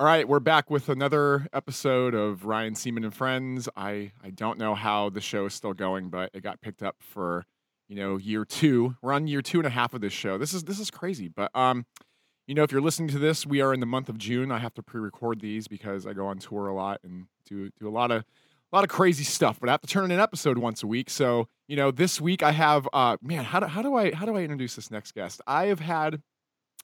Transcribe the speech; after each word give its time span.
All 0.00 0.06
right, 0.06 0.26
we're 0.26 0.40
back 0.40 0.70
with 0.70 0.88
another 0.88 1.46
episode 1.52 2.14
of 2.14 2.46
Ryan 2.46 2.74
Seaman 2.74 3.04
and 3.04 3.12
Friends. 3.12 3.68
I, 3.76 4.12
I 4.24 4.30
don't 4.30 4.58
know 4.58 4.74
how 4.74 5.10
the 5.10 5.20
show 5.20 5.44
is 5.44 5.52
still 5.52 5.74
going, 5.74 6.08
but 6.08 6.30
it 6.32 6.42
got 6.42 6.62
picked 6.62 6.82
up 6.82 6.96
for, 7.00 7.44
you 7.86 7.96
know, 7.96 8.16
year 8.16 8.46
two. 8.46 8.96
We're 9.02 9.12
on 9.12 9.26
year 9.26 9.42
two 9.42 9.58
and 9.58 9.66
a 9.66 9.70
half 9.70 9.92
of 9.92 10.00
this 10.00 10.14
show. 10.14 10.38
This 10.38 10.54
is 10.54 10.64
this 10.64 10.80
is 10.80 10.90
crazy. 10.90 11.28
But 11.28 11.54
um, 11.54 11.84
you 12.46 12.54
know, 12.54 12.62
if 12.62 12.72
you're 12.72 12.80
listening 12.80 13.10
to 13.10 13.18
this, 13.18 13.44
we 13.44 13.60
are 13.60 13.74
in 13.74 13.80
the 13.80 13.84
month 13.84 14.08
of 14.08 14.16
June. 14.16 14.50
I 14.50 14.56
have 14.56 14.72
to 14.76 14.82
pre-record 14.82 15.42
these 15.42 15.68
because 15.68 16.06
I 16.06 16.14
go 16.14 16.28
on 16.28 16.38
tour 16.38 16.68
a 16.68 16.74
lot 16.74 17.00
and 17.04 17.26
do 17.46 17.68
do 17.78 17.86
a 17.86 17.92
lot 17.92 18.10
of 18.10 18.22
a 18.72 18.74
lot 18.74 18.84
of 18.84 18.88
crazy 18.88 19.24
stuff. 19.24 19.60
But 19.60 19.68
I 19.68 19.72
have 19.72 19.82
to 19.82 19.86
turn 19.86 20.06
in 20.06 20.12
an 20.12 20.20
episode 20.20 20.56
once 20.56 20.82
a 20.82 20.86
week. 20.86 21.10
So 21.10 21.46
you 21.68 21.76
know, 21.76 21.90
this 21.90 22.22
week 22.22 22.42
I 22.42 22.52
have 22.52 22.88
uh, 22.94 23.18
man, 23.20 23.44
how 23.44 23.60
do 23.60 23.66
how 23.66 23.82
do 23.82 23.96
I 23.96 24.14
how 24.14 24.24
do 24.24 24.34
I 24.34 24.40
introduce 24.40 24.76
this 24.76 24.90
next 24.90 25.12
guest? 25.12 25.42
I 25.46 25.66
have 25.66 25.80
had 25.80 26.22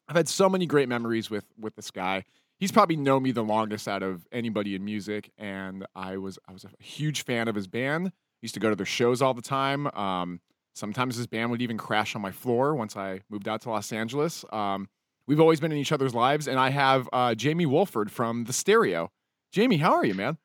I've 0.07 0.17
had 0.17 0.29
so 0.29 0.51
many 0.51 0.67
great 0.67 0.91
memories 0.91 1.31
with 1.31 1.47
with 1.59 1.77
this 1.77 1.91
guy 1.91 2.23
he's 2.59 2.73
probably 2.73 2.97
known 2.97 3.23
me 3.23 3.33
the 3.33 3.45
longest 3.45 3.89
out 3.89 4.03
of 4.03 4.27
anybody 4.33 4.75
in 4.75 4.85
music, 4.85 5.31
and 5.39 5.87
I 5.95 6.17
was 6.17 6.39
I 6.49 6.53
was 6.53 6.65
a 6.65 6.83
huge 6.83 7.25
fan 7.25 7.49
of 7.49 7.55
his 7.55 7.67
band. 7.67 8.13
Used 8.43 8.55
to 8.55 8.61
go 8.61 8.71
to 8.71 8.77
their 8.77 8.87
shows 8.87 9.23
all 9.23 9.35
the 9.35 9.43
time. 9.43 9.87
Um, 9.89 10.41
sometimes 10.75 11.17
his 11.17 11.27
band 11.27 11.51
would 11.51 11.63
even 11.63 11.79
crash 11.79 12.15
on 12.15 12.23
my 12.23 12.31
floor 12.31 12.75
once 12.75 12.97
I 12.97 13.21
moved 13.31 13.49
out 13.49 13.63
to 13.63 13.71
Los 13.71 13.93
Angeles. 13.93 14.45
Um, 14.53 14.89
we've 15.27 15.41
always 15.41 15.59
been 15.59 15.73
in 15.73 15.79
each 15.79 15.93
other's 15.93 16.15
lives, 16.15 16.47
and 16.47 16.59
I 16.59 16.71
have 16.71 17.09
uh, 17.13 17.35
Jamie 17.35 17.67
Wolford 17.67 18.11
from 18.11 18.45
The 18.45 18.53
Stereo. 18.53 19.11
Jamie, 19.53 19.79
how 19.79 19.95
are 19.95 20.05
you, 20.05 20.15
man? 20.15 20.37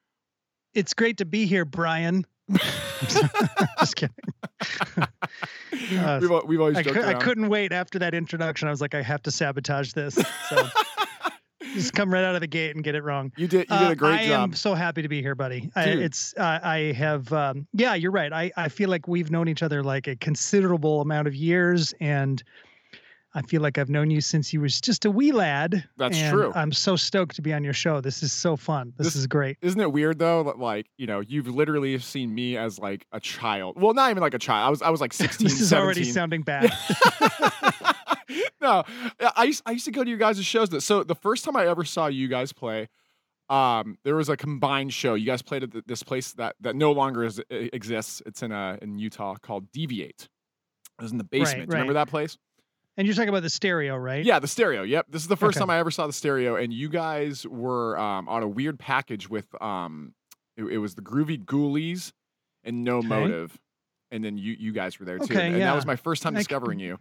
It's 0.74 0.94
great 0.94 1.18
to 1.18 1.26
be 1.26 1.46
here, 1.46 1.66
Brian. 1.66 2.26
Just 3.80 3.96
kidding. 3.96 4.16
Uh, 4.98 6.20
we've, 6.22 6.44
we've 6.46 6.60
always 6.62 6.78
I, 6.78 6.84
cu- 6.84 7.02
I, 7.02 7.14
couldn't 7.16 7.50
wait 7.50 7.72
after 7.72 8.00
that 8.00 8.14
introduction. 8.14 8.68
I 8.68 8.72
was 8.72 8.82
like, 8.82 8.94
I 8.94 9.02
have 9.02 9.22
to 9.24 9.32
sabotage 9.32 9.94
this. 9.94 10.16
So. 10.16 10.70
just 11.74 11.94
come 11.94 12.14
right 12.14 12.24
out 12.24 12.36
of 12.36 12.42
the 12.42 12.48
gate 12.48 12.76
and 12.76 12.84
get 12.84 12.96
it 12.96 13.04
wrong. 13.04 13.32
You 13.36 13.48
did. 13.48 13.68
You 13.70 13.78
did 13.78 13.92
a 13.92 13.96
great 13.96 14.12
uh, 14.12 14.16
I 14.16 14.28
job. 14.28 14.40
I 14.40 14.44
am 14.44 14.54
so 14.54 14.74
happy 14.74 15.02
to 15.02 15.10
be 15.10 15.22
here, 15.22 15.36
buddy. 15.36 15.70
I, 15.76 15.84
it's. 15.86 16.34
Uh, 16.38 16.60
I 16.62 16.78
have. 16.94 17.32
Um, 17.34 17.68
yeah, 17.74 17.94
you're 17.96 18.12
right. 18.12 18.32
I 18.32 18.52
I 18.56 18.70
feel 18.70 18.90
like 18.90 19.08
we've 19.08 19.32
known 19.32 19.48
each 19.48 19.64
other 19.64 19.84
like 19.84 20.08
a 20.08 20.16
considerable 20.16 21.02
amount 21.02 21.28
of 21.28 21.36
years, 21.36 21.94
and 22.00 22.44
I 23.34 23.42
feel 23.44 23.62
like 23.62 23.78
I've 23.78 23.90
known 23.90 24.12
you 24.12 24.20
since 24.20 24.52
you 24.52 24.60
was 24.60 24.82
just 24.82 25.06
a 25.06 25.12
wee 25.12 25.32
lad. 25.32 25.88
That's 25.98 26.20
true. 26.30 26.52
I'm 26.54 26.74
so 26.74 26.98
stoked 26.98 27.36
to 27.38 27.42
be 27.42 27.54
on 27.54 27.64
your 27.64 27.74
show. 27.74 28.02
This 28.02 28.24
is 28.24 28.34
so 28.34 28.58
fun. 28.58 28.94
This, 28.98 29.08
this 29.08 29.16
is 29.16 29.28
great. 29.28 29.58
Isn't 29.62 29.80
it 29.80 29.92
weird 29.92 30.20
though? 30.20 30.44
That 30.44 30.60
like 30.60 30.88
you 30.98 31.08
know 31.08 31.22
you've 31.22 31.48
literally 31.48 31.98
seen 32.00 32.34
me 32.36 32.58
as 32.58 32.78
like 32.78 33.06
a 33.14 33.20
child. 33.20 33.80
Well, 33.80 33.94
not 33.94 34.12
even 34.12 34.22
like 34.22 34.34
a 34.34 34.40
child. 34.40 34.68
I 34.68 34.70
was 34.70 34.82
I 34.82 34.90
was 34.90 35.00
like 35.00 35.14
16. 35.14 35.46
this 35.46 35.62
is 35.62 35.70
17. 35.70 35.84
already 35.84 36.04
sounding 36.04 36.42
bad. 36.42 36.72
no, 38.62 38.84
I 39.36 39.46
used, 39.46 39.64
I 39.66 39.72
used 39.72 39.86
to 39.86 39.92
go 39.92 40.04
to 40.04 40.10
you 40.10 40.18
guys' 40.18 40.44
shows. 40.46 40.70
That 40.70 40.82
so 40.82 41.04
the 41.04 41.16
first 41.16 41.46
time 41.46 41.56
I 41.56 41.68
ever 41.68 41.84
saw 41.84 42.08
you 42.08 42.28
guys 42.28 42.54
play, 42.54 42.90
um, 43.50 43.98
there 44.04 44.16
was 44.16 44.30
a 44.30 44.38
combined 44.38 44.94
show. 44.94 45.14
You 45.14 45.26
guys 45.26 45.42
played 45.42 45.64
at 45.64 45.88
this 45.88 46.04
place 46.04 46.34
that 46.34 46.56
that 46.62 46.76
no 46.76 46.92
longer 46.92 47.24
is, 47.24 47.42
exists. 47.50 48.22
It's 48.26 48.42
in 48.44 48.52
a 48.52 48.78
in 48.82 48.98
Utah 48.98 49.36
called 49.36 49.72
Deviate. 49.72 50.30
It 51.00 51.02
was 51.02 51.12
in 51.12 51.18
the 51.18 51.24
basement. 51.24 51.60
Right, 51.60 51.66
Do 51.68 51.72
you 51.72 51.74
remember 51.74 51.94
that 51.94 52.08
place? 52.08 52.38
And 52.98 53.08
you're 53.08 53.16
talking 53.16 53.30
about 53.30 53.44
the 53.44 53.50
stereo, 53.50 53.96
right? 53.96 54.24
Yeah, 54.24 54.40
the 54.40 54.48
stereo. 54.48 54.84
Yep. 54.84 55.08
This 55.10 55.22
is 55.22 55.28
the 55.28 55.38
first 55.38 55.58
okay. 55.58 55.62
time 55.62 55.70
I 55.70 55.80
ever 55.80 55.92
saw 55.92 56.08
the 56.08 56.14
stereo, 56.14 56.56
and 56.56 56.74
you 56.74 56.90
guys 56.90 57.48
were 57.48 57.98
um, 57.98 58.28
on 58.28 58.44
a 58.44 58.48
weird 58.48 58.78
package 58.78 59.30
with 59.30 59.48
um, 59.62 60.14
it, 60.58 60.66
it 60.66 60.78
was 60.78 60.96
the 60.96 61.02
Groovy 61.02 61.44
Ghoulies 61.44 62.12
and 62.64 62.84
No 62.84 62.98
okay. 62.98 63.08
Motive, 63.08 63.58
and 64.12 64.24
then 64.24 64.38
you 64.38 64.56
you 64.60 64.72
guys 64.72 65.00
were 65.00 65.06
there 65.06 65.18
too. 65.18 65.34
Okay, 65.34 65.48
and 65.48 65.58
yeah. 65.58 65.66
that 65.66 65.76
was 65.76 65.86
my 65.86 65.96
first 65.96 66.22
time 66.22 66.34
discovering 66.34 66.80
you. 66.80 67.00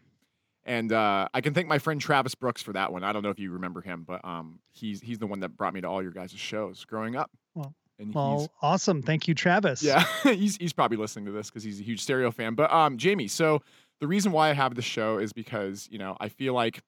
And 0.65 0.93
uh, 0.93 1.29
I 1.33 1.41
can 1.41 1.55
thank 1.55 1.69
my 1.69 1.79
friend 1.79 2.01
Travis 2.01 2.35
Brooks 2.35 2.63
for 2.63 2.73
that 2.75 2.93
one. 2.93 3.03
I 3.03 3.13
don't 3.13 3.23
know 3.23 3.31
if 3.31 3.39
you 3.39 3.51
remember 3.53 3.81
him, 3.81 4.05
but 4.07 4.25
um, 4.25 4.59
he's 4.73 5.01
he's 5.01 5.19
the 5.19 5.27
one 5.27 5.41
that 5.41 5.57
brought 5.57 5.73
me 5.73 5.81
to 5.81 5.89
all 5.89 6.03
your 6.03 6.13
guys' 6.13 6.33
shows 6.33 6.85
growing 6.85 7.17
up. 7.17 7.31
Well, 7.55 7.75
and 7.99 8.15
well 8.15 8.51
awesome. 8.61 9.03
Thank 9.03 9.27
you, 9.27 9.35
Travis. 9.35 9.83
Yeah, 9.83 10.05
he's 10.23 10.57
he's 10.57 10.73
probably 10.73 10.99
listening 10.99 11.27
to 11.27 11.33
this 11.33 11.49
because 11.49 11.63
he's 11.63 11.81
a 11.81 11.83
huge 11.83 12.03
stereo 12.03 12.31
fan. 12.31 12.55
But 12.55 12.71
um, 12.73 12.99
Jamie, 12.99 13.29
so 13.29 13.63
the 14.01 14.07
reason 14.07 14.33
why 14.33 14.51
I 14.51 14.53
have 14.53 14.75
the 14.75 14.83
show 14.83 15.19
is 15.19 15.33
because 15.33 15.89
you 15.91 15.99
know 15.99 16.17
I 16.21 16.29
feel 16.29 16.53
like 16.53 16.83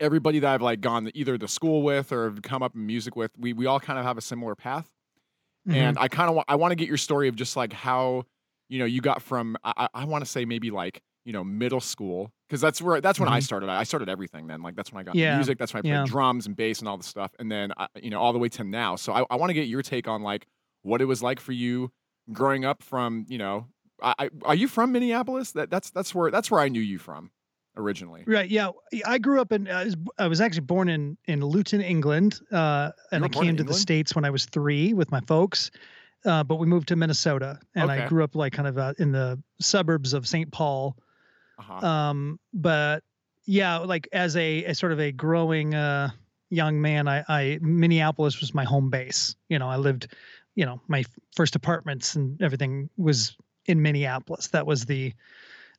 everybody 0.00 0.40
that 0.40 0.52
I've 0.52 0.62
like 0.62 0.80
gone 0.80 1.04
to 1.04 1.16
either 1.16 1.38
to 1.38 1.48
school 1.48 1.82
with 1.82 2.12
or 2.12 2.24
have 2.24 2.42
come 2.42 2.62
up 2.62 2.74
in 2.74 2.86
music 2.86 3.16
with, 3.16 3.30
we 3.38 3.52
we 3.52 3.66
all 3.66 3.80
kind 3.80 3.98
of 3.98 4.04
have 4.04 4.18
a 4.18 4.22
similar 4.22 4.54
path. 4.54 4.90
Mm-hmm. 5.66 5.78
And 5.78 5.98
I 5.98 6.08
kind 6.08 6.28
of 6.28 6.36
wa- 6.36 6.44
I 6.48 6.56
want 6.56 6.72
to 6.72 6.76
get 6.76 6.88
your 6.88 6.96
story 6.96 7.28
of 7.28 7.36
just 7.36 7.56
like 7.56 7.72
how 7.72 8.24
you 8.68 8.78
know 8.78 8.84
you 8.84 9.00
got 9.00 9.22
from 9.22 9.56
I, 9.64 9.88
I 9.94 10.04
want 10.04 10.24
to 10.24 10.30
say 10.30 10.44
maybe 10.44 10.70
like 10.70 11.02
you 11.24 11.32
know 11.32 11.44
middle 11.44 11.80
school 11.80 12.32
because 12.48 12.60
that's 12.60 12.82
where 12.82 13.00
that's 13.00 13.18
when 13.18 13.28
mm-hmm. 13.28 13.36
I 13.36 13.40
started. 13.40 13.68
I 13.68 13.84
started 13.84 14.08
everything 14.08 14.46
then. 14.46 14.62
Like 14.62 14.76
that's 14.76 14.92
when 14.92 15.00
I 15.00 15.04
got 15.04 15.14
yeah. 15.14 15.36
music. 15.36 15.58
That's 15.58 15.72
when 15.72 15.80
I 15.80 15.82
played 15.82 15.90
yeah. 15.90 16.04
drums 16.06 16.46
and 16.46 16.56
bass 16.56 16.80
and 16.80 16.88
all 16.88 16.96
the 16.96 17.04
stuff. 17.04 17.32
And 17.38 17.50
then 17.50 17.72
I, 17.76 17.86
you 17.96 18.10
know 18.10 18.20
all 18.20 18.32
the 18.32 18.38
way 18.38 18.48
to 18.50 18.64
now. 18.64 18.96
So 18.96 19.12
I, 19.12 19.24
I 19.30 19.36
want 19.36 19.50
to 19.50 19.54
get 19.54 19.68
your 19.68 19.82
take 19.82 20.08
on 20.08 20.22
like 20.22 20.46
what 20.82 21.00
it 21.00 21.06
was 21.06 21.22
like 21.22 21.40
for 21.40 21.52
you 21.52 21.92
growing 22.32 22.64
up 22.64 22.82
from 22.82 23.26
you 23.28 23.38
know. 23.38 23.68
I, 24.04 24.30
are 24.44 24.56
you 24.56 24.66
from 24.66 24.90
Minneapolis? 24.90 25.52
That 25.52 25.70
that's 25.70 25.90
that's 25.90 26.12
where 26.12 26.30
that's 26.32 26.50
where 26.50 26.60
I 26.60 26.68
knew 26.68 26.80
you 26.80 26.98
from 26.98 27.30
originally. 27.76 28.24
Right. 28.26 28.50
Yeah. 28.50 28.70
I 29.06 29.18
grew 29.18 29.40
up 29.40 29.52
in. 29.52 29.68
I 29.68 29.84
was, 29.84 29.96
I 30.18 30.26
was 30.28 30.40
actually 30.40 30.62
born 30.62 30.88
in 30.88 31.16
in 31.26 31.40
Luton, 31.40 31.80
England, 31.80 32.40
uh, 32.50 32.90
and 33.10 33.24
I 33.24 33.28
came 33.28 33.56
to 33.56 33.64
the 33.64 33.74
states 33.74 34.14
when 34.14 34.24
I 34.24 34.30
was 34.30 34.46
three 34.46 34.92
with 34.92 35.10
my 35.10 35.20
folks. 35.20 35.70
Uh, 36.24 36.44
but 36.44 36.56
we 36.56 36.66
moved 36.66 36.88
to 36.88 36.96
Minnesota, 36.96 37.58
and 37.74 37.90
okay. 37.90 38.02
I 38.02 38.08
grew 38.08 38.22
up 38.22 38.36
like 38.36 38.52
kind 38.52 38.68
of 38.68 38.78
uh, 38.78 38.94
in 38.98 39.10
the 39.10 39.42
suburbs 39.60 40.12
of 40.12 40.26
St. 40.26 40.52
Paul. 40.52 40.96
Uh-huh. 41.70 41.86
Um, 41.86 42.40
but 42.52 43.02
yeah, 43.46 43.78
like 43.78 44.08
as 44.12 44.36
a, 44.36 44.64
a 44.64 44.74
sort 44.74 44.92
of 44.92 45.00
a 45.00 45.12
growing 45.12 45.74
uh, 45.74 46.10
young 46.50 46.80
man, 46.80 47.08
I, 47.08 47.24
I 47.28 47.58
Minneapolis 47.60 48.40
was 48.40 48.54
my 48.54 48.64
home 48.64 48.90
base. 48.90 49.36
You 49.48 49.58
know, 49.58 49.68
I 49.68 49.76
lived, 49.76 50.14
you 50.54 50.66
know, 50.66 50.80
my 50.88 51.04
first 51.34 51.56
apartments 51.56 52.14
and 52.14 52.40
everything 52.42 52.90
was 52.96 53.36
in 53.66 53.82
Minneapolis. 53.82 54.48
That 54.48 54.66
was 54.66 54.86
the 54.86 55.12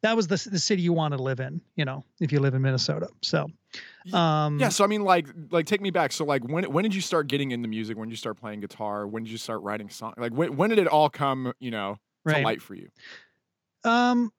that 0.01 0.16
was 0.16 0.27
the 0.27 0.49
the 0.49 0.59
city 0.59 0.81
you 0.81 0.94
want 0.94 1.13
to 1.13 1.21
live 1.21 1.39
in, 1.39 1.61
you 1.75 1.85
know, 1.85 2.03
if 2.19 2.31
you 2.31 2.39
live 2.39 2.53
in 2.53 2.61
Minnesota. 2.61 3.07
So, 3.21 3.47
um, 4.11 4.59
yeah. 4.59 4.69
So 4.69 4.83
I 4.83 4.88
mean, 4.88 5.03
like, 5.03 5.27
like 5.50 5.65
take 5.65 5.81
me 5.81 5.91
back. 5.91 6.11
So 6.11 6.25
like, 6.25 6.44
when 6.44 6.65
when 6.65 6.83
did 6.83 6.94
you 6.94 7.01
start 7.01 7.27
getting 7.27 7.51
into 7.51 7.69
music? 7.69 7.97
When 7.97 8.09
did 8.09 8.13
you 8.13 8.17
start 8.17 8.39
playing 8.39 8.59
guitar? 8.59 9.07
When 9.07 9.23
did 9.23 9.31
you 9.31 9.38
start 9.38 9.61
writing 9.61 9.89
songs? 9.89 10.15
Like, 10.17 10.33
when 10.33 10.57
when 10.57 10.69
did 10.69 10.79
it 10.79 10.88
all 10.88 11.09
come, 11.09 11.53
you 11.59 11.71
know, 11.71 11.97
to 12.27 12.33
right. 12.33 12.44
light 12.44 12.61
for 12.61 12.75
you? 12.75 12.89
Um, 13.85 14.31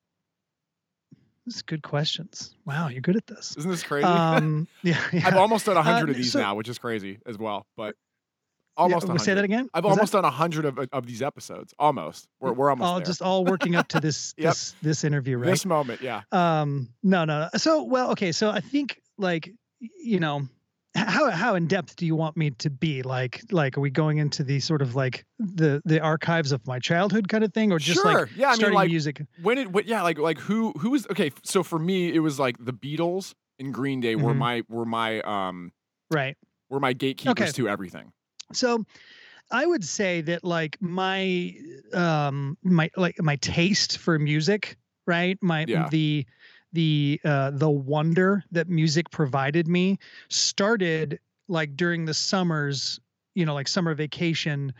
this 1.46 1.56
is 1.56 1.62
good 1.62 1.82
questions. 1.82 2.54
Wow, 2.64 2.88
you're 2.88 3.00
good 3.00 3.16
at 3.16 3.26
this. 3.26 3.56
Isn't 3.56 3.70
this 3.70 3.82
crazy? 3.82 4.04
Um, 4.04 4.66
yeah, 4.82 5.00
yeah, 5.12 5.26
I've 5.26 5.36
almost 5.36 5.66
done 5.66 5.76
a 5.76 5.82
hundred 5.82 6.08
uh, 6.08 6.12
of 6.12 6.16
these 6.16 6.32
so, 6.32 6.40
now, 6.40 6.54
which 6.54 6.68
is 6.68 6.78
crazy 6.78 7.18
as 7.26 7.38
well. 7.38 7.66
But 7.76 7.96
almost. 8.76 9.06
Yeah, 9.08 9.16
say 9.18 9.34
that 9.34 9.44
again. 9.44 9.68
I've 9.74 9.84
Was 9.84 9.92
almost 9.92 10.12
that? 10.12 10.18
done 10.18 10.24
a 10.24 10.30
hundred 10.30 10.64
of, 10.64 10.78
of 10.92 11.06
these 11.06 11.22
episodes. 11.22 11.74
Almost. 11.78 12.26
We're 12.40 12.52
we're 12.52 12.70
almost. 12.70 12.86
All 12.86 12.96
there. 12.96 13.04
just 13.04 13.22
all 13.22 13.44
working 13.44 13.74
up 13.76 13.88
to 13.88 14.00
this 14.00 14.34
yep. 14.38 14.52
this 14.52 14.74
this 14.82 15.04
interview, 15.04 15.38
right? 15.38 15.50
This 15.50 15.66
moment, 15.66 16.00
yeah. 16.00 16.22
Um, 16.32 16.88
no, 17.02 17.24
no. 17.24 17.48
So 17.56 17.82
well, 17.84 18.12
okay. 18.12 18.32
So 18.32 18.50
I 18.50 18.60
think 18.60 19.00
like 19.18 19.52
you 19.80 20.20
know 20.20 20.48
how 20.94 21.30
how 21.30 21.54
in 21.54 21.66
depth 21.66 21.96
do 21.96 22.06
you 22.06 22.14
want 22.14 22.36
me 22.36 22.50
to 22.50 22.70
be 22.70 23.02
like 23.02 23.42
like 23.50 23.76
are 23.76 23.80
we 23.80 23.90
going 23.90 24.18
into 24.18 24.44
the 24.44 24.60
sort 24.60 24.80
of 24.80 24.94
like 24.94 25.24
the 25.38 25.82
the 25.84 26.00
archives 26.00 26.52
of 26.52 26.64
my 26.66 26.78
childhood 26.78 27.28
kind 27.28 27.42
of 27.42 27.52
thing 27.52 27.72
or 27.72 27.78
just 27.78 28.00
sure. 28.00 28.20
like 28.22 28.36
yeah, 28.36 28.50
I 28.50 28.56
mean, 28.56 28.72
like, 28.72 28.88
music 28.88 29.22
when 29.42 29.58
it 29.58 29.72
what, 29.72 29.86
yeah 29.86 30.02
like 30.02 30.18
like 30.18 30.38
who 30.38 30.72
who 30.78 30.90
was 30.90 31.06
okay 31.10 31.32
so 31.42 31.62
for 31.62 31.78
me 31.78 32.14
it 32.14 32.20
was 32.20 32.38
like 32.38 32.56
the 32.64 32.72
Beatles 32.72 33.34
and 33.58 33.74
Green 33.74 34.00
Day 34.00 34.14
were 34.14 34.30
mm-hmm. 34.30 34.38
my 34.38 34.62
were 34.68 34.86
my 34.86 35.20
um 35.22 35.72
right 36.12 36.36
were 36.70 36.80
my 36.80 36.92
gatekeepers 36.92 37.32
okay. 37.40 37.52
to 37.52 37.68
everything 37.68 38.12
so 38.52 38.84
I 39.50 39.66
would 39.66 39.84
say 39.84 40.20
that 40.22 40.44
like 40.44 40.78
my 40.80 41.54
um 41.92 42.56
my 42.62 42.90
like 42.96 43.20
my 43.20 43.36
taste 43.36 43.98
for 43.98 44.18
music 44.18 44.76
right 45.06 45.38
my 45.42 45.64
yeah. 45.66 45.88
the 45.88 46.24
the 46.74 47.20
uh, 47.24 47.50
the 47.50 47.70
wonder 47.70 48.44
that 48.52 48.68
music 48.68 49.10
provided 49.10 49.66
me 49.66 49.98
started 50.28 51.18
like 51.48 51.76
during 51.76 52.04
the 52.04 52.14
summers, 52.14 53.00
you 53.34 53.46
know, 53.46 53.54
like 53.54 53.68
summer 53.68 53.94
vacation 53.94 54.74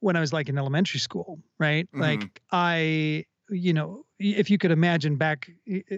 when 0.00 0.16
I 0.16 0.20
was 0.20 0.32
like 0.32 0.48
in 0.48 0.58
elementary 0.58 1.00
school, 1.00 1.38
right? 1.58 1.86
Mm-hmm. 1.86 2.00
Like 2.00 2.42
I 2.52 3.24
you 3.48 3.72
know 3.72 4.04
if 4.18 4.50
you 4.50 4.58
could 4.58 4.72
imagine 4.72 5.16
back 5.16 5.50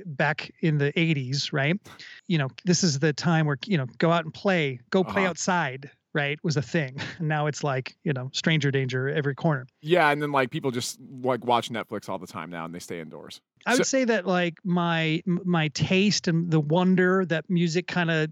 back 0.05 0.53
in 0.61 0.77
the 0.77 0.93
80s 0.93 1.51
right 1.51 1.81
you 2.27 2.37
know 2.37 2.49
this 2.67 2.85
is 2.85 2.99
the 2.99 3.12
time 3.15 3.47
where 3.47 3.56
you 3.65 3.79
know 3.79 3.87
go 3.97 4.11
out 4.12 4.25
and 4.25 4.35
play 4.35 4.81
go 4.91 5.03
play 5.03 5.23
uh-huh. 5.23 5.31
outside 5.31 5.91
right 6.14 6.38
was 6.43 6.56
a 6.56 6.62
thing 6.62 6.96
and 7.19 7.28
now 7.28 7.46
it's 7.46 7.62
like 7.62 7.96
you 8.05 8.12
know 8.12 8.31
stranger 8.32 8.70
danger 8.70 9.08
every 9.08 9.34
corner 9.34 9.66
yeah 9.81 10.10
and 10.10 10.22
then 10.22 10.32
like 10.32 10.50
people 10.50 10.70
just 10.70 10.99
like 11.22 11.44
watch 11.44 11.70
netflix 11.70 12.08
all 12.08 12.19
the 12.19 12.26
time 12.26 12.50
now 12.50 12.64
and 12.64 12.75
they 12.75 12.78
stay 12.78 13.00
indoors 13.00 13.40
i 13.66 13.72
so- 13.72 13.78
would 13.78 13.87
say 13.87 14.05
that 14.05 14.26
like 14.26 14.55
my 14.64 15.22
my 15.26 15.69
taste 15.69 16.28
and 16.28 16.50
the 16.50 16.60
wonder 16.60 17.25
that 17.25 17.49
music 17.49 17.87
kind 17.87 18.10
of 18.10 18.31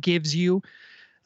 gives 0.00 0.34
you 0.34 0.62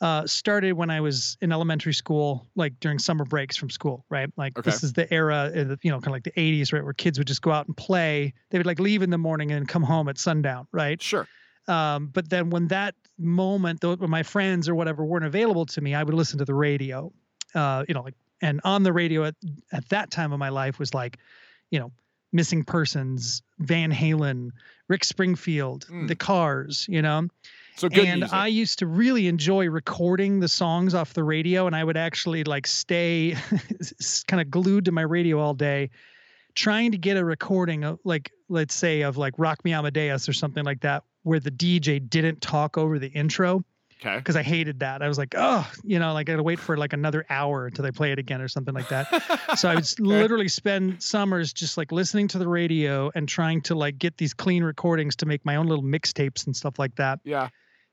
uh, 0.00 0.26
started 0.26 0.74
when 0.74 0.90
I 0.90 1.00
was 1.00 1.36
in 1.40 1.50
elementary 1.50 1.92
school, 1.92 2.46
like 2.54 2.78
during 2.80 2.98
summer 2.98 3.24
breaks 3.24 3.56
from 3.56 3.68
school, 3.68 4.04
right? 4.08 4.30
Like 4.36 4.56
okay. 4.56 4.70
this 4.70 4.84
is 4.84 4.92
the 4.92 5.12
era, 5.12 5.50
the, 5.52 5.78
you 5.82 5.90
know, 5.90 5.96
kind 5.96 6.08
of 6.08 6.12
like 6.12 6.22
the 6.22 6.30
80s, 6.32 6.72
right, 6.72 6.84
where 6.84 6.92
kids 6.92 7.18
would 7.18 7.26
just 7.26 7.42
go 7.42 7.50
out 7.50 7.66
and 7.66 7.76
play. 7.76 8.32
They 8.50 8.58
would 8.58 8.66
like 8.66 8.78
leave 8.78 9.02
in 9.02 9.10
the 9.10 9.18
morning 9.18 9.50
and 9.50 9.66
come 9.66 9.82
home 9.82 10.08
at 10.08 10.18
sundown, 10.18 10.68
right? 10.72 11.02
Sure. 11.02 11.26
Um, 11.66 12.06
but 12.06 12.30
then 12.30 12.50
when 12.50 12.68
that 12.68 12.94
moment, 13.19 13.81
though, 13.81 13.97
when 13.97 14.11
my 14.11 14.23
friends 14.23 14.69
or 14.69 14.75
whatever 14.75 15.05
weren't 15.05 15.25
available 15.25 15.67
to 15.67 15.81
me, 15.81 15.94
I 15.94 16.03
would 16.03 16.15
listen 16.15 16.38
to 16.38 16.44
the 16.44 16.55
radio. 16.55 17.12
Uh, 17.55 17.85
you 17.88 17.94
know, 17.94 18.03
like 18.03 18.15
and 18.41 18.61
on 18.65 18.82
the 18.82 18.93
radio 18.93 19.25
at 19.25 19.35
at 19.73 19.88
that 19.88 20.11
time 20.11 20.32
of 20.32 20.38
my 20.38 20.49
life 20.49 20.79
was 20.79 20.94
like, 20.94 21.19
you 21.70 21.79
know, 21.79 21.91
missing 22.32 22.65
persons, 22.65 23.43
Van 23.59 23.93
Halen, 23.93 24.50
Rick 24.88 25.05
Springfield, 25.05 25.87
mm. 25.91 26.09
the 26.09 26.17
Cars, 26.17 26.87
you 26.88 27.03
know. 27.03 27.29
So 27.76 27.88
good 27.88 28.06
and 28.06 28.20
music. 28.20 28.37
I 28.37 28.49
used 28.49 28.81
to 28.81 28.87
really 28.87 29.29
enjoy 29.29 29.69
recording 29.69 30.41
the 30.41 30.49
songs 30.49 30.94
off 30.94 31.15
the 31.15 31.23
radio, 31.23 31.67
and 31.67 31.76
I 31.76 31.85
would 31.85 31.97
actually 31.97 32.44
like 32.44 32.67
stay 32.67 33.37
kind 34.26 34.41
of 34.41 34.50
glued 34.50 34.87
to 34.87 34.93
my 34.93 35.03
radio 35.03 35.38
all 35.38 35.55
day, 35.55 35.91
trying 36.58 36.90
to 36.90 36.99
get 36.99 37.16
a 37.16 37.25
recording 37.25 37.84
of 37.84 38.00
like 38.02 38.32
let's 38.49 38.75
say 38.75 39.02
of 39.02 39.16
like 39.16 39.32
Rock 39.38 39.64
Me 39.64 39.72
Amadeus 39.72 40.28
or 40.28 40.32
something 40.32 40.64
like 40.64 40.81
that, 40.81 41.05
where 41.22 41.38
the 41.38 41.52
DJ 41.52 42.10
didn't 42.10 42.40
talk 42.40 42.76
over 42.76 42.99
the 42.99 43.06
intro. 43.06 43.64
Okay. 44.00 44.16
Because 44.16 44.37
I 44.37 44.43
hated 44.43 44.81
that. 44.81 45.02
I 45.02 45.08
was 45.08 45.19
like, 45.19 45.34
oh, 45.37 45.69
you 45.84 45.99
know, 45.99 46.12
like 46.12 46.28
I 46.28 46.32
gotta 46.32 46.43
wait 46.43 46.58
for 46.58 46.76
like 46.76 46.93
another 46.93 47.25
hour 47.31 47.66
until 47.66 47.84
they 47.84 47.93
play 47.93 48.10
it 48.10 48.19
again 48.19 48.40
or 48.40 48.49
something 48.49 48.75
like 48.75 48.88
that. 48.88 49.56
so 49.56 49.69
I 49.69 49.76
would 49.76 49.84
okay. 49.93 50.02
literally 50.02 50.49
spend 50.49 51.00
summers 51.00 51.52
just 51.52 51.76
like 51.76 51.93
listening 51.93 52.26
to 52.28 52.38
the 52.38 52.49
radio 52.49 53.10
and 53.14 53.28
trying 53.28 53.60
to 53.62 53.76
like 53.76 53.96
get 53.99 54.16
these 54.16 54.34
clean 54.34 54.64
recordings 54.64 55.16
to 55.16 55.26
make 55.26 55.44
my 55.44 55.56
own 55.56 55.66
little 55.66 55.84
mixtapes 55.84 56.46
and 56.46 56.56
stuff 56.56 56.78
like 56.78 56.94
that. 56.96 57.20
Yeah. 57.25 57.49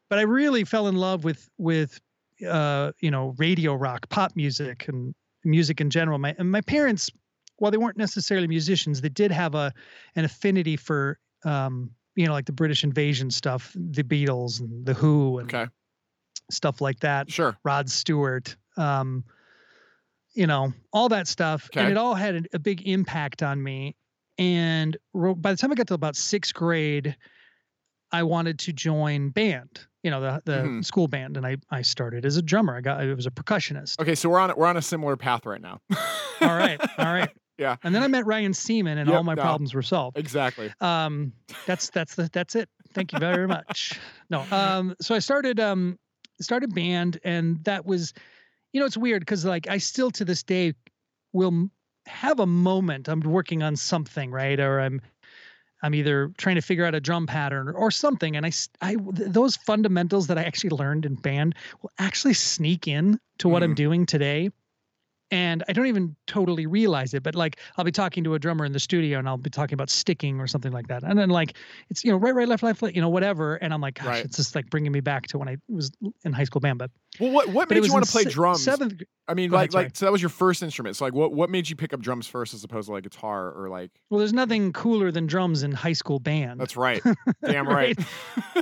But 0.10 0.20
I 0.20 0.24
really 0.24 0.64
fell 0.64 0.88
in 0.88 0.96
love 0.96 1.24
with 1.24 1.48
with 1.60 2.00
uh, 2.48 2.92
you 3.00 3.12
know, 3.12 3.36
radio 3.38 3.76
rock, 3.76 4.10
pop 4.10 4.36
music 4.36 4.88
and 4.88 5.14
music 5.44 5.82
in 5.82 5.90
general. 5.90 6.18
My 6.18 6.36
and 6.38 6.52
my 6.52 6.62
parents, 6.62 7.12
while 7.58 7.72
they 7.72 7.78
weren't 7.78 7.98
necessarily 7.98 8.48
musicians, 8.48 9.02
they 9.02 9.10
did 9.10 9.32
have 9.32 9.56
a 9.56 9.74
an 10.16 10.26
affinity 10.26 10.78
for 10.78 11.20
um, 11.44 11.92
you 12.16 12.26
know, 12.26 12.34
like 12.34 12.46
the 12.46 12.54
British 12.54 12.84
invasion 12.84 13.30
stuff, 13.30 13.72
the 13.76 14.04
Beatles 14.04 14.62
and 14.62 14.86
the 14.86 14.94
Who 14.94 15.40
and 15.40 15.54
okay 15.54 15.70
stuff 16.52 16.82
like 16.82 17.00
that. 17.02 17.32
Sure. 17.32 17.58
Rod 17.64 17.90
Stewart, 17.90 18.56
um, 18.78 19.24
you 20.34 20.48
know, 20.48 20.74
all 20.92 21.10
that 21.10 21.28
stuff. 21.28 21.70
Okay. 21.72 21.82
And 21.82 21.92
it 21.92 21.98
all 21.98 22.16
had 22.16 22.36
a, 22.36 22.42
a 22.54 22.60
big 22.60 22.88
impact 22.88 23.44
on 23.44 23.62
me. 23.62 23.96
And 24.38 24.98
by 25.14 25.52
the 25.52 25.58
time 25.58 25.72
I 25.72 25.76
got 25.76 25.88
to 25.88 25.94
about 25.94 26.16
sixth 26.16 26.54
grade, 26.54 27.16
I 28.12 28.24
wanted 28.24 28.60
to 28.60 28.74
join 28.74 29.30
band, 29.30 29.80
you 30.04 30.12
know, 30.12 30.22
the 30.22 30.42
the 30.46 30.58
mm-hmm. 30.58 30.82
school 30.82 31.08
band, 31.08 31.38
and 31.38 31.46
I 31.46 31.58
I 31.72 31.82
started 31.82 32.26
as 32.26 32.36
a 32.36 32.42
drummer. 32.42 32.76
I 32.76 32.82
got 32.82 33.00
I 33.00 33.14
was 33.14 33.26
a 33.26 33.32
percussionist. 33.32 34.00
Okay, 34.00 34.14
so 34.14 34.30
we're 34.30 34.40
on 34.40 34.54
we're 34.56 34.68
on 34.68 34.78
a 34.78 34.82
similar 34.82 35.16
path 35.16 35.46
right 35.46 35.62
now. 35.62 35.82
all 36.42 36.50
right, 36.50 36.80
all 36.98 37.14
right. 37.14 37.30
Yeah. 37.58 37.78
And 37.84 37.96
then 37.96 38.04
I 38.04 38.08
met 38.08 38.26
Ryan 38.26 38.54
Seaman, 38.54 38.98
and 38.98 39.10
yep, 39.10 39.18
all 39.18 39.24
my 39.24 39.34
no, 39.34 39.42
problems 39.42 39.74
were 39.74 39.82
solved. 39.82 40.18
Exactly. 40.18 40.74
Um, 40.82 41.32
that's 41.66 41.90
that's 41.90 42.16
the 42.16 42.30
that's 42.34 42.56
it. 42.56 42.68
Thank 42.94 43.14
you 43.14 43.20
very 43.20 43.48
much. 43.48 44.00
No. 44.30 44.44
Um, 44.52 44.96
so 45.00 45.16
I 45.16 45.20
started 45.20 45.60
um 45.60 45.98
started 46.42 46.74
band 46.74 47.20
and 47.24 47.64
that 47.64 47.86
was 47.86 48.14
you 48.74 48.80
know 48.80 48.86
it's 48.86 48.98
weird 48.98 49.22
because 49.22 49.46
like 49.46 49.68
i 49.70 49.78
still 49.78 50.12
to 50.12 50.26
this 50.26 50.44
day 50.44 50.74
will 51.34 51.70
have 52.06 52.40
a 52.40 52.46
moment 52.46 53.08
i'm 53.08 53.22
working 53.22 53.64
on 53.64 53.76
something 53.76 54.32
right 54.32 54.60
or 54.60 54.80
i'm 54.80 55.02
i'm 55.82 55.96
either 55.96 56.32
trying 56.38 56.56
to 56.56 56.62
figure 56.62 56.86
out 56.86 56.94
a 56.94 57.00
drum 57.00 57.26
pattern 57.26 57.70
or 57.70 57.90
something 57.90 58.36
and 58.36 58.46
i 58.46 58.52
i 58.82 58.96
those 59.12 59.56
fundamentals 59.56 60.28
that 60.28 60.38
i 60.38 60.44
actually 60.44 60.70
learned 60.72 61.06
in 61.06 61.16
band 61.16 61.56
will 61.82 61.92
actually 62.00 62.34
sneak 62.34 62.88
in 62.88 63.20
to 63.38 63.48
what 63.48 63.62
mm. 63.62 63.66
i'm 63.66 63.76
doing 63.76 64.06
today 64.06 64.50
and 65.32 65.64
I 65.68 65.74
don't 65.74 65.88
even 65.88 66.16
totally 66.28 66.66
realize 66.66 67.14
it. 67.14 67.24
But 67.24 67.36
like 67.36 67.60
I'll 67.78 67.86
be 67.86 67.92
talking 67.92 68.24
to 68.26 68.34
a 68.36 68.40
drummer 68.40 68.66
in 68.66 68.72
the 68.72 68.80
studio 68.80 69.20
and 69.20 69.28
I'll 69.28 69.38
be 69.38 69.50
talking 69.50 69.74
about 69.74 69.90
sticking 69.90 70.40
or 70.40 70.48
something 70.48 70.72
like 70.72 70.88
that, 70.88 71.04
and 71.04 71.18
then 71.18 71.30
like 71.30 71.56
it's 71.90 72.04
you 72.04 72.12
know 72.12 72.18
right, 72.18 72.36
right, 72.36 72.48
left, 72.48 72.64
left, 72.64 72.82
left, 72.82 72.96
you 72.96 73.02
know 73.02 73.10
whatever, 73.10 73.56
and 73.56 73.74
I'm 73.74 73.82
like, 73.82 73.96
gosh, 73.96 74.06
right. 74.06 74.26
it's 74.26 74.38
just 74.38 74.56
like 74.56 74.70
bringing 74.70 74.92
me 74.92 75.00
back 75.00 75.28
to 75.28 75.38
when 75.38 75.48
I 75.48 75.58
was 75.68 75.92
in 76.24 76.34
high 76.34 76.44
school 76.44 76.62
band. 76.62 76.80
But 76.80 76.92
well, 77.20 77.32
what 77.32 77.50
what 77.50 77.70
made 77.70 77.86
you 77.86 77.94
want 77.94 78.06
to 78.06 78.12
play 78.12 78.24
drums? 78.24 78.64
Seventh. 78.64 79.02
I 79.28 79.34
mean, 79.34 79.50
like 79.50 79.74
ahead, 79.74 79.86
like 79.86 79.96
so 79.96 80.06
that 80.06 80.12
was 80.12 80.22
your 80.22 80.30
first 80.30 80.62
instrument. 80.62 80.96
So 80.96 81.06
like, 81.06 81.14
what 81.14 81.32
what 81.32 81.50
made 81.50 81.70
you 81.70 81.76
pick 81.76 81.94
up 81.94 82.00
drums 82.00 82.28
first 82.28 82.54
as 82.54 82.64
opposed 82.64 82.88
to 82.88 82.94
like 82.94 83.04
guitar 83.04 83.52
or 83.52 83.70
like? 83.70 83.92
Well, 84.10 84.20
there's 84.20 84.34
nothing 84.34 84.74
cooler 84.74 85.12
than 85.12 85.26
drums 85.26 85.64
in 85.64 85.72
high 85.72 85.94
school 85.94 86.20
band. 86.20 86.60
That's 86.60 86.78
right. 86.78 87.02
Damn 87.46 87.68
right. 87.68 87.98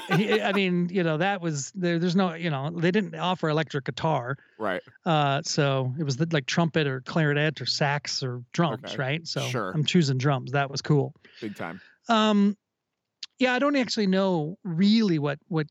I 0.10 0.54
mean, 0.54 0.90
you 0.92 1.04
know 1.04 1.18
that 1.18 1.42
was 1.42 1.72
there. 1.76 2.00
There's 2.00 2.16
no, 2.16 2.34
you 2.34 2.50
know, 2.50 2.70
they 2.70 2.92
didn't 2.92 3.16
offer 3.16 3.50
electric 3.50 3.86
guitar. 3.86 4.38
Right. 4.64 4.82
Uh, 5.06 5.42
so 5.44 5.94
it 6.00 6.04
was 6.04 6.16
the, 6.16 6.26
like 6.32 6.46
trumpet 6.46 6.88
or 6.88 7.02
clarinet 7.02 7.60
or 7.60 7.66
sax 7.66 8.24
or 8.24 8.42
drums, 8.54 8.82
okay. 8.86 8.96
right? 8.96 9.28
So 9.28 9.42
sure. 9.42 9.72
I'm 9.72 9.84
choosing 9.84 10.18
drums. 10.18 10.54
That 10.54 10.72
was 10.72 10.82
cool. 10.82 11.14
Big 11.42 11.58
time. 11.58 11.82
Um, 12.08 12.56
yeah, 13.40 13.54
I 13.54 13.60
don't 13.60 13.76
actually 13.76 14.08
know 14.08 14.58
really 14.64 15.20
what 15.20 15.38
what 15.50 15.68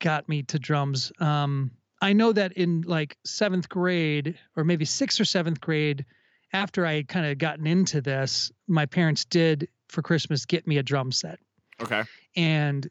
got 0.00 0.30
me 0.30 0.44
to 0.44 0.58
drums. 0.58 1.12
Um, 1.20 1.72
I 2.00 2.14
know 2.14 2.32
that 2.32 2.54
in 2.54 2.80
like 2.86 3.18
seventh 3.26 3.68
grade 3.68 4.38
or 4.56 4.64
maybe 4.64 4.86
sixth 4.86 5.20
or 5.20 5.26
seventh 5.26 5.60
grade, 5.60 6.06
after 6.54 6.86
I 6.86 6.94
had 6.94 7.08
kind 7.08 7.26
of 7.26 7.36
gotten 7.36 7.66
into 7.66 8.00
this, 8.00 8.50
my 8.66 8.86
parents 8.86 9.26
did 9.26 9.68
for 9.90 10.00
Christmas 10.00 10.46
get 10.46 10.66
me 10.66 10.78
a 10.78 10.82
drum 10.82 11.12
set. 11.12 11.38
Okay. 11.82 12.02
And 12.34 12.88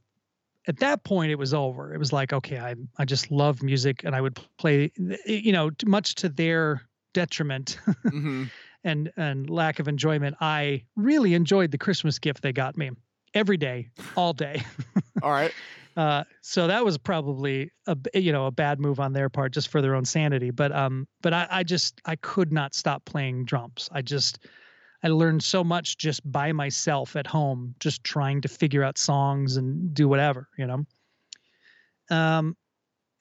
at 0.68 0.80
that 0.80 1.04
point 1.04 1.32
it 1.32 1.36
was 1.36 1.54
over. 1.54 1.94
It 1.94 1.98
was 1.98 2.14
like 2.14 2.34
okay 2.34 2.60
i 2.60 2.76
i 2.98 3.06
just 3.06 3.32
love 3.32 3.64
music 3.64 4.04
and 4.04 4.16
i 4.16 4.22
would 4.22 4.40
play 4.58 4.92
you 5.26 5.52
know 5.52 5.72
much 5.86 6.16
to 6.16 6.30
their 6.30 6.82
detriment 7.14 7.80
mm-hmm. 8.06 8.46
and 8.84 9.12
and 9.18 9.50
lack 9.50 9.80
of 9.80 9.88
enjoyment 9.88 10.36
i 10.40 10.84
really 10.96 11.34
enjoyed 11.34 11.72
the 11.72 11.78
christmas 11.78 12.20
gift 12.20 12.42
they 12.42 12.54
got 12.54 12.78
me 12.78 12.92
every 13.34 13.58
day 13.58 13.90
all 14.16 14.34
day. 14.34 14.64
All 15.24 15.32
right. 15.32 15.54
Uh, 15.98 16.24
so 16.40 16.68
that 16.68 16.86
was 16.86 16.98
probably 16.98 17.70
a 17.86 17.98
you 18.14 18.32
know 18.32 18.46
a 18.46 18.52
bad 18.52 18.80
move 18.80 19.02
on 19.02 19.12
their 19.12 19.28
part 19.28 19.52
just 19.52 19.68
for 19.68 19.82
their 19.82 19.94
own 19.94 20.06
sanity 20.06 20.50
but 20.50 20.72
um 20.72 21.06
but 21.22 21.34
i 21.34 21.46
i 21.52 21.64
just 21.64 22.00
i 22.06 22.16
could 22.16 22.50
not 22.54 22.74
stop 22.74 23.04
playing 23.04 23.44
drums. 23.44 23.90
I 23.92 24.02
just 24.02 24.40
I 25.04 25.08
learned 25.08 25.44
so 25.44 25.64
much 25.64 25.98
just 25.98 26.30
by 26.30 26.52
myself 26.52 27.16
at 27.16 27.26
home, 27.26 27.76
just 27.80 28.04
trying 28.04 28.42
to 28.42 28.48
figure 28.48 28.84
out 28.84 28.98
songs 28.98 29.58
and 29.58 29.94
do 29.94 30.08
whatever, 30.08 30.48
you 30.58 30.68
know. 30.68 30.86
Um, 32.10 32.56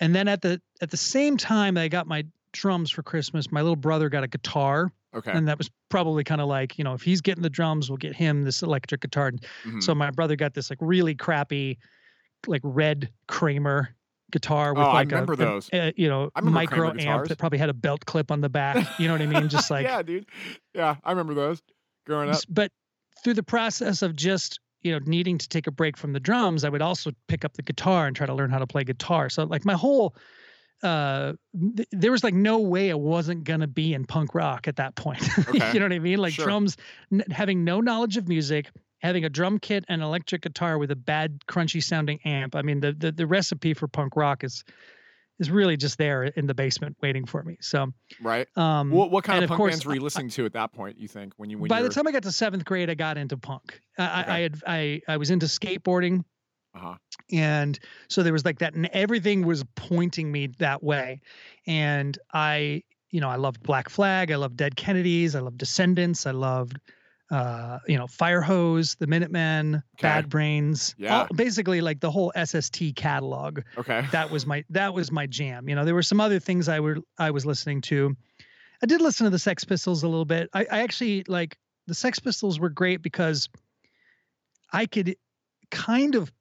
and 0.00 0.14
then 0.14 0.28
at 0.28 0.42
the 0.42 0.60
at 0.80 0.90
the 0.90 0.96
same 0.96 1.36
time 1.36 1.76
I 1.76 1.88
got 1.88 2.06
my 2.06 2.24
drums 2.52 2.90
for 2.90 3.02
Christmas, 3.02 3.50
my 3.50 3.60
little 3.60 3.76
brother 3.76 4.08
got 4.08 4.24
a 4.24 4.28
guitar. 4.28 4.92
Okay. 5.14 5.32
And 5.32 5.48
that 5.48 5.58
was 5.58 5.70
probably 5.88 6.22
kind 6.22 6.40
of 6.40 6.48
like, 6.48 6.78
you 6.78 6.84
know, 6.84 6.94
if 6.94 7.02
he's 7.02 7.20
getting 7.20 7.42
the 7.42 7.50
drums, 7.50 7.90
we'll 7.90 7.96
get 7.96 8.14
him 8.14 8.42
this 8.42 8.62
electric 8.62 9.00
guitar. 9.00 9.32
Mm-hmm. 9.32 9.80
So 9.80 9.94
my 9.94 10.10
brother 10.10 10.36
got 10.36 10.54
this 10.54 10.70
like 10.70 10.78
really 10.80 11.14
crappy, 11.14 11.78
like 12.46 12.60
red 12.62 13.10
Kramer 13.26 13.96
guitar 14.30 14.74
with 14.74 14.82
oh, 14.82 14.88
like 14.88 15.12
I 15.12 15.16
remember 15.16 15.34
a, 15.34 15.36
those. 15.36 15.68
A, 15.72 15.88
a, 15.88 15.92
you 15.96 16.08
know 16.08 16.30
micro 16.42 16.92
amp 16.98 17.28
that 17.28 17.38
probably 17.38 17.58
had 17.58 17.68
a 17.68 17.74
belt 17.74 18.04
clip 18.06 18.30
on 18.30 18.40
the 18.40 18.48
back. 18.48 18.98
You 18.98 19.08
know 19.08 19.14
what 19.14 19.22
I 19.22 19.26
mean? 19.26 19.48
Just 19.48 19.70
like 19.70 19.84
yeah, 19.84 20.02
dude. 20.02 20.26
Yeah, 20.74 20.96
I 21.04 21.10
remember 21.10 21.34
those 21.34 21.62
growing 22.06 22.30
up. 22.30 22.40
But 22.48 22.72
through 23.22 23.34
the 23.34 23.42
process 23.42 24.02
of 24.02 24.16
just 24.16 24.60
you 24.82 24.92
know 24.92 25.00
needing 25.04 25.38
to 25.38 25.48
take 25.48 25.66
a 25.66 25.70
break 25.70 25.96
from 25.96 26.12
the 26.12 26.20
drums, 26.20 26.64
I 26.64 26.68
would 26.68 26.82
also 26.82 27.10
pick 27.28 27.44
up 27.44 27.54
the 27.54 27.62
guitar 27.62 28.06
and 28.06 28.16
try 28.16 28.26
to 28.26 28.34
learn 28.34 28.50
how 28.50 28.58
to 28.58 28.66
play 28.66 28.84
guitar. 28.84 29.28
So 29.28 29.44
like 29.44 29.64
my 29.64 29.74
whole 29.74 30.14
uh 30.82 31.32
th- 31.76 31.88
there 31.92 32.10
was 32.10 32.24
like 32.24 32.34
no 32.34 32.58
way 32.58 32.88
it 32.88 32.98
wasn't 32.98 33.44
gonna 33.44 33.66
be 33.66 33.92
in 33.92 34.04
punk 34.04 34.34
rock 34.34 34.66
at 34.68 34.76
that 34.76 34.94
point 34.94 35.22
okay. 35.38 35.72
you 35.72 35.78
know 35.78 35.84
what 35.84 35.92
i 35.92 35.98
mean 35.98 36.18
like 36.18 36.32
sure. 36.32 36.44
drums 36.44 36.76
n- 37.12 37.24
having 37.30 37.64
no 37.64 37.80
knowledge 37.80 38.16
of 38.16 38.28
music 38.28 38.70
having 39.02 39.24
a 39.24 39.30
drum 39.30 39.58
kit 39.58 39.84
and 39.88 40.02
electric 40.02 40.42
guitar 40.42 40.78
with 40.78 40.90
a 40.90 40.96
bad 40.96 41.40
crunchy 41.46 41.82
sounding 41.82 42.18
amp 42.24 42.56
i 42.56 42.62
mean 42.62 42.80
the, 42.80 42.92
the 42.92 43.12
the 43.12 43.26
recipe 43.26 43.74
for 43.74 43.88
punk 43.88 44.16
rock 44.16 44.42
is 44.44 44.64
is 45.38 45.50
really 45.50 45.76
just 45.76 45.96
there 45.96 46.24
in 46.24 46.46
the 46.46 46.54
basement 46.54 46.96
waiting 47.02 47.26
for 47.26 47.42
me 47.42 47.58
so 47.60 47.92
right 48.22 48.46
um 48.56 48.90
what, 48.90 49.10
what 49.10 49.24
kind 49.24 49.42
of, 49.42 49.48
punk 49.48 49.58
course, 49.58 49.72
bands 49.72 49.86
were 49.86 49.94
you 49.94 50.00
listening 50.00 50.28
to 50.28 50.46
at 50.46 50.52
that 50.52 50.72
point 50.72 50.98
you 50.98 51.08
think 51.08 51.34
when 51.36 51.50
you 51.50 51.58
when 51.58 51.68
by 51.68 51.82
the 51.82 51.88
time 51.88 52.06
i 52.06 52.12
got 52.12 52.22
to 52.22 52.32
seventh 52.32 52.64
grade 52.64 52.88
i 52.88 52.94
got 52.94 53.18
into 53.18 53.36
punk 53.36 53.80
i, 53.98 54.02
okay. 54.22 54.32
I 54.32 54.40
had 54.40 54.62
i 54.66 55.00
i 55.08 55.16
was 55.18 55.30
into 55.30 55.46
skateboarding 55.46 56.24
uh-huh. 56.74 56.94
And 57.32 57.78
so 58.08 58.22
there 58.22 58.32
was 58.32 58.44
like 58.44 58.58
that, 58.60 58.74
and 58.74 58.86
everything 58.92 59.44
was 59.46 59.64
pointing 59.74 60.30
me 60.30 60.48
that 60.58 60.82
way. 60.82 61.20
And 61.66 62.18
I, 62.32 62.82
you 63.10 63.20
know, 63.20 63.28
I 63.28 63.36
loved 63.36 63.62
Black 63.62 63.88
Flag, 63.88 64.30
I 64.30 64.36
loved 64.36 64.56
Dead 64.56 64.76
Kennedys, 64.76 65.34
I 65.34 65.40
loved 65.40 65.58
Descendents, 65.58 66.26
I 66.26 66.32
loved 66.32 66.78
uh, 67.30 67.78
you 67.86 67.96
know, 67.96 68.06
Firehose, 68.06 68.96
the 68.98 69.06
Minutemen, 69.06 69.76
okay. 69.76 69.82
Bad 70.02 70.28
Brains, 70.28 70.96
yeah, 70.98 71.20
all, 71.20 71.26
basically 71.34 71.80
like 71.80 72.00
the 72.00 72.10
whole 72.10 72.32
SST 72.36 72.96
catalog. 72.96 73.60
Okay, 73.78 74.04
that 74.10 74.30
was 74.30 74.46
my 74.46 74.64
that 74.70 74.92
was 74.92 75.12
my 75.12 75.26
jam. 75.26 75.68
You 75.68 75.76
know, 75.76 75.84
there 75.84 75.94
were 75.94 76.02
some 76.02 76.20
other 76.20 76.40
things 76.40 76.68
I 76.68 76.80
were 76.80 76.98
I 77.18 77.30
was 77.30 77.46
listening 77.46 77.82
to. 77.82 78.16
I 78.82 78.86
did 78.86 79.00
listen 79.00 79.24
to 79.24 79.30
the 79.30 79.38
Sex 79.38 79.64
Pistols 79.64 80.02
a 80.02 80.08
little 80.08 80.24
bit. 80.24 80.48
I, 80.52 80.66
I 80.70 80.80
actually 80.80 81.22
like 81.28 81.56
the 81.86 81.94
Sex 81.94 82.18
Pistols 82.18 82.58
were 82.58 82.70
great 82.70 83.00
because 83.00 83.48
I 84.72 84.86
could 84.86 85.14
kind 85.70 86.16
of 86.16 86.32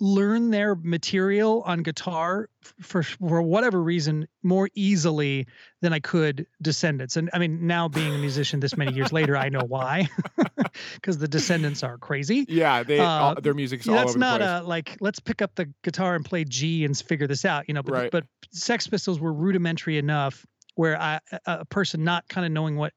learn 0.00 0.50
their 0.50 0.74
material 0.74 1.62
on 1.66 1.82
guitar 1.82 2.48
for 2.80 3.02
for 3.02 3.42
whatever 3.42 3.80
reason 3.82 4.26
more 4.42 4.68
easily 4.74 5.46
than 5.82 5.92
I 5.92 6.00
could 6.00 6.46
Descendents. 6.62 7.16
And 7.16 7.28
I 7.32 7.38
mean, 7.38 7.66
now 7.66 7.88
being 7.88 8.14
a 8.14 8.18
musician 8.18 8.60
this 8.60 8.76
many 8.76 8.92
years 8.92 9.12
later, 9.12 9.36
I 9.36 9.50
know 9.50 9.60
why, 9.60 10.08
because 10.94 11.18
the 11.18 11.28
Descendents 11.28 11.82
are 11.82 11.98
crazy. 11.98 12.46
Yeah, 12.48 12.82
they 12.82 12.98
uh, 12.98 13.04
all, 13.04 13.34
their 13.40 13.54
music's 13.54 13.86
all 13.86 13.94
that's 13.94 14.16
not 14.16 14.40
a 14.40 14.62
like 14.62 14.96
let's 15.00 15.20
pick 15.20 15.42
up 15.42 15.54
the 15.54 15.72
guitar 15.82 16.14
and 16.14 16.24
play 16.24 16.44
G 16.44 16.84
and 16.84 16.96
figure 16.96 17.26
this 17.26 17.44
out, 17.44 17.68
you 17.68 17.74
know. 17.74 17.82
But 17.82 17.92
right. 17.92 18.10
but 18.10 18.24
Sex 18.50 18.86
Pistols 18.86 19.20
were 19.20 19.32
rudimentary 19.32 19.98
enough 19.98 20.46
where 20.76 20.98
I, 20.98 21.20
a 21.44 21.66
person 21.66 22.04
not 22.04 22.26
kind 22.28 22.46
of 22.46 22.52
knowing 22.52 22.76
what 22.76 22.94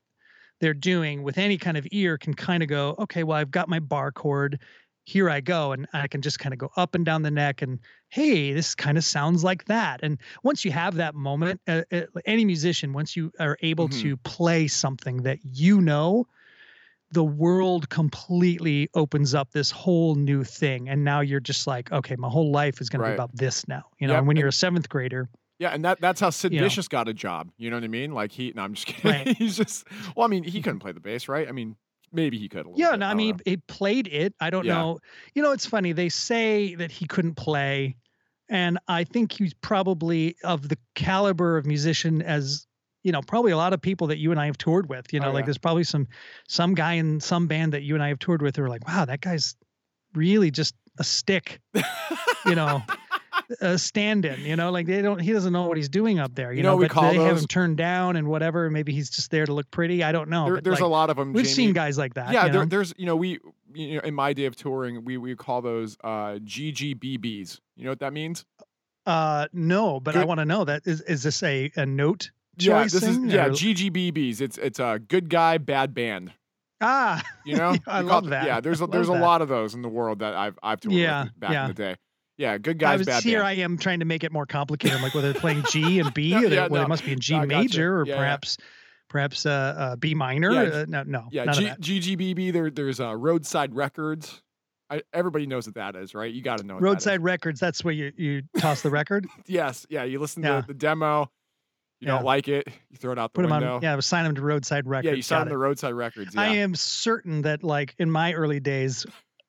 they're 0.62 0.74
doing 0.74 1.24
with 1.24 1.38
any 1.38 1.58
kind 1.58 1.76
of 1.76 1.86
ear 1.92 2.18
can 2.18 2.34
kind 2.34 2.64
of 2.64 2.70
go, 2.70 2.96
okay, 3.00 3.24
well, 3.24 3.38
I've 3.38 3.52
got 3.52 3.68
my 3.68 3.80
bar 3.80 4.14
chord 4.14 4.60
here 5.06 5.30
I 5.30 5.42
go. 5.42 5.72
And 5.72 5.88
I 5.94 6.08
can 6.08 6.22
just 6.22 6.40
kind 6.40 6.54
of 6.54 6.60
go 6.60 6.72
up 6.78 6.96
and 6.96 7.06
down 7.06 7.22
the 7.22 7.32
neck 7.32 7.62
and, 7.62 7.80
hey, 8.10 8.54
this 8.54 8.76
kind 8.76 8.98
of 8.98 9.04
sounds 9.04 9.44
like 9.44 9.66
that. 9.66 10.00
And 10.04 10.18
once 10.44 10.64
you 10.64 10.72
have 10.72 10.96
that 10.96 11.16
moment, 11.16 11.62
uh, 11.68 11.84
uh, 11.92 12.02
any 12.26 12.46
musician, 12.46 12.94
once 12.94 13.16
you 13.16 13.32
are 13.40 13.58
able 13.62 13.90
mm-hmm. 13.90 14.02
to 14.02 14.18
play 14.18 14.68
something 14.68 15.24
that 15.24 15.40
you 15.44 15.82
know, 15.82 16.28
the 17.12 17.24
world 17.24 17.90
completely 17.90 18.90
opens 18.96 19.36
up 19.36 19.52
this 19.52 19.70
whole 19.70 20.16
new 20.16 20.44
thing. 20.44 20.90
And 20.90 21.04
now 21.04 21.20
you're 21.20 21.40
just 21.40 21.68
like, 21.68 21.92
okay, 21.92 22.16
my 22.16 22.30
whole 22.30 22.52
life 22.52 22.82
is 22.82 22.90
going 22.90 23.02
right. 23.02 23.10
to 23.10 23.12
be 23.12 23.16
about 23.16 23.36
this 23.36 23.68
now. 23.68 23.84
You 24.00 24.08
know, 24.08 24.14
yep. 24.14 24.20
and 24.20 24.28
when 24.28 24.38
you're 24.38 24.48
a 24.48 24.54
seventh 24.54 24.90
grader, 24.90 25.30
yeah, 25.60 25.70
and 25.70 25.86
that 25.86 26.02
that's 26.02 26.20
how 26.20 26.32
Sid 26.32 26.52
you 26.52 26.60
Vicious 26.60 26.92
know. 26.92 26.98
got 26.98 27.08
a 27.08 27.14
job. 27.14 27.50
You 27.58 27.70
know 27.70 27.78
what 27.78 27.84
I 27.84 27.88
mean? 27.88 28.12
Like 28.12 28.32
he, 28.32 28.52
no, 28.56 28.64
I'm 28.64 28.74
just 28.74 28.88
kidding. 28.88 29.12
Right. 29.12 29.28
He's 29.38 29.56
just, 29.56 29.88
well, 30.16 30.26
I 30.26 30.28
mean, 30.28 30.44
he 30.44 30.62
couldn't 30.62 30.80
play 30.80 30.92
the 30.92 31.00
bass, 31.00 31.30
right? 31.30 31.48
I 31.48 31.52
mean, 31.52 31.76
maybe 32.14 32.38
he 32.38 32.48
could. 32.48 32.68
yeah, 32.76 32.92
bit. 32.92 33.00
no, 33.00 33.08
I, 33.08 33.12
I 33.12 33.14
mean, 33.14 33.40
he 33.46 33.58
played 33.58 34.08
it. 34.08 34.34
I 34.40 34.50
don't 34.50 34.66
yeah. 34.66 34.76
know. 34.76 35.00
You 35.34 35.42
know, 35.42 35.52
it's 35.52 35.66
funny. 35.66 35.92
They 35.92 36.10
say 36.10 36.76
that 36.76 36.92
he 36.92 37.06
couldn't 37.06 37.36
play, 37.36 37.96
and 38.50 38.78
I 38.88 39.04
think 39.04 39.34
he's 39.34 39.54
probably 39.56 40.36
of 40.44 40.70
the 40.70 40.78
caliber 40.96 41.58
of 41.58 41.66
musician 41.66 42.22
as 42.22 42.66
you 43.04 43.12
know, 43.12 43.22
probably 43.22 43.52
a 43.52 43.58
lot 43.58 43.74
of 43.74 43.82
people 43.82 44.08
that 44.08 44.18
you 44.18 44.32
and 44.32 44.40
I 44.40 44.46
have 44.46 44.58
toured 44.58 44.88
with. 44.88 45.12
You 45.12 45.20
know, 45.20 45.30
oh, 45.30 45.34
like 45.34 45.46
there's 45.46 45.58
probably 45.58 45.84
some 45.84 46.08
some 46.48 46.74
guy 46.74 46.94
in 46.94 47.20
some 47.20 47.48
band 47.48 47.74
that 47.74 47.84
you 47.84 47.96
and 47.96 48.04
I 48.04 48.08
have 48.08 48.20
toured 48.20 48.42
with 48.42 48.56
who 48.56 48.64
are 48.64 48.70
like, 48.70 48.88
wow, 48.88 49.06
that 49.06 49.22
guy's 49.22 49.56
really 50.14 50.52
just 50.52 50.74
a 51.00 51.04
stick. 51.04 51.60
you 52.46 52.56
know. 52.56 52.82
A 53.62 53.78
stand-in. 53.78 54.42
You 54.42 54.56
know, 54.56 54.72
like 54.72 54.86
they 54.86 55.02
don't. 55.02 55.20
He 55.20 55.32
doesn't 55.32 55.54
know 55.54 55.68
what 55.68 55.78
he's 55.78 55.90
doing 55.90 56.20
up 56.20 56.36
there. 56.36 56.52
You, 56.52 56.58
you 56.58 56.64
know, 56.64 56.72
know 56.72 56.78
we 56.78 56.88
call 56.88 57.12
they 57.12 57.18
those, 57.18 57.28
have 57.28 57.38
him 57.40 57.48
turned 57.48 57.78
down 57.78 58.16
and 58.16 58.28
whatever. 58.28 58.70
Maybe 58.70 58.94
he's 58.94 59.10
just 59.10 59.32
there 59.32 59.46
to 59.46 59.54
look 59.54 59.70
pretty. 59.72 60.04
I 60.04 60.12
don't 60.12 60.30
know. 60.30 60.46
There, 60.46 60.62
there's 60.62 60.80
like, 60.80 60.84
a 60.84 60.88
lot 60.88 61.10
of 61.10 61.18
them. 61.18 61.34
We've 61.34 61.46
Jamie. 61.46 61.54
seen 61.54 61.74
guys 61.74 61.98
like 61.98 62.16
that. 62.16 62.34
Yeah, 62.34 62.50
there, 62.50 62.66
there's 62.66 62.94
you 62.98 63.06
know 63.06 63.16
we 63.16 63.40
you 63.74 63.96
know 63.96 64.02
in 64.02 64.14
my 64.14 64.34
day 64.34 64.46
of 64.46 64.56
touring 64.56 65.06
we 65.06 65.18
we 65.18 65.36
call 65.36 65.62
those 65.62 65.98
uh 66.04 66.40
GGBBs. 66.40 67.60
You 67.76 67.86
know 67.86 67.92
what 67.92 68.00
that 68.00 68.14
means? 68.14 68.46
Uh, 69.06 69.48
no, 69.52 70.00
but 70.00 70.14
good. 70.14 70.22
I 70.22 70.26
want 70.26 70.40
to 70.40 70.46
know 70.46 70.64
that 70.66 70.84
is 70.86 71.02
is 71.02 71.24
this 71.24 71.44
a 71.44 71.72
a 71.76 71.86
note? 71.86 72.32
Yeah, 72.58 72.84
this 72.84 72.96
is 72.96 73.18
yeah 73.20 73.50
GGBBs. 73.50 74.42
It's 74.42 74.58
it's 74.58 74.80
a 74.80 75.00
good 75.06 75.30
guy 75.30 75.58
bad 75.58 75.94
band. 75.94 76.32
Ah, 76.80 77.24
you 77.46 77.56
know, 77.56 77.76
I 77.88 78.02
love 78.02 78.30
that. 78.30 78.46
Yeah, 78.46 78.60
there's 78.60 78.82
a, 78.82 78.88
there's 78.92 79.08
that. 79.08 79.18
a 79.18 79.20
lot 79.20 79.42
of 79.42 79.50
those 79.50 79.74
in 79.74 79.82
the 79.82 79.90
world 79.90 80.20
that 80.20 80.36
I've 80.36 80.58
I've 80.62 80.80
toured 80.82 80.96
yeah, 80.96 81.28
back 81.38 81.52
yeah. 81.52 81.64
in 81.64 81.68
the 81.70 81.74
day. 81.74 81.96
Yeah, 82.38 82.58
good 82.58 82.80
guys, 82.80 82.94
I 82.94 82.98
was, 82.98 83.08
bad 83.08 83.24
Here 83.24 83.40
band. 83.40 83.48
I 83.48 83.64
am 83.64 83.78
trying 83.78 84.00
to 84.00 84.06
make 84.06 84.24
it 84.24 84.32
more 84.32 84.46
complicated. 84.46 84.98
I'm 84.98 85.04
like 85.04 85.14
whether 85.14 85.32
they're 85.32 85.42
playing 85.42 85.64
G 85.70 86.00
and 86.00 86.14
B, 86.14 86.32
no, 86.32 86.40
or 86.40 86.42
yeah, 86.48 86.68
well, 86.68 86.70
no. 86.70 86.82
they 86.82 86.88
must 86.88 87.06
be 87.06 87.12
in 87.12 87.20
G 87.20 87.38
no, 87.38 87.46
major, 87.46 88.00
or 88.00 88.08
yeah, 88.08 88.18
perhaps 88.18 88.58
yeah. 88.60 88.66
perhaps 89.10 89.46
uh, 89.46 89.76
uh, 89.78 89.96
B 89.98 90.16
minor. 90.16 90.52
Yeah, 90.52 90.62
uh, 90.62 90.86
no, 90.88 91.04
no, 91.04 91.28
yeah, 91.32 91.52
G, 91.80 92.16
GGBB. 92.16 92.52
There, 92.52 92.72
there's 92.72 93.00
uh, 93.00 93.16
roadside 93.16 93.76
records. 93.76 94.42
I, 94.90 95.02
everybody 95.14 95.46
knows 95.46 95.68
what 95.68 95.76
that 95.76 95.96
is, 95.96 96.14
right? 96.16 96.32
You 96.32 96.42
got 96.42 96.58
to 96.58 96.64
know 96.64 96.80
roadside 96.80 97.20
that 97.20 97.24
records. 97.24 97.60
That's 97.60 97.84
where 97.84 97.94
you 97.94 98.12
you 98.18 98.42
toss 98.58 98.82
the 98.82 98.90
record. 98.90 99.28
yes, 99.46 99.86
yeah. 99.90 100.04
You 100.04 100.20
listen 100.20 100.44
to 100.44 100.66
the 100.68 100.74
demo. 100.74 101.30
You 102.00 102.08
don't 102.08 102.26
like 102.26 102.50
it, 102.50 102.68
you 102.90 102.98
throw 102.98 103.14
it 103.14 103.20
out 103.20 103.34
the 103.34 103.44
Put 103.44 103.50
window. 103.50 103.76
On, 103.76 103.82
yeah, 103.82 103.98
sign 104.02 104.26
them 104.26 104.36
to 104.36 104.42
roadside 104.42 104.86
records. 104.86 105.06
Yeah, 105.06 105.16
you 105.16 105.22
sign 105.22 105.40
them 105.42 105.50
to 105.50 105.58
roadside 105.58 105.94
records. 105.94 106.36
I 106.36 106.48
am 106.48 106.76
certain 106.76 107.44
that, 107.44 107.64
like 107.64 107.96
in 107.98 108.12
my 108.12 108.34
early 108.34 108.60
days, 108.60 109.06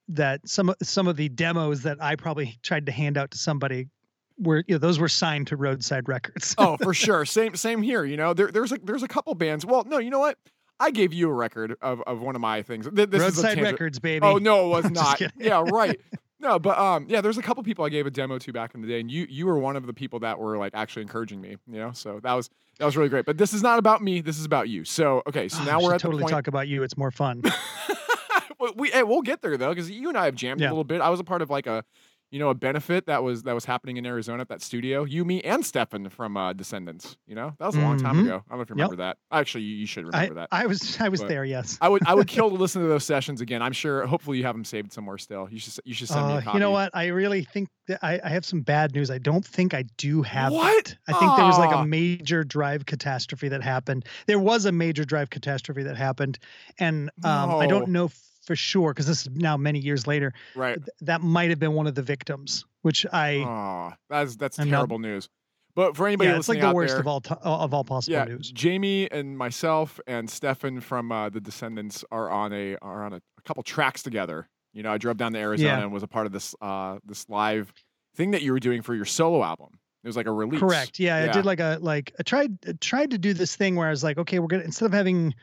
that 0.08 0.46
some 0.48 0.74
some 0.82 1.08
of 1.08 1.16
the 1.16 1.28
demos 1.28 1.82
that 1.82 2.02
I 2.02 2.16
probably 2.16 2.58
tried 2.62 2.86
to 2.86 2.92
hand 2.92 3.16
out 3.16 3.30
to 3.32 3.38
somebody 3.38 3.88
were 4.38 4.64
you 4.66 4.74
know 4.74 4.78
those 4.78 4.98
were 4.98 5.08
signed 5.08 5.46
to 5.48 5.56
roadside 5.56 6.08
records. 6.08 6.54
oh, 6.58 6.76
for 6.76 6.94
sure. 6.94 7.24
Same 7.24 7.54
same 7.56 7.82
here. 7.82 8.04
You 8.04 8.16
know, 8.16 8.34
there, 8.34 8.50
there's 8.50 8.72
a 8.72 8.78
there's 8.82 9.02
a 9.02 9.08
couple 9.08 9.34
bands. 9.34 9.64
Well, 9.64 9.84
no, 9.84 9.98
you 9.98 10.10
know 10.10 10.20
what? 10.20 10.38
I 10.80 10.90
gave 10.90 11.12
you 11.12 11.30
a 11.30 11.32
record 11.32 11.76
of, 11.80 12.02
of 12.02 12.20
one 12.20 12.34
of 12.34 12.40
my 12.40 12.62
things. 12.62 12.88
This 12.92 13.08
roadside 13.08 13.60
records, 13.60 13.98
baby. 14.00 14.26
Oh 14.26 14.38
no, 14.38 14.66
it 14.66 14.82
was 14.82 14.90
not. 14.90 15.20
yeah, 15.38 15.64
right. 15.70 16.00
No, 16.40 16.58
but 16.58 16.78
um, 16.78 17.06
yeah, 17.08 17.22
there's 17.22 17.38
a 17.38 17.42
couple 17.42 17.62
people 17.62 17.86
I 17.86 17.88
gave 17.88 18.04
a 18.04 18.10
demo 18.10 18.38
to 18.38 18.52
back 18.52 18.74
in 18.74 18.82
the 18.82 18.86
day, 18.86 19.00
and 19.00 19.10
you 19.10 19.26
you 19.30 19.46
were 19.46 19.58
one 19.58 19.76
of 19.76 19.86
the 19.86 19.94
people 19.94 20.18
that 20.18 20.38
were 20.38 20.58
like 20.58 20.74
actually 20.74 21.00
encouraging 21.00 21.40
me. 21.40 21.56
You 21.66 21.78
know, 21.78 21.92
so 21.92 22.20
that 22.22 22.34
was 22.34 22.50
that 22.78 22.84
was 22.84 22.98
really 22.98 23.08
great. 23.08 23.24
But 23.24 23.38
this 23.38 23.54
is 23.54 23.62
not 23.62 23.78
about 23.78 24.02
me. 24.02 24.20
This 24.20 24.38
is 24.38 24.44
about 24.44 24.68
you. 24.68 24.84
So 24.84 25.22
okay, 25.26 25.48
so 25.48 25.62
oh, 25.62 25.64
now 25.64 25.80
we're 25.80 25.94
at 25.94 26.00
totally 26.00 26.18
the 26.18 26.24
point... 26.24 26.32
talk 26.32 26.46
about 26.46 26.68
you. 26.68 26.82
It's 26.82 26.98
more 26.98 27.10
fun. 27.10 27.42
We 28.76 28.90
hey, 28.90 29.02
we'll 29.02 29.22
get 29.22 29.42
there 29.42 29.56
though 29.56 29.70
because 29.70 29.90
you 29.90 30.08
and 30.08 30.18
I 30.18 30.26
have 30.26 30.34
jammed 30.34 30.60
yeah. 30.60 30.68
a 30.68 30.70
little 30.70 30.84
bit. 30.84 31.00
I 31.00 31.10
was 31.10 31.20
a 31.20 31.24
part 31.24 31.42
of 31.42 31.50
like 31.50 31.66
a 31.66 31.84
you 32.34 32.40
know, 32.40 32.48
a 32.48 32.54
benefit 32.54 33.06
that 33.06 33.22
was 33.22 33.44
that 33.44 33.54
was 33.54 33.64
happening 33.64 33.96
in 33.96 34.04
Arizona 34.04 34.40
at 34.40 34.48
that 34.48 34.60
studio. 34.60 35.04
You, 35.04 35.24
me, 35.24 35.40
and 35.42 35.64
Stefan 35.64 36.08
from 36.08 36.36
uh, 36.36 36.52
Descendents. 36.52 37.16
You 37.28 37.36
know, 37.36 37.54
that 37.60 37.66
was 37.66 37.76
a 37.76 37.80
long 37.80 37.96
time 37.96 38.16
mm-hmm. 38.16 38.26
ago. 38.26 38.42
I 38.48 38.50
don't 38.50 38.58
know 38.58 38.62
if 38.62 38.70
you 38.70 38.74
remember 38.74 38.94
yep. 38.94 39.16
that. 39.30 39.36
Actually, 39.38 39.62
you, 39.62 39.76
you 39.76 39.86
should 39.86 40.04
remember 40.04 40.32
I, 40.32 40.40
that. 40.40 40.48
I 40.50 40.66
was 40.66 41.00
I 41.00 41.10
was 41.10 41.20
but 41.20 41.28
there. 41.28 41.44
Yes. 41.44 41.78
I 41.80 41.88
would 41.88 42.04
I 42.04 42.12
would 42.12 42.26
kill 42.26 42.50
to 42.50 42.56
listen 42.64 42.82
to 42.82 42.88
those 42.88 43.04
sessions 43.04 43.40
again. 43.40 43.62
I'm 43.62 43.72
sure. 43.72 44.04
Hopefully, 44.04 44.38
you 44.38 44.42
have 44.42 44.56
them 44.56 44.64
saved 44.64 44.92
somewhere 44.92 45.16
still. 45.16 45.48
You 45.48 45.60
should 45.60 45.74
you 45.84 45.94
should 45.94 46.08
send 46.08 46.24
uh, 46.24 46.28
me 46.28 46.34
a 46.38 46.42
copy. 46.42 46.56
You 46.56 46.60
know 46.60 46.72
what? 46.72 46.90
I 46.92 47.06
really 47.06 47.44
think 47.44 47.68
that 47.86 48.00
I, 48.02 48.20
I 48.24 48.30
have 48.30 48.44
some 48.44 48.62
bad 48.62 48.96
news. 48.96 49.12
I 49.12 49.18
don't 49.18 49.46
think 49.46 49.72
I 49.72 49.84
do 49.96 50.22
have 50.22 50.52
what. 50.52 50.88
It. 50.88 50.96
I 51.06 51.12
think 51.12 51.30
Aww. 51.30 51.36
there 51.36 51.46
was 51.46 51.58
like 51.58 51.72
a 51.72 51.86
major 51.86 52.42
drive 52.42 52.84
catastrophe 52.84 53.48
that 53.50 53.62
happened. 53.62 54.06
There 54.26 54.40
was 54.40 54.64
a 54.64 54.72
major 54.72 55.04
drive 55.04 55.30
catastrophe 55.30 55.84
that 55.84 55.96
happened, 55.96 56.40
and 56.80 57.10
um, 57.22 57.50
no. 57.50 57.60
I 57.60 57.68
don't 57.68 57.90
know 57.90 58.10
for 58.44 58.56
sure 58.56 58.92
because 58.92 59.06
this 59.06 59.22
is 59.22 59.30
now 59.34 59.56
many 59.56 59.78
years 59.78 60.06
later. 60.06 60.32
Right. 60.54 60.76
Th- 60.76 60.88
that 61.02 61.20
might 61.20 61.50
have 61.50 61.58
been 61.58 61.72
one 61.72 61.86
of 61.86 61.94
the 61.94 62.02
victims, 62.02 62.64
which 62.82 63.06
I. 63.12 63.36
Oh, 63.38 63.92
that's 64.08 64.36
that's 64.36 64.56
terrible 64.56 64.98
not, 64.98 65.08
news. 65.08 65.28
But 65.74 65.96
for 65.96 66.06
anybody 66.06 66.30
yeah, 66.30 66.36
it's 66.36 66.48
like 66.48 66.60
the 66.60 66.72
worst 66.72 66.92
there, 66.92 67.00
of 67.00 67.08
all 67.08 67.20
t- 67.20 67.34
of 67.42 67.74
all 67.74 67.82
possible 67.82 68.16
yeah, 68.16 68.24
news. 68.24 68.50
Jamie 68.52 69.10
and 69.10 69.36
myself 69.36 69.98
and 70.06 70.30
Stefan 70.30 70.80
from 70.80 71.10
uh, 71.10 71.30
the 71.30 71.40
Descendents 71.40 72.04
are 72.12 72.30
on 72.30 72.52
a 72.52 72.76
are 72.76 73.04
on 73.04 73.12
a, 73.14 73.16
a, 73.16 73.42
couple 73.44 73.62
tracks 73.64 74.02
together. 74.02 74.48
You 74.72 74.84
know, 74.84 74.92
I 74.92 74.98
drove 74.98 75.16
down 75.16 75.32
to 75.32 75.38
Arizona 75.38 75.68
yeah. 75.68 75.82
and 75.82 75.92
was 75.92 76.04
a 76.04 76.08
part 76.08 76.26
of 76.26 76.32
this 76.32 76.54
uh, 76.60 76.98
this 77.04 77.28
live 77.28 77.72
thing 78.14 78.30
that 78.30 78.42
you 78.42 78.52
were 78.52 78.60
doing 78.60 78.82
for 78.82 78.94
your 78.94 79.04
solo 79.04 79.42
album. 79.42 79.70
It 80.04 80.06
was 80.06 80.16
like 80.16 80.26
a 80.26 80.32
release. 80.32 80.60
Correct. 80.60 81.00
Yeah, 81.00 81.24
yeah, 81.24 81.30
I 81.30 81.32
did 81.32 81.44
like 81.44 81.60
a 81.60 81.78
like 81.80 82.14
I 82.20 82.22
tried 82.22 82.56
I 82.68 82.72
tried 82.80 83.10
to 83.10 83.18
do 83.18 83.34
this 83.34 83.56
thing 83.56 83.74
where 83.74 83.88
I 83.88 83.90
was 83.90 84.04
like, 84.04 84.18
okay, 84.18 84.38
we're 84.38 84.46
gonna 84.46 84.62
instead 84.62 84.86
of 84.86 84.92
having 84.92 85.34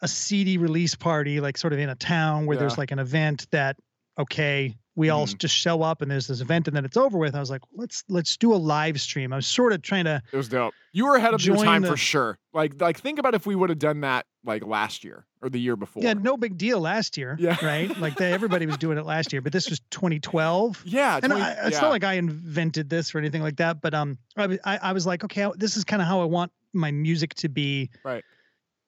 a 0.00 0.08
CD 0.08 0.58
release 0.58 0.94
party, 0.94 1.40
like 1.40 1.56
sort 1.56 1.72
of 1.72 1.78
in 1.78 1.88
a 1.88 1.94
town 1.94 2.46
where 2.46 2.56
yeah. 2.56 2.60
there's 2.60 2.78
like 2.78 2.90
an 2.90 2.98
event 2.98 3.46
that 3.50 3.76
okay, 4.18 4.76
we 4.96 5.10
all 5.10 5.26
mm. 5.26 5.38
just 5.38 5.54
show 5.54 5.82
up 5.82 6.02
and 6.02 6.10
there's 6.10 6.26
this 6.26 6.40
event 6.40 6.66
and 6.66 6.76
then 6.76 6.84
it's 6.84 6.96
over 6.96 7.18
with. 7.18 7.36
I 7.36 7.40
was 7.40 7.50
like, 7.50 7.62
let's 7.72 8.02
let's 8.08 8.36
do 8.36 8.52
a 8.52 8.56
live 8.56 9.00
stream. 9.00 9.32
I 9.32 9.36
was 9.36 9.46
sort 9.46 9.72
of 9.72 9.80
trying 9.80 10.04
to. 10.04 10.20
It 10.32 10.36
was 10.36 10.48
dope. 10.48 10.74
You 10.92 11.06
were 11.06 11.14
ahead 11.14 11.34
of 11.34 11.44
your 11.44 11.56
time 11.56 11.82
the, 11.82 11.88
for 11.88 11.96
sure. 11.96 12.38
Like 12.52 12.80
like 12.80 12.98
think 12.98 13.20
about 13.20 13.34
if 13.34 13.46
we 13.46 13.54
would 13.54 13.70
have 13.70 13.78
done 13.78 14.00
that 14.00 14.26
like 14.44 14.66
last 14.66 15.04
year 15.04 15.24
or 15.40 15.48
the 15.48 15.60
year 15.60 15.76
before. 15.76 16.02
Yeah, 16.02 16.14
no 16.14 16.36
big 16.36 16.58
deal 16.58 16.80
last 16.80 17.16
year. 17.16 17.36
Yeah, 17.38 17.56
right. 17.64 17.96
Like 17.96 18.16
they, 18.16 18.32
everybody 18.32 18.66
was 18.66 18.76
doing 18.76 18.98
it 18.98 19.06
last 19.06 19.32
year, 19.32 19.40
but 19.40 19.52
this 19.52 19.70
was 19.70 19.80
2012. 19.90 20.82
Yeah, 20.84 21.20
20, 21.20 21.34
and 21.34 21.42
I, 21.42 21.50
it's 21.66 21.76
yeah. 21.76 21.80
not 21.82 21.90
like 21.90 22.02
I 22.02 22.14
invented 22.14 22.90
this 22.90 23.14
or 23.14 23.18
anything 23.18 23.42
like 23.42 23.56
that. 23.56 23.80
But 23.80 23.94
um, 23.94 24.18
I 24.36 24.58
I, 24.64 24.78
I 24.78 24.92
was 24.92 25.06
like, 25.06 25.22
okay, 25.24 25.48
this 25.56 25.76
is 25.76 25.84
kind 25.84 26.02
of 26.02 26.08
how 26.08 26.22
I 26.22 26.24
want 26.24 26.50
my 26.72 26.90
music 26.90 27.34
to 27.34 27.48
be. 27.48 27.90
Right 28.04 28.24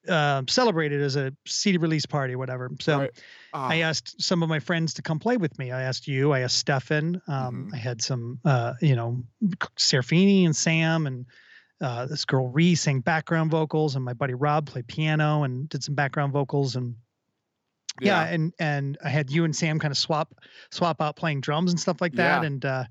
uh, 0.08 0.42
celebrated 0.48 1.02
as 1.02 1.16
a 1.16 1.32
CD 1.46 1.78
release 1.78 2.06
party, 2.06 2.36
whatever. 2.36 2.70
So 2.80 3.00
right. 3.00 3.10
I 3.52 3.82
ah. 3.82 3.86
asked 3.86 4.20
some 4.22 4.42
of 4.42 4.48
my 4.48 4.58
friends 4.58 4.94
to 4.94 5.02
come 5.02 5.18
play 5.18 5.36
with 5.36 5.58
me. 5.58 5.70
I 5.70 5.82
asked 5.82 6.08
you, 6.08 6.32
I 6.32 6.40
asked 6.40 6.58
Stefan. 6.58 7.20
Um, 7.28 7.66
mm-hmm. 7.66 7.74
I 7.74 7.78
had 7.78 8.02
some, 8.02 8.38
uh, 8.44 8.74
you 8.80 8.96
know, 8.96 9.22
Serafini 9.76 10.44
and 10.44 10.56
Sam 10.56 11.06
and 11.06 11.26
uh, 11.80 12.06
this 12.06 12.24
girl 12.24 12.48
Ree 12.48 12.74
sang 12.74 13.00
background 13.00 13.50
vocals, 13.50 13.96
and 13.96 14.04
my 14.04 14.12
buddy 14.12 14.34
Rob 14.34 14.66
played 14.66 14.86
piano 14.86 15.44
and 15.44 15.68
did 15.68 15.82
some 15.82 15.94
background 15.94 16.32
vocals 16.32 16.76
and. 16.76 16.94
Yeah. 18.00 18.24
yeah 18.24 18.32
and 18.32 18.54
and 18.58 18.98
I 19.04 19.08
had 19.08 19.30
you 19.30 19.44
and 19.44 19.54
Sam 19.54 19.78
kind 19.78 19.90
of 19.90 19.98
swap 19.98 20.32
swap 20.70 21.02
out 21.02 21.16
playing 21.16 21.40
drums 21.40 21.72
and 21.72 21.78
stuff 21.78 22.00
like 22.00 22.12
that, 22.14 22.42
yeah. 22.42 22.46
and 22.46 22.64
uh, 22.64 22.84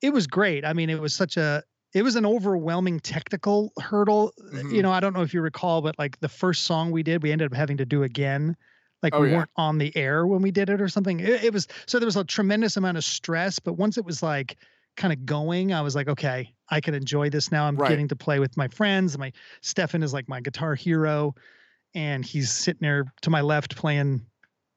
it 0.00 0.10
was 0.10 0.26
great. 0.26 0.64
I 0.64 0.72
mean, 0.72 0.90
it 0.90 1.00
was 1.00 1.12
such 1.12 1.36
a 1.36 1.64
it 1.94 2.02
was 2.02 2.16
an 2.16 2.26
overwhelming 2.26 2.98
technical 2.98 3.72
hurdle. 3.80 4.32
Mm-hmm. 4.42 4.74
You 4.74 4.82
know, 4.82 4.90
I 4.90 4.98
don't 4.98 5.14
know 5.14 5.22
if 5.22 5.32
you 5.32 5.40
recall, 5.40 5.80
but 5.80 5.96
like 5.98 6.18
the 6.18 6.28
first 6.28 6.64
song 6.64 6.90
we 6.90 7.04
did, 7.04 7.22
we 7.22 7.30
ended 7.30 7.52
up 7.52 7.56
having 7.56 7.76
to 7.78 7.86
do 7.86 8.02
again. 8.02 8.56
Like 9.02 9.14
oh, 9.14 9.20
we 9.20 9.30
yeah. 9.30 9.38
weren't 9.38 9.50
on 9.56 9.78
the 9.78 9.96
air 9.96 10.26
when 10.26 10.42
we 10.42 10.50
did 10.50 10.70
it 10.70 10.80
or 10.80 10.88
something. 10.88 11.20
It, 11.20 11.44
it, 11.44 11.52
was 11.52 11.68
so 11.86 11.98
there 11.98 12.06
was 12.06 12.16
a 12.16 12.24
tremendous 12.24 12.76
amount 12.76 12.96
of 12.96 13.04
stress, 13.04 13.60
but 13.60 13.74
once 13.74 13.96
it 13.96 14.04
was 14.04 14.22
like 14.22 14.56
kind 14.96 15.12
of 15.12 15.24
going, 15.24 15.72
I 15.72 15.82
was 15.82 15.94
like, 15.94 16.08
okay, 16.08 16.52
I 16.68 16.80
can 16.80 16.94
enjoy 16.94 17.30
this 17.30 17.52
now. 17.52 17.66
I'm 17.66 17.76
right. 17.76 17.88
getting 17.88 18.08
to 18.08 18.16
play 18.16 18.40
with 18.40 18.56
my 18.56 18.66
friends. 18.68 19.16
My 19.16 19.32
Stefan 19.60 20.02
is 20.02 20.12
like 20.12 20.28
my 20.28 20.40
guitar 20.40 20.74
hero, 20.74 21.34
and 21.94 22.24
he's 22.24 22.50
sitting 22.50 22.80
there 22.80 23.04
to 23.22 23.30
my 23.30 23.42
left 23.42 23.76
playing 23.76 24.26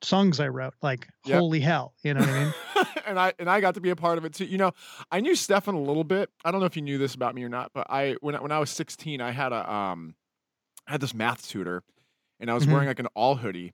songs 0.02 0.40
I 0.40 0.48
wrote. 0.48 0.74
Like, 0.82 1.08
yep. 1.26 1.40
holy 1.40 1.60
hell, 1.60 1.94
you 2.04 2.14
know 2.14 2.22
what 2.22 2.30
I 2.30 2.44
mean? 2.44 2.54
and 3.06 3.20
I 3.20 3.34
and 3.40 3.50
I 3.50 3.62
got 3.62 3.76
to 3.76 3.82
be 3.82 3.90
a 3.90 3.96
part 3.96 4.18
of 4.18 4.26
it 4.26 4.34
too. 4.34 4.46
You 4.46 4.58
know, 4.58 4.72
I 5.12 5.20
knew 5.20 5.36
Stefan 5.36 5.76
a 5.76 5.82
little 5.82 6.04
bit. 6.04 6.30
I 6.44 6.52
don't 6.52 6.60
know 6.60 6.66
if 6.66 6.76
you 6.76 6.82
knew 6.82 6.98
this 6.98 7.16
about 7.16 7.36
me 7.36 7.44
or 7.44 7.50
not, 7.50 7.72
but 7.74 7.88
I 7.90 8.16
when 8.22 8.36
when 8.36 8.52
I 8.52 8.60
was 8.60 8.70
16, 8.70 9.22
I 9.22 9.32
had 9.32 9.52
a 9.52 9.72
um 9.72 10.16
I 10.88 10.92
had 10.92 11.02
this 11.02 11.14
math 11.14 11.48
tutor 11.48 11.84
and 12.40 12.50
I 12.50 12.54
was 12.54 12.64
mm-hmm. 12.64 12.74
wearing 12.74 12.88
like 12.88 13.00
an 13.00 13.08
all 13.16 13.36
hoodie 13.36 13.74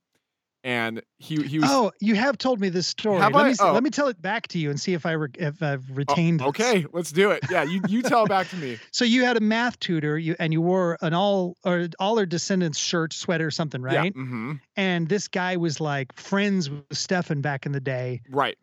and 0.64 1.02
he 1.18 1.42
he 1.44 1.60
was. 1.60 1.70
Oh, 1.72 1.92
you 2.00 2.16
have 2.16 2.38
told 2.38 2.60
me 2.60 2.70
this 2.70 2.88
story. 2.88 3.20
Have 3.20 3.34
let 3.34 3.46
I? 3.46 3.50
me 3.50 3.56
oh. 3.60 3.74
let 3.74 3.84
me 3.84 3.90
tell 3.90 4.08
it 4.08 4.22
back 4.22 4.48
to 4.50 4.60
you 4.60 4.70
and 4.70 4.80
see 4.80 4.94
if 4.94 5.06
I 5.06 5.12
re, 5.12 5.28
if 5.36 5.62
I've 5.62 5.86
oh, 5.92 5.94
retained. 5.94 6.42
Oh, 6.42 6.48
okay, 6.48 6.82
this. 6.82 6.92
let's 6.94 7.12
do 7.12 7.32
it. 7.32 7.44
Yeah, 7.52 7.64
you 7.64 7.82
you 7.88 8.02
tell 8.02 8.24
it 8.24 8.30
back 8.30 8.50
to 8.50 8.56
me. 8.56 8.78
So 8.92 9.06
you 9.06 9.26
had 9.26 9.38
a 9.38 9.40
math 9.40 9.80
tutor, 9.80 10.18
you 10.18 10.36
and 10.40 10.54
you 10.54 10.62
wore 10.62 10.98
an 11.02 11.14
all 11.14 11.58
or 11.66 11.90
all 12.00 12.20
our 12.20 12.26
descendants 12.26 12.78
shirt, 12.78 13.12
sweater, 13.12 13.50
something, 13.50 13.82
right? 13.82 13.94
Yeah. 14.16 14.22
Mm-hmm. 14.22 14.54
And 14.76 15.10
this 15.10 15.28
guy 15.28 15.58
was 15.58 15.82
like 15.82 16.16
friends 16.16 16.70
with 16.70 16.86
Stefan 16.92 17.42
back 17.42 17.66
in 17.66 17.72
the 17.72 17.80
day, 17.80 18.22
right? 18.30 18.58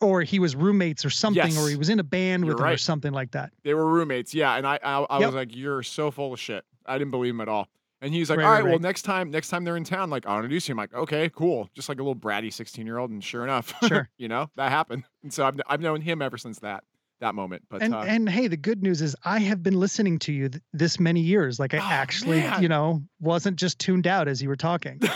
Or 0.00 0.22
he 0.22 0.38
was 0.38 0.54
roommates 0.54 1.04
or 1.04 1.10
something, 1.10 1.52
yes. 1.52 1.58
or 1.58 1.68
he 1.68 1.76
was 1.76 1.88
in 1.88 1.98
a 2.00 2.04
band 2.04 2.44
You're 2.44 2.54
with 2.54 2.62
right. 2.62 2.70
him 2.70 2.74
or 2.74 2.78
something 2.78 3.12
like 3.12 3.32
that. 3.32 3.50
They 3.64 3.72
were 3.72 3.86
roommates, 3.86 4.34
yeah. 4.34 4.54
And 4.56 4.66
I 4.66 4.78
I, 4.82 5.00
I 5.00 5.18
yep. 5.18 5.28
was 5.28 5.34
like, 5.34 5.56
"You're 5.56 5.82
so 5.82 6.10
full 6.10 6.34
of 6.34 6.40
shit." 6.40 6.64
I 6.84 6.98
didn't 6.98 7.10
believe 7.10 7.34
him 7.34 7.40
at 7.40 7.48
all. 7.48 7.68
And 8.02 8.12
he's 8.12 8.28
like, 8.28 8.38
right, 8.38 8.44
all 8.44 8.52
right, 8.52 8.64
right, 8.64 8.70
well, 8.70 8.78
next 8.78 9.02
time, 9.02 9.30
next 9.30 9.48
time 9.48 9.64
they're 9.64 9.76
in 9.76 9.84
town, 9.84 10.10
like 10.10 10.26
I'll 10.26 10.36
introduce 10.36 10.68
you. 10.68 10.74
I'm 10.74 10.78
like, 10.78 10.92
okay, 10.94 11.30
cool. 11.30 11.70
Just 11.74 11.88
like 11.88 11.98
a 11.98 12.02
little 12.02 12.14
bratty 12.16 12.52
16 12.52 12.84
year 12.86 12.98
old. 12.98 13.10
And 13.10 13.24
sure 13.24 13.42
enough, 13.42 13.72
sure, 13.88 14.08
you 14.18 14.28
know, 14.28 14.50
that 14.56 14.70
happened. 14.70 15.04
And 15.22 15.32
so 15.32 15.44
I've, 15.44 15.60
I've 15.66 15.80
known 15.80 16.02
him 16.02 16.22
ever 16.22 16.38
since 16.38 16.60
that, 16.60 16.84
that 17.18 17.34
moment. 17.34 17.64
But, 17.68 17.82
and, 17.82 17.92
uh, 17.92 18.02
and 18.02 18.28
hey, 18.28 18.46
the 18.46 18.56
good 18.56 18.80
news 18.80 19.02
is 19.02 19.16
I 19.24 19.40
have 19.40 19.60
been 19.60 19.80
listening 19.80 20.20
to 20.20 20.32
you 20.32 20.48
th- 20.50 20.62
this 20.72 21.00
many 21.00 21.20
years. 21.20 21.58
Like 21.58 21.74
I 21.74 21.78
oh, 21.78 21.82
actually, 21.82 22.38
man. 22.38 22.62
you 22.62 22.68
know, 22.68 23.02
wasn't 23.18 23.56
just 23.56 23.80
tuned 23.80 24.06
out 24.06 24.28
as 24.28 24.40
you 24.40 24.48
were 24.48 24.54
talking. 24.54 25.00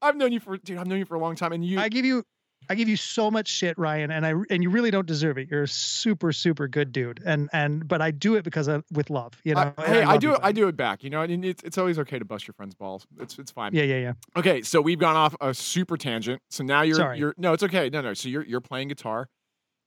I've 0.00 0.14
known 0.14 0.30
you 0.30 0.38
for, 0.38 0.56
dude, 0.56 0.78
I've 0.78 0.86
known 0.86 1.00
you 1.00 1.04
for 1.04 1.16
a 1.16 1.18
long 1.18 1.34
time. 1.34 1.52
And 1.52 1.64
you, 1.64 1.80
I 1.80 1.88
give 1.88 2.04
you, 2.04 2.22
I 2.68 2.74
give 2.74 2.88
you 2.88 2.96
so 2.96 3.30
much 3.30 3.48
shit, 3.48 3.78
Ryan, 3.78 4.10
and 4.10 4.26
I 4.26 4.34
and 4.50 4.62
you 4.62 4.70
really 4.70 4.90
don't 4.90 5.06
deserve 5.06 5.38
it. 5.38 5.48
You're 5.50 5.64
a 5.64 5.68
super 5.68 6.32
super 6.32 6.68
good 6.68 6.92
dude, 6.92 7.22
and 7.24 7.48
and 7.52 7.86
but 7.86 8.00
I 8.00 8.10
do 8.10 8.34
it 8.34 8.44
because 8.44 8.68
of 8.68 8.84
with 8.92 9.10
love. 9.10 9.40
You 9.44 9.54
know, 9.54 9.72
I, 9.78 9.86
hey, 9.86 10.02
I, 10.02 10.12
I 10.12 10.16
do 10.18 10.34
it. 10.34 10.40
I 10.42 10.52
do 10.52 10.68
it 10.68 10.76
back. 10.76 11.04
You 11.04 11.10
know, 11.10 11.22
and 11.22 11.44
it's 11.44 11.62
it's 11.62 11.78
always 11.78 11.98
okay 12.00 12.18
to 12.18 12.24
bust 12.24 12.46
your 12.46 12.54
friend's 12.54 12.74
balls. 12.74 13.06
It's 13.20 13.38
it's 13.38 13.50
fine. 13.50 13.74
Yeah, 13.74 13.84
yeah, 13.84 13.98
yeah. 13.98 14.12
Okay, 14.36 14.62
so 14.62 14.80
we've 14.80 14.98
gone 14.98 15.16
off 15.16 15.36
a 15.40 15.54
super 15.54 15.96
tangent. 15.96 16.42
So 16.50 16.64
now 16.64 16.82
you're 16.82 16.96
Sorry. 16.96 17.18
you're 17.18 17.34
no, 17.36 17.52
it's 17.52 17.62
okay. 17.62 17.88
No, 17.90 18.00
no. 18.00 18.14
So 18.14 18.28
you're 18.28 18.44
you're 18.44 18.60
playing 18.60 18.88
guitar. 18.88 19.28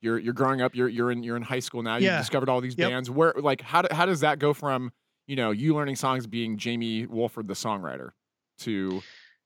You're 0.01 0.17
you're 0.17 0.33
growing 0.33 0.61
up. 0.61 0.75
You're 0.75 0.89
you're 0.89 1.11
in 1.11 1.23
you're 1.23 1.37
in 1.37 1.43
high 1.43 1.59
school 1.59 1.83
now. 1.83 1.97
You've 1.97 2.17
discovered 2.17 2.49
all 2.49 2.61
these 2.61 2.77
yep. 2.77 2.89
bands. 2.89 3.09
Where 3.09 3.33
like 3.37 3.61
how 3.61 3.81
do, 3.81 3.93
how 3.93 4.05
does 4.05 4.21
that 4.21 4.39
go 4.39 4.53
from 4.53 4.91
you 5.27 5.35
know 5.35 5.51
you 5.51 5.75
learning 5.75 5.95
songs 5.95 6.27
being 6.27 6.57
Jamie 6.57 7.05
Wolford 7.05 7.47
the 7.47 7.53
songwriter 7.53 8.11
to 8.59 9.01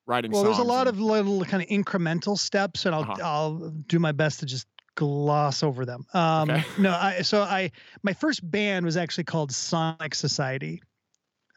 writing 0.06 0.32
well 0.32 0.44
there's 0.44 0.60
a 0.60 0.64
lot 0.64 0.88
and... 0.88 0.98
of 0.98 1.02
little 1.02 1.44
kind 1.46 1.64
of 1.64 1.70
incremental 1.70 2.38
steps 2.38 2.86
and 2.86 2.94
i'll 2.96 3.02
uh-huh. 3.04 3.22
i'll 3.22 3.70
do 3.88 4.00
my 4.00 4.12
best 4.12 4.40
to 4.40 4.46
just 4.46 4.68
gloss 4.96 5.64
over 5.64 5.86
them 5.86 6.06
um 6.14 6.50
okay. 6.50 6.64
no 6.78 6.92
i 6.92 7.22
so 7.22 7.42
i 7.42 7.72
my 8.04 8.14
first 8.14 8.50
band 8.50 8.86
was 8.86 8.96
actually 8.96 9.24
called 9.24 9.52
sonic 9.52 10.14
society 10.14 10.82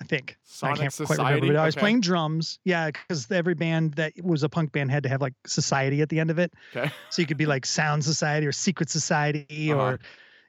i 0.01 0.05
think 0.05 0.37
sonic 0.45 0.79
i 0.79 0.81
can't 0.83 0.93
society? 0.93 1.23
quite 1.23 1.35
remember 1.35 1.55
but 1.55 1.61
i 1.61 1.67
was 1.67 1.75
okay. 1.77 1.81
playing 1.81 2.01
drums 2.01 2.59
yeah 2.65 2.91
because 2.91 3.31
every 3.31 3.55
band 3.55 3.93
that 3.95 4.13
was 4.23 4.43
a 4.43 4.49
punk 4.49 4.73
band 4.73 4.91
had 4.91 5.03
to 5.03 5.09
have 5.09 5.21
like 5.21 5.35
society 5.47 6.01
at 6.01 6.09
the 6.09 6.19
end 6.19 6.31
of 6.31 6.39
it 6.39 6.53
okay 6.75 6.91
so 7.11 7.21
you 7.21 7.27
could 7.27 7.37
be 7.37 7.47
like 7.47 7.67
sound 7.67 8.03
society 8.03 8.47
or 8.47 8.53
secret 8.53 8.89
society 8.89 9.71
uh-huh. 9.71 9.83
or 9.83 10.01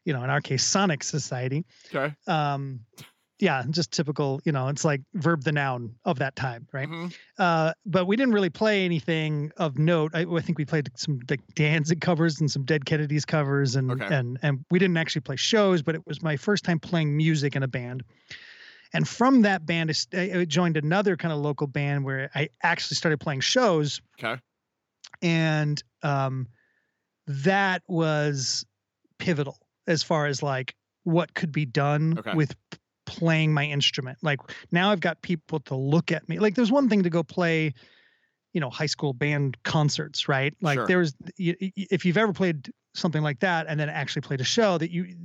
you 0.06 0.13
know 0.13 0.24
in 0.24 0.30
our 0.30 0.42
case 0.42 0.63
sonic 0.66 1.04
society 1.04 1.66
okay 1.94 2.16
um 2.27 2.80
yeah, 3.39 3.63
just 3.70 3.91
typical, 3.91 4.41
you 4.46 4.51
know, 4.51 4.67
it's 4.67 4.84
like 4.84 5.01
verb 5.13 5.44
the 5.44 5.51
noun 5.51 5.96
of 6.06 6.20
that 6.20 6.36
time, 6.36 6.67
right? 6.72 6.89
Mm-hmm. 6.89 7.08
Uh, 7.38 7.74
but 7.86 8.06
we 8.06 8.15
didn't 8.15 8.34
really 8.34 8.50
play 8.50 8.84
anything 8.84 9.51
of 9.58 9.77
note. 9.77 10.12
I, 10.15 10.22
I, 10.22 10.41
think 10.41 10.58
we 10.58 10.65
played 10.65 10.89
some 10.96 11.20
like 11.29 11.41
Danzig 11.53 12.01
covers 12.01 12.39
and 12.39 12.50
some 12.50 12.63
Dead 12.63 12.86
Kennedys 12.86 13.25
covers, 13.25 13.75
and 13.75 13.91
okay. 13.91 14.13
and 14.13 14.39
and 14.41 14.65
we 14.72 14.79
didn't 14.79 14.98
actually 14.98 15.22
play 15.22 15.36
shows, 15.36 15.84
but 15.84 15.94
it 15.94 16.01
was 16.08 16.24
my 16.24 16.36
first 16.36 16.63
time 16.63 16.79
playing 16.79 17.15
music 17.15 17.56
in 17.56 17.63
a 17.63 17.67
band. 17.67 18.03
And 18.94 19.08
from 19.08 19.41
that 19.41 19.65
band, 19.65 19.91
I 20.13 20.46
joined 20.46 20.77
another 20.77 21.17
kind 21.17 21.34
of 21.34 21.39
local 21.39 21.67
band 21.67 22.06
where 22.06 22.32
I 22.34 22.50
actually 22.63 22.96
started 22.96 23.20
playing 23.20 23.41
shows. 23.41 24.01
Okay. 24.17 24.41
And 25.22 25.84
um, 26.03 26.48
that 27.27 27.84
was 27.88 28.65
pivotal 29.20 29.58
as 29.88 30.03
far 30.03 30.27
as 30.27 30.41
like 30.41 30.74
what 31.03 31.34
could 31.34 31.51
be 31.51 31.65
done 31.65 32.20
okay. 32.20 32.34
with 32.34 32.56
playing 33.08 33.54
my 33.54 33.66
instrument. 33.66 34.20
Like 34.22 34.40
now 34.72 34.92
I've 34.92 35.00
got 35.00 35.24
people 35.24 35.60
to 35.62 35.76
look 35.76 36.12
at 36.12 36.30
me. 36.30 36.38
Like 36.38 36.54
there's 36.54 36.72
one 36.72 36.89
thing 36.89 37.02
to 37.04 37.10
go 37.10 37.24
play, 37.24 37.74
you 38.54 38.62
know, 38.62 38.70
high 38.70 38.86
school 38.86 39.13
band 39.13 39.58
concerts, 39.63 40.28
right? 40.28 40.54
Like 40.62 40.78
sure. 40.78 40.88
there's 40.88 41.15
if 41.39 42.06
you've 42.06 42.17
ever 42.17 42.34
played 42.34 42.72
something 42.93 43.24
like 43.24 43.39
that 43.39 43.65
and 43.67 43.80
then 43.80 43.89
actually 43.89 44.22
played 44.22 44.41
a 44.41 44.46
show 44.46 44.78
that 44.78 44.91
you 44.91 45.15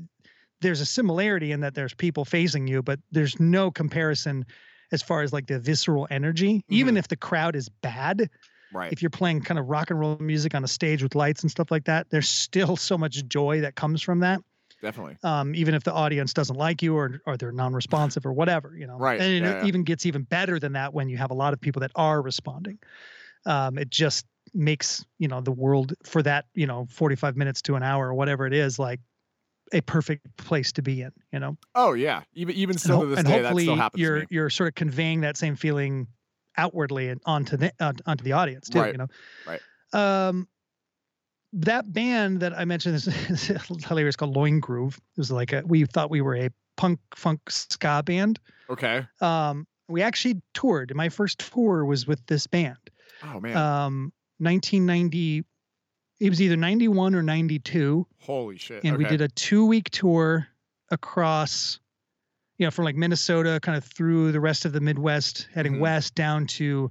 there's 0.60 0.80
a 0.80 0.86
similarity 0.86 1.50
in 1.50 1.60
that 1.60 1.74
there's 1.74 1.92
people 1.92 2.24
facing 2.24 2.68
you, 2.68 2.82
but 2.82 3.00
there's 3.10 3.38
no 3.40 3.70
comparison 3.70 4.46
as 4.92 5.02
far 5.02 5.22
as 5.22 5.32
like 5.32 5.48
the 5.48 5.58
visceral 5.58 6.06
energy. 6.08 6.58
Mm-hmm. 6.58 6.74
Even 6.74 6.96
if 6.96 7.08
the 7.08 7.16
crowd 7.16 7.56
is 7.56 7.68
bad, 7.68 8.30
right. 8.72 8.92
if 8.92 9.02
you're 9.02 9.10
playing 9.10 9.40
kind 9.40 9.58
of 9.58 9.68
rock 9.68 9.90
and 9.90 9.98
roll 9.98 10.16
music 10.20 10.54
on 10.54 10.62
a 10.62 10.68
stage 10.68 11.02
with 11.02 11.16
lights 11.16 11.42
and 11.42 11.50
stuff 11.50 11.72
like 11.72 11.84
that, 11.86 12.10
there's 12.10 12.28
still 12.28 12.76
so 12.76 12.96
much 12.96 13.26
joy 13.26 13.62
that 13.62 13.74
comes 13.74 14.00
from 14.02 14.20
that 14.20 14.40
definitely. 14.82 15.16
Um, 15.22 15.54
even 15.54 15.74
if 15.74 15.84
the 15.84 15.92
audience 15.92 16.34
doesn't 16.34 16.56
like 16.56 16.82
you 16.82 16.96
or 16.96 17.20
or 17.26 17.36
they're 17.36 17.52
non-responsive 17.52 18.26
or 18.26 18.32
whatever, 18.32 18.76
you 18.76 18.86
know. 18.86 18.98
Right. 18.98 19.20
And 19.20 19.46
it 19.46 19.48
yeah. 19.48 19.64
even 19.64 19.84
gets 19.84 20.04
even 20.04 20.22
better 20.24 20.58
than 20.58 20.72
that 20.74 20.92
when 20.92 21.08
you 21.08 21.16
have 21.16 21.30
a 21.30 21.34
lot 21.34 21.52
of 21.52 21.60
people 21.60 21.80
that 21.80 21.92
are 21.94 22.20
responding. 22.20 22.78
Um, 23.46 23.78
it 23.78 23.90
just 23.90 24.26
makes 24.54 25.04
you 25.18 25.28
know 25.28 25.40
the 25.40 25.52
world 25.52 25.94
for 26.04 26.22
that 26.22 26.44
you 26.54 26.66
know 26.66 26.86
45 26.90 27.36
minutes 27.36 27.62
to 27.62 27.74
an 27.74 27.82
hour 27.82 28.08
or 28.08 28.14
whatever 28.14 28.46
it 28.46 28.52
is 28.52 28.78
like 28.78 29.00
a 29.72 29.80
perfect 29.80 30.36
place 30.36 30.72
to 30.72 30.82
be 30.82 31.00
in 31.00 31.12
you 31.32 31.38
know 31.38 31.56
oh 31.74 31.94
yeah 31.94 32.22
even 32.34 32.54
even 32.54 32.76
still 32.76 33.00
and, 33.00 33.02
to 33.02 33.08
this 33.08 33.18
and 33.20 33.28
day 33.28 33.32
hopefully 33.34 33.64
that 33.64 33.70
still 33.70 33.76
happens 33.76 34.00
you're 34.00 34.24
you're 34.28 34.50
sort 34.50 34.68
of 34.68 34.74
conveying 34.74 35.22
that 35.22 35.38
same 35.38 35.56
feeling 35.56 36.06
outwardly 36.58 37.08
and 37.08 37.22
onto 37.24 37.56
the 37.56 37.72
uh, 37.80 37.92
onto 38.04 38.24
the 38.24 38.32
audience 38.32 38.68
too 38.68 38.80
right. 38.80 38.92
you 38.92 38.98
know 38.98 39.06
right 39.46 39.60
um 39.94 40.46
that 41.52 41.92
band 41.92 42.40
that 42.40 42.58
I 42.58 42.64
mentioned 42.64 42.94
is, 42.94 43.08
is 43.30 43.46
hilarious 43.86 44.16
called 44.16 44.34
Loin 44.34 44.60
Groove. 44.60 44.96
It 44.96 45.20
was 45.20 45.30
like 45.30 45.52
a 45.52 45.62
we 45.64 45.84
thought 45.84 46.10
we 46.10 46.20
were 46.20 46.36
a 46.36 46.50
punk 46.76 47.00
funk 47.14 47.50
ska 47.50 48.02
band. 48.04 48.38
Okay. 48.70 49.06
Um, 49.20 49.66
we 49.88 50.02
actually 50.02 50.40
toured. 50.54 50.94
My 50.94 51.08
first 51.08 51.38
tour 51.52 51.84
was 51.84 52.06
with 52.06 52.24
this 52.26 52.46
band. 52.46 52.78
Oh 53.22 53.40
man. 53.40 53.56
Um, 53.56 54.12
1990. 54.38 55.44
It 56.20 56.30
was 56.30 56.40
either 56.40 56.56
91 56.56 57.14
or 57.14 57.22
92. 57.22 58.06
Holy 58.20 58.56
shit! 58.56 58.84
And 58.84 58.94
okay. 58.94 59.04
we 59.04 59.08
did 59.08 59.20
a 59.20 59.28
two 59.28 59.66
week 59.66 59.90
tour 59.90 60.46
across, 60.90 61.80
you 62.58 62.66
know, 62.66 62.70
from 62.70 62.84
like 62.84 62.94
Minnesota, 62.94 63.58
kind 63.60 63.76
of 63.76 63.84
through 63.84 64.30
the 64.30 64.40
rest 64.40 64.64
of 64.64 64.72
the 64.72 64.80
Midwest, 64.80 65.48
heading 65.52 65.72
mm-hmm. 65.72 65.82
west 65.82 66.14
down 66.14 66.46
to 66.46 66.90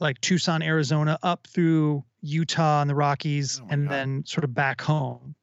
like 0.00 0.20
Tucson, 0.20 0.62
Arizona, 0.62 1.18
up 1.22 1.46
through 1.46 2.04
Utah 2.20 2.80
and 2.80 2.90
the 2.90 2.94
Rockies, 2.94 3.60
oh 3.62 3.66
and 3.70 3.88
God. 3.88 3.94
then 3.94 4.24
sort 4.26 4.44
of 4.44 4.54
back 4.54 4.80
home. 4.80 5.34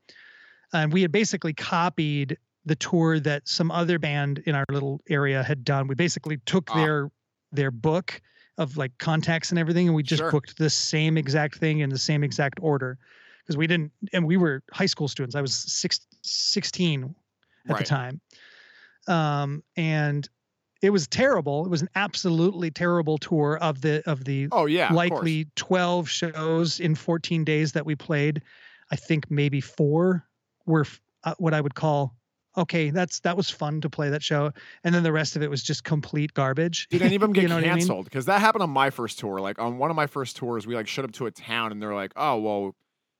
And 0.73 0.91
we 0.91 1.01
had 1.01 1.11
basically 1.11 1.53
copied 1.53 2.37
the 2.65 2.75
tour 2.75 3.19
that 3.19 3.47
some 3.47 3.71
other 3.71 3.99
band 3.99 4.39
in 4.45 4.55
our 4.55 4.65
little 4.69 5.01
area 5.07 5.43
had 5.43 5.63
done. 5.63 5.87
We 5.87 5.95
basically 5.95 6.37
took 6.45 6.69
ah. 6.71 6.75
their 6.75 7.11
their 7.51 7.71
book 7.71 8.21
of 8.57 8.77
like 8.77 8.97
contacts 8.97 9.51
and 9.51 9.59
everything, 9.59 9.87
and 9.87 9.95
we 9.95 10.03
just 10.03 10.21
sure. 10.21 10.31
booked 10.31 10.57
the 10.57 10.69
same 10.69 11.17
exact 11.17 11.57
thing 11.57 11.79
in 11.79 11.89
the 11.89 11.97
same 11.97 12.23
exact 12.23 12.59
order 12.61 12.97
because 13.43 13.57
we 13.57 13.67
didn't. 13.67 13.91
And 14.13 14.25
we 14.25 14.37
were 14.37 14.63
high 14.71 14.85
school 14.85 15.07
students. 15.07 15.35
I 15.35 15.41
was 15.41 15.53
six, 15.53 16.01
16 16.23 17.03
at 17.03 17.71
right. 17.71 17.77
the 17.79 17.83
time, 17.83 18.21
um, 19.07 19.63
and 19.77 20.27
it 20.81 20.89
was 20.89 21.07
terrible. 21.07 21.65
It 21.65 21.69
was 21.69 21.81
an 21.81 21.89
absolutely 21.95 22.71
terrible 22.71 23.17
tour 23.17 23.57
of 23.57 23.81
the 23.81 24.03
of 24.09 24.25
the 24.25 24.47
oh 24.51 24.65
yeah 24.65 24.91
likely 24.93 25.47
12 25.55 26.09
shows 26.09 26.79
in 26.79 26.95
14 26.95 27.43
days 27.43 27.71
that 27.73 27.85
we 27.85 27.95
played. 27.95 28.41
I 28.91 28.95
think 28.95 29.31
maybe 29.31 29.61
four 29.61 30.25
were 30.65 30.85
uh, 31.23 31.33
what 31.37 31.53
I 31.53 31.61
would 31.61 31.75
call 31.75 32.15
okay. 32.57 32.89
That's 32.89 33.19
that 33.21 33.37
was 33.37 33.49
fun 33.49 33.81
to 33.81 33.89
play 33.89 34.09
that 34.09 34.23
show, 34.23 34.51
and 34.83 34.93
then 34.93 35.03
the 35.03 35.11
rest 35.11 35.35
of 35.35 35.41
it 35.41 35.49
was 35.49 35.63
just 35.63 35.83
complete 35.83 36.33
garbage. 36.33 36.87
Did 36.89 37.01
any 37.01 37.15
of 37.15 37.21
them 37.21 37.33
get 37.33 37.43
you 37.43 37.47
know 37.49 37.61
canceled? 37.61 38.05
Because 38.05 38.27
I 38.27 38.33
mean? 38.33 38.35
that 38.35 38.45
happened 38.45 38.63
on 38.63 38.69
my 38.69 38.89
first 38.89 39.19
tour. 39.19 39.39
Like 39.39 39.59
on 39.59 39.77
one 39.77 39.89
of 39.89 39.95
my 39.95 40.07
first 40.07 40.37
tours, 40.37 40.67
we 40.67 40.75
like 40.75 40.87
showed 40.87 41.05
up 41.05 41.13
to 41.13 41.25
a 41.25 41.31
town, 41.31 41.71
and 41.71 41.81
they're 41.81 41.95
like, 41.95 42.11
"Oh 42.15 42.37
well, 42.37 42.75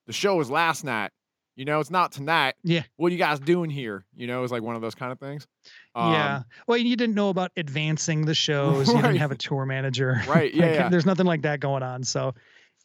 the 0.08 0.14
show 0.14 0.36
was 0.36 0.50
last 0.50 0.84
night." 0.84 1.12
You 1.56 1.64
know, 1.66 1.80
it's 1.80 1.90
not 1.92 2.12
tonight. 2.12 2.56
Yeah. 2.64 2.84
What 2.98 3.10
are 3.10 3.14
you 3.14 3.18
guys 3.18 3.40
doing 3.40 3.70
here? 3.70 4.04
You 4.14 4.28
know, 4.28 4.44
it's 4.44 4.52
like 4.52 4.62
one 4.62 4.76
of 4.76 4.82
those 4.82 4.96
kind 4.96 5.12
of 5.12 5.20
things. 5.20 5.48
Um, 5.96 6.12
yeah. 6.12 6.42
Well, 6.68 6.78
you 6.78 6.96
didn't 6.98 7.16
know 7.16 7.30
about 7.30 7.52
advancing 7.56 8.26
the 8.26 8.34
shows. 8.34 8.88
Right. 8.90 8.96
You 8.98 9.02
didn't 9.04 9.18
have 9.20 9.32
a 9.32 9.38
tour 9.38 9.66
manager. 9.66 10.22
Right. 10.28 10.54
Yeah, 10.54 10.66
like, 10.66 10.76
yeah. 10.76 10.90
There's 10.90 11.06
nothing 11.06 11.26
like 11.26 11.44
that 11.44 11.62
going 11.62 11.82
on. 11.84 12.04
So, 12.04 12.34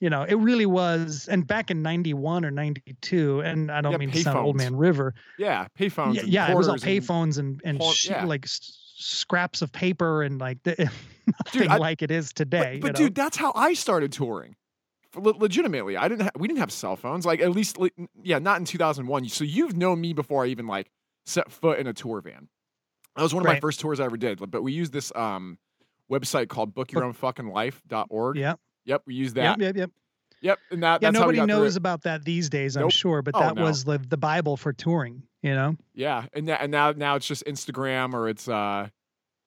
you 0.00 0.08
know, 0.08 0.22
it 0.22 0.36
really 0.36 0.66
was. 0.66 1.26
And 1.28 1.46
back 1.46 1.70
in 1.70 1.82
91 1.82 2.44
or 2.44 2.50
92, 2.52 3.40
and 3.40 3.70
I 3.72 3.80
don't 3.80 3.92
Yeah, 3.92 3.98
mean 3.98 4.10
to 4.12 4.22
sound 4.22 4.38
old 4.38 4.56
man 4.56 4.76
river. 4.76 5.14
Yeah, 5.38 5.66
payphones. 5.78 6.14
Yeah, 6.14 6.20
and 6.20 6.28
yeah 6.30 6.50
it 6.52 6.56
was 6.56 6.68
all 6.68 6.74
and- 6.74 6.82
payphones 6.82 7.38
and, 7.38 7.60
and, 7.64 7.78
por- 7.80 7.92
sh- 7.92 8.08
yeah. 8.10 8.24
like 8.24 8.44
scraps 8.46 9.62
of 9.62 9.72
paper 9.72 10.22
and 10.22 10.40
like 10.40 10.58
the, 10.64 10.90
nothing 11.44 11.70
I- 11.70 11.76
like 11.76 12.02
it 12.02 12.10
is 12.10 12.32
today. 12.32 12.78
But, 12.80 12.92
but 12.92 12.98
you 13.00 13.04
know? 13.04 13.08
dude, 13.08 13.14
that's 13.16 13.36
how 13.36 13.52
I 13.54 13.74
started 13.74 14.12
touring. 14.12 14.54
Legitimately, 15.14 15.96
I 15.96 16.08
didn't. 16.08 16.22
Ha- 16.22 16.30
we 16.36 16.48
didn't 16.48 16.60
have 16.60 16.72
cell 16.72 16.96
phones. 16.96 17.26
Like 17.26 17.40
at 17.40 17.50
least, 17.50 17.78
yeah, 18.22 18.38
not 18.38 18.58
in 18.58 18.64
2001. 18.64 19.28
So 19.28 19.44
you've 19.44 19.76
known 19.76 20.00
me 20.00 20.12
before 20.12 20.44
I 20.44 20.48
even 20.48 20.66
like 20.66 20.90
set 21.26 21.50
foot 21.50 21.78
in 21.78 21.86
a 21.86 21.92
tour 21.92 22.20
van. 22.20 22.48
That 23.16 23.22
was 23.22 23.34
one 23.34 23.42
of 23.42 23.46
right. 23.46 23.54
my 23.54 23.60
first 23.60 23.80
tours 23.80 24.00
I 24.00 24.04
ever 24.04 24.16
did. 24.16 24.38
But 24.50 24.62
we 24.62 24.72
used 24.72 24.92
this 24.92 25.12
um, 25.14 25.58
website 26.10 26.48
called 26.48 26.74
bookyourownfuckinglife.org. 26.74 28.36
Yep. 28.36 28.60
Yep. 28.84 29.02
We 29.06 29.14
used 29.14 29.34
that. 29.34 29.58
Yep. 29.58 29.60
Yep. 29.60 29.76
Yep. 29.76 29.90
Yep, 30.42 30.58
and 30.70 30.82
that 30.82 31.02
yeah, 31.02 31.10
nobody 31.10 31.44
knows 31.44 31.76
about 31.76 32.02
that 32.04 32.24
these 32.24 32.48
days, 32.48 32.74
I'm 32.76 32.88
sure, 32.88 33.20
but 33.20 33.34
oh, 33.36 33.40
that 33.40 33.56
no. 33.56 33.62
was 33.62 33.84
the 33.84 33.98
the 33.98 34.16
Bible 34.16 34.56
for 34.56 34.72
touring, 34.72 35.22
you 35.42 35.54
know. 35.54 35.76
Yeah, 35.94 36.24
and 36.32 36.48
that, 36.48 36.62
and 36.62 36.72
now 36.72 36.92
now 36.92 37.16
it's 37.16 37.26
just 37.26 37.44
Instagram 37.44 38.14
or 38.14 38.26
it's 38.26 38.48
uh, 38.48 38.88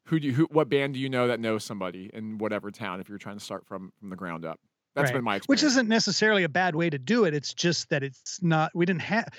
who 0.05 0.19
do 0.19 0.27
you 0.27 0.33
who 0.33 0.47
what 0.51 0.69
band 0.69 0.93
do 0.93 0.99
you 0.99 1.09
know 1.09 1.27
that 1.27 1.39
knows 1.39 1.63
somebody 1.63 2.11
in 2.13 2.37
whatever 2.37 2.69
town 2.69 2.99
if 2.99 3.09
you're 3.09 3.17
trying 3.17 3.37
to 3.37 3.43
start 3.43 3.65
from 3.65 3.91
from 3.99 4.09
the 4.09 4.15
ground 4.15 4.45
up. 4.45 4.59
That's 4.95 5.07
right. 5.07 5.15
been 5.15 5.23
my 5.23 5.37
experience. 5.37 5.63
Which 5.63 5.67
isn't 5.71 5.89
necessarily 5.89 6.43
a 6.43 6.49
bad 6.49 6.75
way 6.75 6.89
to 6.89 6.99
do 6.99 7.25
it. 7.25 7.33
It's 7.33 7.53
just 7.53 7.89
that 7.89 8.03
it's 8.03 8.39
not. 8.43 8.71
We 8.75 8.85
didn't 8.85 9.01
have. 9.01 9.29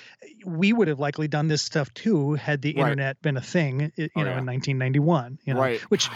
We 0.45 0.73
would 0.73 0.87
have 0.87 0.99
likely 0.99 1.27
done 1.27 1.47
this 1.47 1.61
stuff 1.61 1.93
too 1.93 2.33
had 2.33 2.61
the 2.61 2.73
right. 2.73 2.81
internet 2.81 3.21
been 3.21 3.37
a 3.37 3.41
thing. 3.41 3.91
You 3.95 4.09
oh, 4.15 4.21
know, 4.21 4.31
yeah. 4.31 4.39
in 4.39 4.45
1991. 4.45 5.39
You 5.45 5.53
know, 5.53 5.59
right. 5.59 5.79
which, 5.83 6.09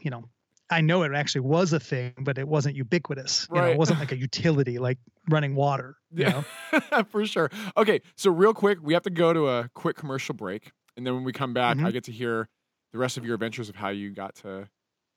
you 0.00 0.10
know, 0.10 0.24
I 0.68 0.80
know 0.80 1.04
it 1.04 1.12
actually 1.14 1.42
was 1.42 1.72
a 1.72 1.80
thing, 1.80 2.12
but 2.18 2.38
it 2.38 2.46
wasn't 2.46 2.76
ubiquitous. 2.76 3.46
You 3.50 3.56
right. 3.56 3.66
know, 3.66 3.72
it 3.72 3.78
wasn't 3.78 4.00
like 4.00 4.12
a 4.12 4.16
utility 4.18 4.78
like 4.78 4.98
running 5.28 5.54
water. 5.54 5.96
yeah, 6.12 6.42
for 7.10 7.24
sure. 7.26 7.50
Okay, 7.76 8.00
so 8.16 8.30
real 8.30 8.52
quick, 8.52 8.78
we 8.82 8.94
have 8.94 9.04
to 9.04 9.10
go 9.10 9.32
to 9.32 9.48
a 9.48 9.70
quick 9.74 9.96
commercial 9.96 10.34
break, 10.34 10.72
and 10.96 11.06
then 11.06 11.14
when 11.14 11.24
we 11.24 11.32
come 11.32 11.54
back, 11.54 11.76
mm-hmm. 11.76 11.86
I 11.86 11.90
get 11.92 12.04
to 12.04 12.12
hear 12.12 12.48
the 12.92 12.98
rest 12.98 13.16
of 13.16 13.24
your 13.24 13.34
adventures 13.34 13.68
of 13.68 13.76
how 13.76 13.88
you 13.88 14.10
got 14.10 14.34
to, 14.36 14.68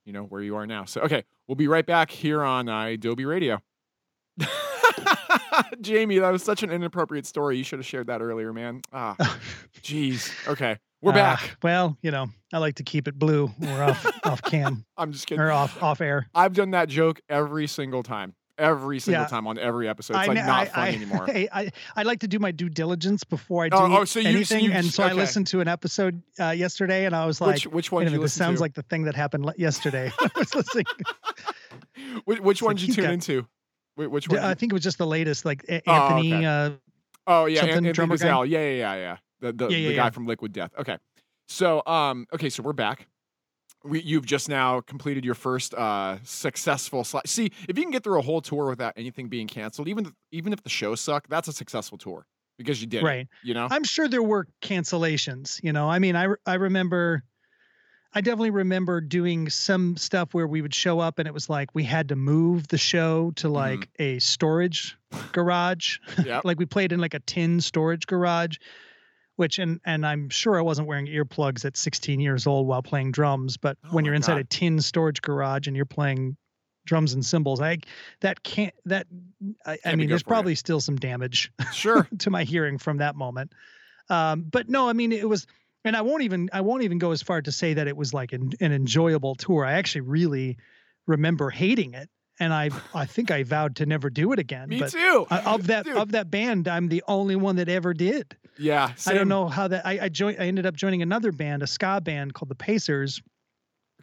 you 0.10 0.14
know, 0.14 0.24
where 0.24 0.42
you 0.42 0.56
are 0.56 0.66
now. 0.66 0.86
So, 0.86 1.02
okay, 1.02 1.24
we'll 1.48 1.56
be 1.56 1.68
right 1.68 1.86
back 1.86 2.10
here 2.10 2.44
on 2.44 2.68
Adobe 2.68 3.26
Radio. 3.26 3.62
Jamie, 5.82 6.18
that 6.18 6.32
was 6.32 6.42
such 6.42 6.64
an 6.64 6.72
inappropriate 6.72 7.28
story. 7.28 7.58
You 7.58 7.64
should 7.64 7.78
have 7.78 7.86
shared 7.86 8.08
that 8.08 8.20
earlier, 8.20 8.52
man. 8.52 8.82
Ah, 8.92 9.16
jeez. 9.84 10.32
Okay. 10.48 10.80
We're 11.04 11.12
uh, 11.12 11.14
back. 11.14 11.58
Well, 11.62 11.96
you 12.02 12.10
know, 12.10 12.26
I 12.52 12.58
like 12.58 12.74
to 12.76 12.84
keep 12.84 13.08
it 13.08 13.20
blue 13.20 13.52
or 13.62 13.84
off 13.84 14.04
off 14.26 14.42
cam. 14.42 14.84
I'm 14.98 15.12
just 15.12 15.28
kidding. 15.28 15.44
Or 15.44 15.52
off 15.52 15.82
off 15.84 16.02
air. 16.02 16.28
I've 16.34 16.54
done 16.54 16.72
that 16.72 16.90
joke 16.90 17.22
every 17.30 17.68
single 17.68 18.02
time. 18.02 18.34
Every 18.60 19.00
single 19.00 19.24
yeah. 19.24 19.28
time 19.28 19.48
on 19.48 19.58
every 19.58 19.88
episode. 19.88 20.14
It's 20.18 20.24
I, 20.24 20.34
like 20.34 20.46
not 20.46 20.50
I, 20.50 20.66
funny 20.66 20.92
I, 20.92 20.94
anymore. 20.96 21.30
I, 21.30 21.50
I, 21.52 21.72
I 21.96 22.04
like 22.04 22.20
to 22.20 22.28
do 22.28 22.40
my 22.40 22.52
due 22.52 22.70
diligence 22.70 23.24
before 23.24 23.64
I 23.64 23.70
do 23.70 23.78
oh, 23.78 23.98
oh, 24.00 24.06
so 24.06 24.20
you, 24.20 24.28
anything. 24.28 24.46
So 24.46 24.58
you, 24.58 24.72
and 24.72 24.86
so 24.86 25.04
okay. 25.04 25.14
I 25.14 25.16
listened 25.16 25.48
to 25.48 25.62
an 25.62 25.68
episode 25.68 26.22
uh, 26.40 26.50
yesterday 26.50 27.06
and 27.06 27.16
I 27.16 27.26
was 27.26 27.42
like, 27.42 27.56
which, 27.56 27.68
which 27.68 27.92
one? 27.92 28.06
This 28.06 28.34
sounds 28.34 28.58
to? 28.58 28.62
like 28.62 28.74
the 28.74 28.84
thing 28.84 29.04
that 29.04 29.16
happened 29.16 29.52
yesterday. 29.58 30.12
I 30.20 30.30
was 30.36 30.54
listening. 30.54 30.86
which, 32.26 32.40
which 32.40 32.62
one 32.62 32.76
did 32.76 32.88
you 32.90 32.94
tune 32.94 33.06
got, 33.06 33.14
into? 33.14 33.48
Which 33.96 34.30
one? 34.30 34.40
I 34.40 34.54
think 34.54 34.72
it 34.72 34.76
was 34.76 34.84
just 34.84 34.98
the 34.98 35.08
latest, 35.08 35.46
like 35.46 35.66
Anthony. 35.68 36.34
Oh, 36.34 36.38
okay. 36.38 36.46
uh, 36.46 36.70
oh 37.28 37.46
yeah, 37.46 37.66
Anthony 37.66 37.92
Gazelle. 37.92 38.46
Yeah, 38.46 38.60
yeah, 38.60 38.72
yeah, 38.72 38.96
yeah. 38.96 39.18
The 39.42 39.54
the, 39.54 39.68
yeah, 39.70 39.78
yeah, 39.78 39.90
the 39.90 39.96
guy 39.96 40.10
from 40.10 40.26
Liquid 40.26 40.54
Death. 40.54 40.72
Okay. 40.78 40.98
So, 41.48 41.82
um, 41.86 42.28
okay, 42.32 42.50
so 42.50 42.62
we're 42.62 42.74
back. 42.74 43.08
We, 43.84 44.02
you've 44.02 44.26
just 44.26 44.50
now 44.50 44.82
completed 44.82 45.24
your 45.24 45.36
first 45.36 45.74
uh, 45.74 46.18
successful 46.24 47.04
slide. 47.04 47.28
See, 47.28 47.52
if 47.68 47.78
you 47.78 47.84
can 47.84 47.92
get 47.92 48.04
through 48.04 48.20
a 48.20 48.22
whole 48.22 48.42
tour 48.42 48.68
without 48.68 48.94
anything 48.98 49.30
being 49.30 49.48
canceled, 49.48 49.88
even 49.88 50.12
even 50.32 50.52
if 50.52 50.64
the 50.64 50.70
show 50.70 50.96
suck, 50.96 51.28
that's 51.30 51.48
a 51.48 51.54
successful 51.54 51.98
tour 51.98 52.26
because 52.58 52.82
you 52.82 52.88
did 52.88 53.04
right. 53.04 53.22
It, 53.22 53.28
you 53.44 53.54
know, 53.54 53.68
I'm 53.72 53.84
sure 53.84 54.08
there 54.08 54.22
were 54.22 54.48
cancellations. 54.62 55.64
You 55.64 55.72
know, 55.72 55.90
I 55.90 56.00
mean, 56.00 56.16
I 56.16 56.28
I 56.46 56.56
remember, 56.56 57.24
I 58.14 58.22
definitely 58.22 58.52
remember 58.52 59.00
doing 59.00 59.50
some 59.50 59.96
stuff 59.96 60.34
where 60.34 60.46
we 60.46 60.62
would 60.62 60.76
show 60.76 61.00
up 61.00 61.18
and 61.18 61.28
it 61.28 61.34
was 61.34 61.50
like 61.50 61.74
we 61.74 61.86
had 61.86 62.10
to 62.10 62.16
move 62.18 62.68
the 62.68 62.78
show 62.78 63.32
to 63.38 63.48
like 63.48 63.80
mm-hmm. 63.80 64.04
a 64.04 64.20
storage 64.20 64.98
garage. 65.32 66.00
Yeah, 66.24 66.42
like 66.46 66.60
we 66.60 66.66
played 66.66 66.92
in 66.92 67.00
like 67.00 67.14
a 67.14 67.20
tin 67.20 67.62
storage 67.62 68.06
garage 68.06 68.58
which 69.40 69.58
and 69.58 69.80
and 69.86 70.06
I'm 70.06 70.28
sure 70.28 70.60
I 70.60 70.62
wasn't 70.62 70.90
wearing 70.90 71.08
earplugs 71.08 71.64
at 71.64 71.78
16 71.78 72.20
years 72.20 72.46
old 72.46 72.68
while 72.68 72.84
playing 72.84 73.14
drums, 73.14 73.56
but 73.56 73.78
oh 73.86 73.88
when 73.92 74.04
you're 74.04 74.14
inside 74.14 74.34
God. 74.34 74.42
a 74.42 74.44
tin 74.44 74.82
storage 74.82 75.22
garage 75.22 75.66
and 75.66 75.78
you're 75.78 75.86
playing 75.86 76.36
drums 76.86 77.14
and 77.14 77.26
cymbals, 77.26 77.62
I 77.62 77.78
that 78.20 78.44
can't 78.44 78.74
that 78.86 79.08
I, 79.66 79.78
I 79.86 79.96
mean 79.96 80.10
there's 80.10 80.24
probably 80.24 80.56
still 80.56 80.82
some 80.82 80.98
damage 80.98 81.54
sure 81.72 82.06
to 82.20 82.30
my 82.30 82.44
hearing 82.44 82.78
from 82.78 82.98
that 82.98 83.16
moment. 83.16 83.54
Um, 84.10 84.42
but 84.42 84.68
no, 84.68 84.90
I 84.90 84.94
mean 84.94 85.14
it 85.14 85.28
was 85.28 85.48
and 85.86 85.96
I 85.96 86.02
won't 86.02 86.24
even 86.24 86.50
I 86.52 86.60
won't 86.60 86.84
even 86.84 86.98
go 86.98 87.12
as 87.12 87.24
far 87.24 87.42
to 87.42 87.52
say 87.54 87.76
that 87.76 87.88
it 87.88 87.96
was 87.96 88.14
like 88.14 88.34
an, 88.34 88.52
an 88.60 88.74
enjoyable 88.74 89.36
tour. 89.36 89.64
I 89.64 89.74
actually 89.74 90.02
really 90.02 90.58
remember 91.08 91.50
hating 91.50 91.94
it 91.94 92.10
and 92.42 92.54
I 92.54 92.72
I 92.94 93.06
think 93.06 93.32
I 93.32 93.44
vowed 93.44 93.78
to 93.78 93.86
never 93.86 94.10
do 94.10 94.34
it 94.34 94.40
again. 94.40 94.68
Me 94.68 94.80
but 94.80 94.92
too. 94.92 95.28
of 95.30 95.68
that 95.68 95.88
of 95.88 96.12
that 96.12 96.30
band, 96.30 96.68
I'm 96.68 96.90
the 96.90 97.04
only 97.08 97.38
one 97.38 97.56
that 97.56 97.70
ever 97.70 97.94
did. 97.94 98.36
Yeah, 98.60 98.94
same. 98.96 99.16
I 99.16 99.18
don't 99.18 99.30
know 99.30 99.48
how 99.48 99.68
that. 99.70 99.86
I 99.86 100.00
I 100.02 100.10
joined. 100.10 100.38
I 100.40 100.48
ended 100.48 100.66
up 100.66 100.76
joining 100.76 101.02
another 101.02 101.32
band, 101.32 101.64
a 101.64 101.68
ska 101.68 102.02
band 102.02 102.34
called 102.34 102.50
the 102.50 102.56
Pacers. 102.56 103.22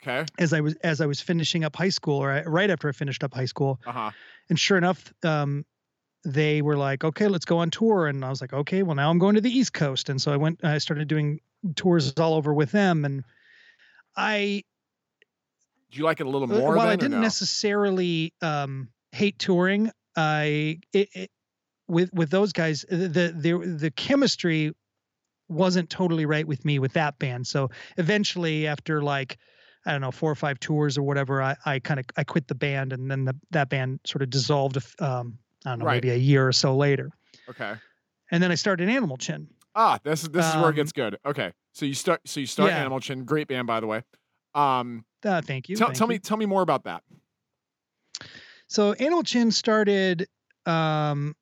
Okay. 0.03 0.25
As 0.39 0.53
I 0.53 0.61
was 0.61 0.75
as 0.77 1.01
I 1.01 1.07
was 1.07 1.21
finishing 1.21 1.65
up 1.65 1.77
high 1.77 1.91
school, 1.91 2.23
or 2.23 2.43
right 2.47 2.71
after 2.71 2.89
I 2.89 2.93
finished 2.93 3.23
up 3.23 3.35
high 3.35 3.45
school, 3.45 3.81
uh-huh. 3.87 4.11
and 4.49 4.59
sure 4.59 4.79
enough, 4.79 5.13
um, 5.23 5.65
they 6.25 6.63
were 6.63 6.77
like, 6.77 7.05
"Okay, 7.05 7.29
let's 7.29 7.45
go 7.45 7.59
on 7.59 7.71
tour," 7.71 8.07
and 8.07 8.25
I 8.25 8.31
was 8.31 8.41
like, 8.41 8.53
"Okay, 8.53 8.83
well 8.83 8.97
now 8.97 9.11
I'm 9.11 9.19
going 9.19 9.35
to 9.35 9.41
the 9.41 9.51
East 9.51 9.73
Coast," 9.73 10.09
and 10.09 10.21
so 10.21 10.33
I 10.33 10.37
went. 10.37 10.65
I 10.65 10.79
started 10.79 11.07
doing 11.07 11.41
tours 11.75 12.13
all 12.15 12.35
over 12.35 12.55
with 12.55 12.73
them, 12.73 13.05
and 13.05 13.25
I 14.17 14.65
do 15.91 15.99
you 15.99 16.05
like 16.05 16.21
it 16.21 16.27
a 16.27 16.31
little 16.31 16.51
uh, 16.53 16.59
more? 16.59 16.77
Well, 16.77 16.87
I 16.87 16.97
didn't 16.97 17.13
no? 17.13 17.21
necessarily 17.21 18.33
um, 18.43 18.89
hate 19.13 19.39
touring. 19.39 19.91
I 20.17 20.81
it, 20.93 21.09
it, 21.15 21.31
with 21.89 22.13
with 22.13 22.31
those 22.31 22.53
guys, 22.53 22.85
the 22.89 23.35
the 23.37 23.77
the 23.79 23.91
chemistry 23.91 24.73
wasn't 25.49 25.89
totally 25.91 26.27
right 26.27 26.47
with 26.47 26.65
me 26.65 26.79
with 26.79 26.93
that 26.95 27.19
band. 27.19 27.47
So 27.47 27.71
eventually, 27.97 28.67
after 28.67 29.03
like 29.03 29.39
I 29.85 29.93
don't 29.93 30.01
know 30.01 30.11
four 30.11 30.31
or 30.31 30.35
five 30.35 30.59
tours 30.61 30.99
or 30.99 31.03
whatever, 31.03 31.43
I 31.43 31.57
I 31.65 31.79
kind 31.79 32.01
of 32.01 32.07
I 32.17 32.25
quit 32.25 32.49
the 32.49 32.55
band, 32.55 32.93
and 32.93 33.11
then 33.11 33.25
the 33.25 33.37
that 33.51 33.69
band 33.69 34.01
sort 34.05 34.23
of 34.23 34.31
dissolved. 34.31 34.79
Um, 35.01 35.39
I 35.65 35.71
don't 35.71 35.81
know, 35.81 35.87
right. 35.87 35.95
maybe 35.95 36.11
a 36.11 36.19
year 36.19 36.47
or 36.47 36.53
so 36.53 36.77
later. 36.77 37.11
Okay. 37.49 37.75
And 38.31 38.43
then 38.43 38.51
I 38.51 38.55
started 38.55 38.89
Animal 38.89 39.17
Chin. 39.17 39.49
Ah, 39.75 39.99
this 40.03 40.23
is 40.23 40.31
this 40.31 40.47
is 40.47 40.55
um, 40.55 40.63
where 40.63 40.71
it 40.71 40.77
gets 40.77 40.91
um, 40.91 41.03
good. 41.03 41.19
Okay, 41.27 41.53
so 41.73 41.85
you 41.85 41.95
start 41.95 42.21
so 42.27 42.41
you 42.41 42.47
start 42.47 42.71
yeah. 42.71 42.79
Animal 42.79 43.01
Chin, 43.01 43.25
great 43.25 43.47
band 43.49 43.67
by 43.67 43.81
the 43.81 43.87
way. 43.87 44.03
Um, 44.55 45.05
uh, 45.25 45.43
thank 45.43 45.69
you. 45.69 45.77
Tell, 45.77 45.89
thank 45.89 45.99
tell 45.99 46.07
you. 46.07 46.15
me 46.15 46.19
tell 46.19 46.37
me 46.37 46.47
more 46.47 46.63
about 46.63 46.85
that. 46.85 47.03
So 48.69 48.95
Animal 48.95 49.23
Chin 49.23 49.53
started 49.53 50.27
um, 50.65 51.37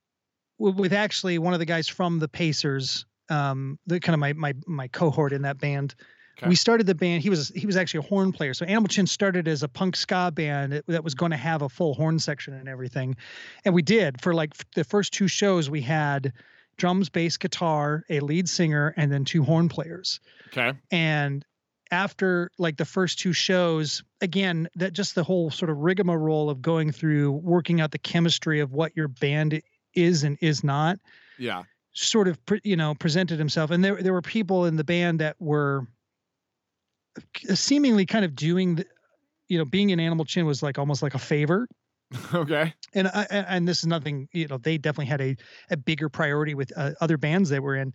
with, 0.58 0.92
actually 0.92 1.38
one 1.38 1.52
of 1.52 1.58
the 1.58 1.66
guys 1.66 1.88
from 1.88 2.18
the 2.18 2.28
Pacers, 2.28 3.06
um, 3.28 3.78
the 3.86 4.00
kind 4.00 4.14
of 4.14 4.20
my 4.20 4.32
my 4.34 4.54
my 4.66 4.88
cohort 4.88 5.32
in 5.32 5.42
that 5.42 5.58
band. 5.58 5.94
Okay. 6.38 6.48
We 6.48 6.56
started 6.56 6.86
the 6.86 6.94
band. 6.94 7.22
He 7.22 7.30
was 7.30 7.48
he 7.48 7.66
was 7.66 7.76
actually 7.76 7.98
a 8.06 8.08
horn 8.08 8.32
player. 8.32 8.54
So 8.54 8.66
Animal 8.66 8.88
Chin 8.88 9.06
started 9.06 9.46
as 9.46 9.62
a 9.62 9.68
punk 9.68 9.94
ska 9.94 10.32
band 10.34 10.82
that 10.88 11.04
was 11.04 11.14
going 11.14 11.30
to 11.30 11.36
have 11.36 11.62
a 11.62 11.68
full 11.68 11.94
horn 11.94 12.18
section 12.18 12.54
and 12.54 12.68
everything, 12.68 13.16
and 13.64 13.74
we 13.74 13.82
did 13.82 14.20
for 14.20 14.34
like 14.34 14.54
the 14.74 14.84
first 14.84 15.12
two 15.12 15.28
shows. 15.28 15.70
We 15.70 15.80
had 15.80 16.32
drums, 16.76 17.08
bass, 17.08 17.36
guitar, 17.36 18.04
a 18.10 18.20
lead 18.20 18.48
singer, 18.48 18.94
and 18.96 19.12
then 19.12 19.24
two 19.24 19.44
horn 19.44 19.68
players. 19.68 20.20
Okay. 20.48 20.72
And 20.90 21.44
after 21.90 22.50
like 22.58 22.76
the 22.76 22.84
first 22.84 23.18
two 23.18 23.32
shows, 23.32 24.02
again, 24.20 24.68
that 24.74 24.92
just 24.92 25.14
the 25.14 25.22
whole 25.22 25.50
sort 25.50 25.70
of 25.70 25.78
rigmarole 25.78 26.50
of 26.50 26.60
going 26.60 26.90
through 26.90 27.32
working 27.32 27.80
out 27.80 27.92
the 27.92 27.98
chemistry 27.98 28.60
of 28.60 28.72
what 28.72 28.96
your 28.96 29.08
band 29.08 29.62
is 29.94 30.24
and 30.24 30.38
is 30.40 30.64
not. 30.64 30.98
Yeah. 31.38 31.64
Sort 31.92 32.28
of, 32.28 32.38
you 32.62 32.76
know, 32.76 32.94
presented 32.94 33.38
himself. 33.38 33.70
And 33.70 33.84
there, 33.84 34.02
there 34.02 34.12
were 34.12 34.22
people 34.22 34.66
in 34.66 34.76
the 34.76 34.84
band 34.84 35.20
that 35.20 35.36
were 35.38 35.86
seemingly 37.54 38.06
kind 38.06 38.24
of 38.24 38.34
doing 38.34 38.76
the, 38.76 38.86
you 39.48 39.58
know, 39.58 39.64
being 39.64 39.92
an 39.92 40.00
Animal 40.00 40.24
Chin 40.24 40.46
was 40.46 40.62
like 40.62 40.78
almost 40.78 41.02
like 41.02 41.14
a 41.14 41.18
favor. 41.18 41.68
Okay. 42.32 42.72
And 42.92 43.08
I, 43.08 43.26
and 43.30 43.66
this 43.66 43.78
is 43.78 43.86
nothing, 43.86 44.28
you 44.32 44.46
know, 44.46 44.58
they 44.58 44.78
definitely 44.78 45.06
had 45.06 45.20
a, 45.20 45.36
a 45.70 45.76
bigger 45.76 46.08
priority 46.08 46.54
with 46.54 46.72
uh, 46.76 46.92
other 47.00 47.16
bands 47.16 47.48
they 47.48 47.58
were 47.58 47.74
in. 47.74 47.92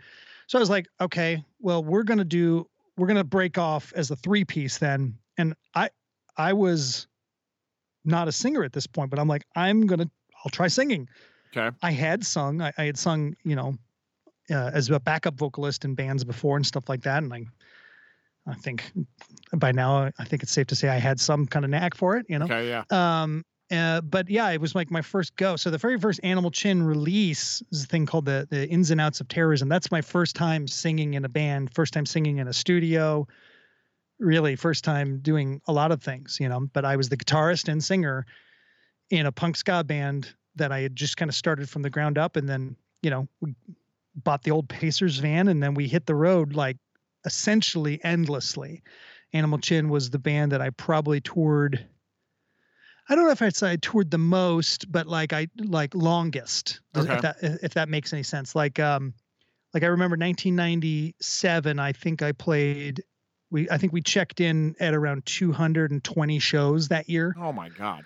So 0.47 0.57
I 0.57 0.61
was 0.61 0.69
like, 0.69 0.87
okay, 0.99 1.41
well, 1.61 1.81
we're 1.81 2.03
going 2.03 2.17
to 2.17 2.25
do 2.25 2.67
we're 2.99 3.07
gonna 3.07 3.23
break 3.23 3.57
off 3.57 3.93
as 3.95 4.11
a 4.11 4.15
three 4.15 4.43
piece 4.43 4.77
then. 4.77 5.17
And 5.37 5.55
I 5.73 5.89
I 6.37 6.53
was 6.53 7.07
not 8.03 8.27
a 8.27 8.31
singer 8.31 8.63
at 8.63 8.73
this 8.73 8.85
point, 8.85 9.09
but 9.09 9.19
I'm 9.19 9.27
like, 9.27 9.45
I'm 9.55 9.87
gonna 9.87 10.11
I'll 10.43 10.51
try 10.51 10.67
singing. 10.67 11.07
Okay. 11.55 11.75
I 11.81 11.91
had 11.91 12.25
sung. 12.25 12.61
I, 12.61 12.71
I 12.77 12.85
had 12.85 12.97
sung, 12.97 13.35
you 13.43 13.55
know, 13.55 13.75
uh, 14.51 14.71
as 14.73 14.89
a 14.89 14.99
backup 14.99 15.35
vocalist 15.35 15.85
in 15.85 15.95
bands 15.95 16.23
before 16.23 16.55
and 16.55 16.65
stuff 16.65 16.89
like 16.89 17.01
that. 17.03 17.23
And 17.23 17.33
I, 17.33 17.45
I 18.47 18.55
think 18.55 18.91
by 19.53 19.71
now, 19.71 20.11
I 20.17 20.23
think 20.23 20.43
it's 20.43 20.51
safe 20.51 20.67
to 20.67 20.75
say 20.75 20.89
I 20.89 20.97
had 20.97 21.19
some 21.19 21.47
kind 21.47 21.65
of 21.65 21.71
knack 21.71 21.95
for 21.95 22.17
it. 22.17 22.25
You 22.29 22.39
know. 22.39 22.45
Okay. 22.45 22.69
Yeah. 22.69 22.83
Um. 22.89 23.43
Uh, 23.71 24.01
but 24.01 24.27
yeah, 24.31 24.49
it 24.49 24.59
was 24.59 24.73
like 24.73 24.89
my 24.89 25.01
first 25.01 25.35
go. 25.35 25.55
So 25.55 25.69
the 25.69 25.77
very 25.77 25.99
first 25.99 26.19
Animal 26.23 26.49
Chin 26.49 26.81
release 26.81 27.61
is 27.71 27.83
a 27.83 27.87
thing 27.87 28.07
called 28.07 28.25
the 28.25 28.47
the 28.49 28.67
Ins 28.67 28.89
and 28.89 28.99
Outs 28.99 29.21
of 29.21 29.27
Terrorism. 29.27 29.69
That's 29.69 29.91
my 29.91 30.01
first 30.01 30.35
time 30.35 30.67
singing 30.67 31.13
in 31.13 31.23
a 31.23 31.29
band, 31.29 31.71
first 31.75 31.93
time 31.93 32.07
singing 32.07 32.39
in 32.39 32.47
a 32.47 32.53
studio, 32.53 33.27
really 34.19 34.55
first 34.55 34.83
time 34.83 35.19
doing 35.19 35.61
a 35.67 35.73
lot 35.73 35.91
of 35.91 36.01
things, 36.01 36.37
you 36.39 36.49
know. 36.49 36.67
But 36.73 36.83
I 36.83 36.95
was 36.95 37.09
the 37.09 37.17
guitarist 37.17 37.67
and 37.67 37.83
singer 37.83 38.25
in 39.11 39.27
a 39.27 39.31
punk 39.31 39.55
ska 39.55 39.83
band 39.83 40.33
that 40.59 40.71
I 40.71 40.81
had 40.81 40.95
just 40.95 41.17
kind 41.17 41.29
of 41.29 41.35
started 41.35 41.69
from 41.69 41.81
the 41.81 41.89
ground 41.89 42.17
up, 42.17 42.35
and 42.35 42.47
then 42.47 42.75
you 43.01 43.09
know 43.09 43.27
we 43.41 43.55
bought 44.15 44.43
the 44.43 44.51
old 44.51 44.69
Pacers 44.69 45.17
van, 45.17 45.47
and 45.47 45.61
then 45.61 45.73
we 45.73 45.87
hit 45.87 46.05
the 46.05 46.15
road 46.15 46.53
like 46.53 46.77
essentially 47.25 47.99
endlessly. 48.03 48.83
Animal 49.33 49.59
Chin 49.59 49.89
was 49.89 50.09
the 50.09 50.19
band 50.19 50.51
that 50.51 50.61
I 50.61 50.69
probably 50.71 51.21
toured. 51.21 51.85
I 53.07 53.15
don't 53.15 53.25
know 53.25 53.31
if 53.31 53.41
I'd 53.41 53.55
say 53.55 53.71
I 53.71 53.75
toured 53.75 54.11
the 54.11 54.17
most, 54.17 54.91
but 54.91 55.07
like 55.07 55.33
I 55.33 55.47
like 55.57 55.95
longest. 55.95 56.81
Okay. 56.95 57.13
If 57.13 57.21
that 57.21 57.35
if 57.41 57.73
that 57.73 57.89
makes 57.89 58.13
any 58.13 58.23
sense. 58.23 58.55
Like 58.55 58.79
um, 58.79 59.13
like 59.73 59.83
I 59.83 59.87
remember 59.87 60.15
1997. 60.15 61.79
I 61.79 61.91
think 61.91 62.21
I 62.21 62.31
played. 62.31 63.03
We 63.51 63.69
I 63.69 63.77
think 63.77 63.93
we 63.93 64.01
checked 64.01 64.41
in 64.41 64.75
at 64.79 64.93
around 64.93 65.25
220 65.25 66.39
shows 66.39 66.87
that 66.89 67.09
year. 67.09 67.35
Oh 67.39 67.51
my 67.51 67.69
god! 67.69 68.05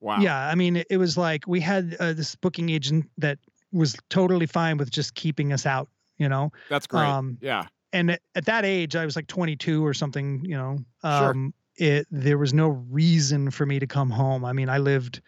Wow. 0.00 0.20
Yeah, 0.20 0.38
I 0.38 0.54
mean, 0.54 0.82
it 0.88 0.96
was 0.96 1.16
like 1.16 1.46
we 1.46 1.60
had 1.60 1.96
uh, 1.98 2.12
this 2.12 2.34
booking 2.36 2.70
agent 2.70 3.10
that 3.18 3.38
was 3.72 3.96
totally 4.08 4.46
fine 4.46 4.76
with 4.78 4.90
just 4.90 5.14
keeping 5.14 5.52
us 5.52 5.66
out. 5.66 5.88
You 6.18 6.28
know. 6.28 6.52
That's 6.68 6.86
great. 6.86 7.06
Um, 7.06 7.38
yeah 7.40 7.66
and 7.92 8.10
at, 8.10 8.20
at, 8.34 8.44
that 8.46 8.64
age, 8.64 8.96
I 8.96 9.04
was 9.04 9.16
like 9.16 9.26
22 9.26 9.84
or 9.84 9.94
something. 9.94 10.44
You 10.44 10.56
know, 10.56 10.78
um, 11.02 11.54
sure. 11.78 11.88
it 11.88 12.06
there 12.10 12.38
was 12.38 12.54
no 12.54 12.68
reason 12.68 13.50
for 13.50 13.66
me 13.66 13.78
to 13.78 13.86
come 13.86 14.10
home. 14.10 14.44
I 14.44 14.52
mean, 14.52 14.68
I 14.68 14.78
lived 14.78 15.20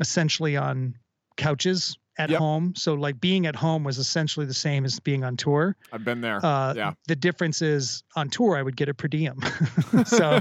essentially 0.00 0.56
on 0.56 0.94
couches 1.36 1.98
at 2.18 2.30
yep. 2.30 2.38
home, 2.38 2.74
so 2.76 2.94
like 2.94 3.20
being 3.20 3.46
at 3.46 3.54
home 3.54 3.84
was 3.84 3.98
essentially 3.98 4.46
the 4.46 4.54
same 4.54 4.84
as 4.84 4.98
being 5.00 5.24
on 5.24 5.36
tour. 5.36 5.76
I've 5.92 6.04
been 6.04 6.20
there. 6.20 6.44
Uh, 6.44 6.74
yeah. 6.74 6.92
The 7.08 7.16
difference 7.16 7.62
is 7.62 8.02
on 8.14 8.30
tour, 8.30 8.56
I 8.56 8.62
would 8.62 8.76
get 8.76 8.88
a 8.88 8.94
per 8.94 9.08
diem, 9.08 9.38
so 10.06 10.40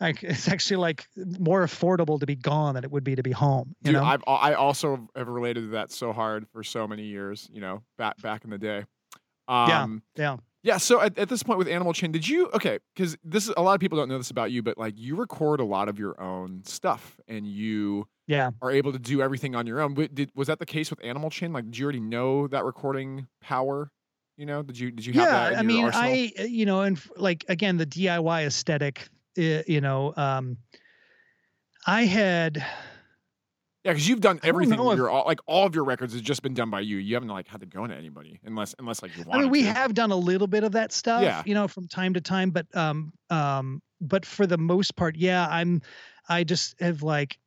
like 0.00 0.22
it's 0.22 0.48
actually 0.48 0.76
like 0.76 1.06
more 1.38 1.64
affordable 1.64 2.20
to 2.20 2.26
be 2.26 2.36
gone 2.36 2.74
than 2.74 2.84
it 2.84 2.90
would 2.90 3.04
be 3.04 3.14
to 3.14 3.22
be 3.22 3.32
home. 3.32 3.74
You 3.82 3.92
Dude, 3.92 3.94
know, 3.94 4.04
I've, 4.04 4.22
I 4.26 4.54
also 4.54 5.08
have 5.16 5.28
related 5.28 5.62
to 5.62 5.70
that 5.70 5.90
so 5.92 6.12
hard 6.12 6.46
for 6.52 6.62
so 6.62 6.86
many 6.86 7.04
years. 7.04 7.48
You 7.52 7.60
know, 7.60 7.82
back 7.98 8.20
back 8.20 8.44
in 8.44 8.50
the 8.50 8.58
day. 8.58 8.84
Um, 9.48 10.02
yeah. 10.16 10.22
Yeah. 10.22 10.36
Yeah. 10.62 10.76
So 10.78 11.00
at, 11.00 11.16
at 11.18 11.28
this 11.28 11.42
point 11.42 11.58
with 11.58 11.68
Animal 11.68 11.92
Chin, 11.92 12.12
did 12.12 12.26
you 12.26 12.48
okay? 12.54 12.78
Because 12.94 13.16
this 13.22 13.48
is 13.48 13.54
a 13.56 13.62
lot 13.62 13.74
of 13.74 13.80
people 13.80 13.98
don't 13.98 14.08
know 14.08 14.18
this 14.18 14.30
about 14.30 14.50
you, 14.50 14.62
but 14.62 14.76
like 14.76 14.94
you 14.96 15.16
record 15.16 15.60
a 15.60 15.64
lot 15.64 15.88
of 15.88 15.98
your 15.98 16.20
own 16.20 16.62
stuff, 16.64 17.18
and 17.28 17.46
you 17.46 18.08
yeah 18.26 18.50
are 18.62 18.70
able 18.70 18.92
to 18.92 18.98
do 18.98 19.22
everything 19.22 19.54
on 19.54 19.66
your 19.66 19.80
own. 19.80 19.94
Did 19.94 20.30
was 20.34 20.48
that 20.48 20.58
the 20.58 20.66
case 20.66 20.90
with 20.90 21.04
Animal 21.04 21.30
Chin? 21.30 21.52
Like, 21.52 21.64
did 21.66 21.78
you 21.78 21.84
already 21.84 22.00
know 22.00 22.46
that 22.48 22.64
recording 22.64 23.26
power? 23.40 23.90
You 24.36 24.46
know, 24.46 24.62
did 24.62 24.78
you 24.78 24.90
did 24.90 25.06
you 25.06 25.12
have 25.14 25.22
yeah, 25.22 25.50
that? 25.50 25.58
I 25.58 25.62
mean, 25.62 25.84
arsenal? 25.84 26.10
I 26.10 26.32
uh, 26.38 26.42
you 26.42 26.66
know, 26.66 26.82
and 26.82 27.00
like 27.16 27.44
again, 27.48 27.76
the 27.76 27.86
DIY 27.86 28.46
aesthetic. 28.46 29.08
You 29.36 29.82
know, 29.82 30.14
um, 30.16 30.56
I 31.86 32.06
had 32.06 32.64
yeah, 33.86 33.92
because 33.92 34.08
you've 34.08 34.20
done 34.20 34.40
everything. 34.42 34.80
Your 34.80 35.08
all, 35.08 35.24
like 35.26 35.38
all 35.46 35.64
of 35.64 35.76
your 35.76 35.84
records 35.84 36.12
has 36.12 36.20
just 36.20 36.42
been 36.42 36.54
done 36.54 36.70
by 36.70 36.80
you. 36.80 36.96
You 36.96 37.14
haven't 37.14 37.28
like 37.28 37.46
had 37.46 37.60
to 37.60 37.66
go 37.66 37.84
into 37.84 37.94
anybody 37.94 38.40
unless 38.44 38.74
unless 38.80 39.00
like 39.00 39.16
you 39.16 39.22
want. 39.22 39.38
I 39.38 39.42
mean, 39.42 39.50
we 39.50 39.62
to. 39.62 39.72
have 39.72 39.94
done 39.94 40.10
a 40.10 40.16
little 40.16 40.48
bit 40.48 40.64
of 40.64 40.72
that 40.72 40.90
stuff, 40.90 41.22
yeah. 41.22 41.44
you 41.46 41.54
know, 41.54 41.68
from 41.68 41.86
time 41.86 42.12
to 42.14 42.20
time, 42.20 42.50
but 42.50 42.66
um 42.74 43.12
um 43.30 43.80
but 44.00 44.26
for 44.26 44.44
the 44.44 44.58
most 44.58 44.96
part, 44.96 45.14
yeah, 45.14 45.46
I'm 45.48 45.82
I 46.28 46.42
just 46.42 46.74
have 46.80 47.04
like 47.04 47.38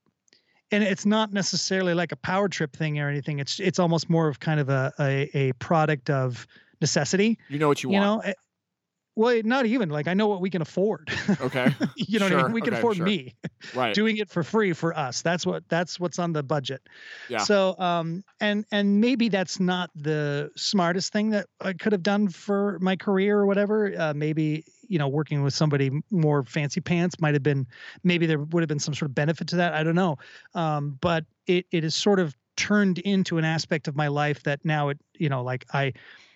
and 0.71 0.83
it's 0.83 1.05
not 1.05 1.33
necessarily 1.33 1.93
like 1.93 2.11
a 2.11 2.15
power 2.15 2.47
trip 2.47 2.75
thing 2.75 2.99
or 2.99 3.09
anything. 3.09 3.39
It's 3.39 3.59
it's 3.59 3.79
almost 3.79 4.09
more 4.09 4.27
of 4.27 4.39
kind 4.39 4.59
of 4.59 4.69
a 4.69 4.93
a, 4.99 5.37
a 5.37 5.53
product 5.53 6.09
of 6.09 6.47
necessity. 6.81 7.37
You 7.49 7.59
know 7.59 7.67
what 7.67 7.83
you, 7.83 7.91
you 7.91 7.99
want. 7.99 8.25
know, 8.25 8.33
well, 9.19 9.41
not 9.43 9.65
even 9.65 9.89
like 9.89 10.07
I 10.07 10.13
know 10.13 10.27
what 10.27 10.39
we 10.39 10.49
can 10.49 10.61
afford. 10.61 11.11
Okay. 11.41 11.75
you 11.97 12.19
know 12.19 12.29
sure. 12.29 12.37
what 12.37 12.45
I 12.45 12.47
mean? 12.47 12.53
We 12.53 12.61
can 12.61 12.73
okay, 12.73 12.79
afford 12.79 12.97
sure. 12.97 13.05
me. 13.05 13.35
Right. 13.75 13.93
Doing 13.93 14.15
it 14.15 14.29
for 14.29 14.43
free 14.43 14.71
for 14.71 14.97
us. 14.97 15.21
That's 15.21 15.45
what 15.45 15.67
that's 15.67 15.99
what's 15.99 16.19
on 16.19 16.31
the 16.31 16.41
budget. 16.41 16.81
Yeah. 17.27 17.39
So 17.39 17.77
um 17.79 18.23
and 18.39 18.65
and 18.71 19.01
maybe 19.01 19.27
that's 19.27 19.59
not 19.59 19.89
the 19.93 20.51
smartest 20.55 21.11
thing 21.11 21.31
that 21.31 21.47
I 21.59 21.73
could 21.73 21.91
have 21.91 22.01
done 22.01 22.29
for 22.29 22.79
my 22.79 22.95
career 22.95 23.37
or 23.39 23.45
whatever. 23.45 23.93
Uh, 23.97 24.13
maybe 24.15 24.63
you 24.89 24.99
know 24.99 25.07
working 25.07 25.41
with 25.43 25.53
somebody 25.53 25.89
more 26.11 26.43
fancy 26.43 26.81
pants 26.81 27.19
might 27.19 27.33
have 27.33 27.43
been 27.43 27.65
maybe 28.03 28.25
there 28.25 28.39
would 28.39 28.61
have 28.61 28.67
been 28.67 28.79
some 28.79 28.93
sort 28.93 29.09
of 29.09 29.15
benefit 29.15 29.47
to 29.47 29.55
that. 29.55 29.73
I 29.73 29.83
don't 29.83 29.95
know. 29.95 30.17
Um, 30.53 30.97
but 30.99 31.23
it 31.47 31.65
it 31.71 31.83
is 31.85 31.95
sort 31.95 32.19
of 32.19 32.35
turned 32.57 32.99
into 32.99 33.37
an 33.37 33.45
aspect 33.45 33.87
of 33.87 33.95
my 33.95 34.09
life 34.09 34.43
that 34.43 34.65
now 34.65 34.89
it 34.89 34.99
you 35.17 35.29
know 35.29 35.43
like 35.43 35.65
I 35.73 35.93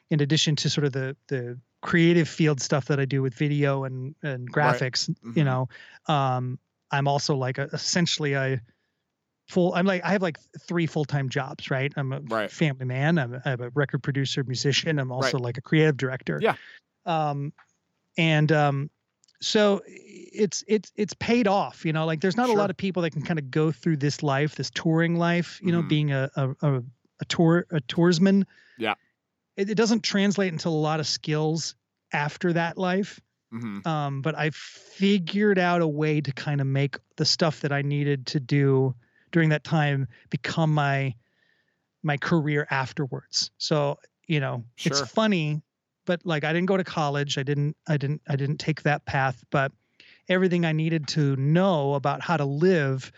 in 0.10 0.22
addition 0.22 0.56
to 0.58 0.70
sort 0.70 0.86
of 0.86 0.94
the 0.94 1.18
the 1.28 1.60
creative 1.84 2.30
field 2.30 2.62
stuff 2.62 2.86
that 2.86 3.00
I 3.00 3.06
do 3.06 3.22
with 3.22 3.36
video 3.36 3.84
and 3.84 4.16
and 4.24 4.52
graphics, 4.52 5.10
right. 5.10 5.18
mm-hmm. 5.24 5.38
you 5.38 5.44
know, 5.44 5.70
um, 6.08 6.58
I'm 6.92 7.08
also 7.08 7.36
like 7.36 7.58
a, 7.60 7.64
essentially 7.74 8.34
a 8.34 8.62
full. 9.48 9.74
I'm 9.76 9.86
like 9.86 10.04
I 10.04 10.12
have 10.12 10.22
like 10.22 10.40
three 10.68 10.88
full 10.88 11.06
time 11.06 11.30
jobs, 11.30 11.70
right? 11.70 11.94
I'm 11.96 12.14
a 12.14 12.22
right. 12.22 12.50
family 12.50 12.86
man. 12.86 13.20
I'm 13.20 13.36
a, 13.36 13.42
I'm 13.46 13.62
a 13.62 13.70
record 13.70 14.02
producer, 14.02 14.44
musician. 14.44 14.98
I'm 14.98 15.12
also 15.12 15.38
right. 15.38 15.44
like 15.44 15.58
a 15.58 15.62
creative 15.62 15.98
director. 15.98 16.40
Yeah. 16.42 16.56
Um, 17.06 17.54
and 18.18 18.52
um, 18.52 18.90
so 19.42 19.82
it's 19.86 20.64
it's 20.68 20.92
it's 20.96 21.14
paid 21.16 21.48
off. 21.48 21.86
You 21.86 21.94
know, 21.94 22.06
like 22.06 22.22
there's 22.22 22.38
not 22.38 22.48
sure. 22.48 22.56
a 22.56 22.60
lot 22.60 22.70
of 22.70 22.78
people 22.78 23.04
that 23.04 23.12
can 23.12 23.22
kind 23.22 23.40
of 23.40 23.52
go 23.52 23.72
through 23.72 23.98
this 23.98 24.24
life, 24.24 24.56
this 24.56 24.70
touring 24.70 25.18
life. 25.18 25.60
You 25.64 25.72
know, 25.72 25.80
mm-hmm. 25.80 25.88
being 25.88 26.12
a, 26.12 26.30
a 26.36 26.50
a 26.62 26.84
a 27.22 27.26
tour 27.26 27.66
a 27.72 27.82
toursman. 27.82 28.46
Yeah 28.78 28.96
it, 29.56 29.70
it 29.70 29.76
doesn't 29.76 30.04
translate 30.04 30.52
into 30.52 30.70
a 30.70 30.72
lot 30.72 31.00
of 31.00 31.08
skills 31.08 31.76
after 32.12 32.54
that 32.54 32.78
life. 32.78 33.20
Mm-hmm. 33.54 33.88
Um, 33.88 34.22
but 34.22 34.36
I 34.38 34.50
figured 34.52 35.60
out 35.60 35.82
a 35.82 35.88
way 35.88 36.22
to 36.22 36.32
kind 36.32 36.60
of 36.60 36.68
make 36.68 36.98
the 37.18 37.26
stuff 37.26 37.62
that 37.62 37.72
I 37.72 37.84
needed 37.84 38.28
to 38.28 38.40
do 38.40 38.96
during 39.32 39.50
that 39.50 39.64
time 39.64 40.08
become 40.30 40.74
my 40.74 41.16
my 42.02 42.18
career 42.18 42.68
afterwards. 42.70 43.52
So 43.58 44.00
you 44.28 44.40
know, 44.40 44.64
sure. 44.76 44.92
it's 44.92 45.02
funny, 45.02 45.62
but 46.06 46.22
like 46.26 46.44
I 46.44 46.54
didn't 46.54 46.68
go 46.68 46.78
to 46.78 46.84
college. 46.84 47.38
I 47.38 47.44
didn't. 47.44 47.76
I 47.88 47.98
didn't. 47.98 48.22
I 48.28 48.36
didn't 48.36 48.58
take 48.58 48.84
that 48.84 49.06
path. 49.06 49.44
But 49.50 49.72
everything 50.30 50.66
I 50.66 50.72
needed 50.72 51.08
to 51.10 51.36
know 51.36 51.94
about 51.94 52.22
how 52.22 52.38
to 52.38 52.46
live 52.46 53.12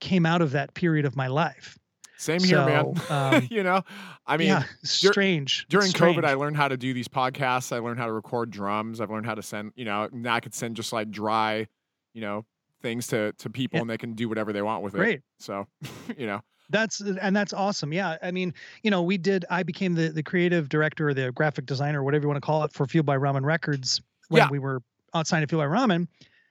came 0.00 0.26
out 0.26 0.42
of 0.42 0.52
that 0.52 0.74
period 0.74 1.04
of 1.04 1.16
my 1.16 1.28
life. 1.28 1.78
Same 2.18 2.40
here, 2.40 2.58
so, 2.58 2.66
man. 2.66 2.94
Um, 3.10 3.48
you 3.50 3.62
know, 3.62 3.82
I 4.26 4.36
mean, 4.36 4.48
yeah, 4.48 4.64
strange. 4.84 5.66
Dur- 5.68 5.78
during 5.78 5.90
strange. 5.90 6.18
COVID, 6.18 6.24
I 6.24 6.34
learned 6.34 6.56
how 6.56 6.68
to 6.68 6.76
do 6.76 6.94
these 6.94 7.08
podcasts. 7.08 7.74
I 7.74 7.80
learned 7.80 7.98
how 7.98 8.06
to 8.06 8.12
record 8.12 8.50
drums. 8.50 9.00
I've 9.00 9.10
learned 9.10 9.26
how 9.26 9.34
to 9.34 9.42
send, 9.42 9.72
you 9.74 9.84
know, 9.84 10.08
now 10.12 10.34
I 10.34 10.40
could 10.40 10.54
send 10.54 10.76
just 10.76 10.92
like 10.92 11.10
dry, 11.10 11.66
you 12.14 12.20
know, 12.20 12.44
things 12.80 13.08
to 13.08 13.32
to 13.38 13.50
people, 13.50 13.78
yeah. 13.78 13.80
and 13.82 13.90
they 13.90 13.98
can 13.98 14.14
do 14.14 14.28
whatever 14.28 14.52
they 14.52 14.62
want 14.62 14.84
with 14.84 14.92
Great. 14.92 15.16
it. 15.16 15.22
So, 15.40 15.66
you 16.16 16.26
know, 16.26 16.42
that's 16.72 17.00
and 17.00 17.36
that's 17.36 17.52
awesome. 17.52 17.92
Yeah, 17.92 18.16
I 18.22 18.30
mean, 18.30 18.54
you 18.82 18.90
know, 18.90 19.02
we 19.02 19.18
did. 19.18 19.44
I 19.50 19.62
became 19.62 19.94
the 19.94 20.08
the 20.08 20.22
creative 20.22 20.68
director 20.68 21.08
or 21.08 21.14
the 21.14 21.30
graphic 21.32 21.66
designer, 21.66 22.02
whatever 22.02 22.22
you 22.22 22.28
want 22.28 22.38
to 22.38 22.46
call 22.46 22.64
it, 22.64 22.72
for 22.72 22.86
Fueled 22.86 23.06
by 23.06 23.16
Ramen 23.16 23.44
Records 23.44 24.00
when 24.28 24.42
yeah. 24.42 24.48
we 24.50 24.58
were 24.58 24.82
outside 25.14 25.42
of 25.42 25.48
Fueled 25.50 25.62
by 25.68 25.76
Ramen. 25.76 26.08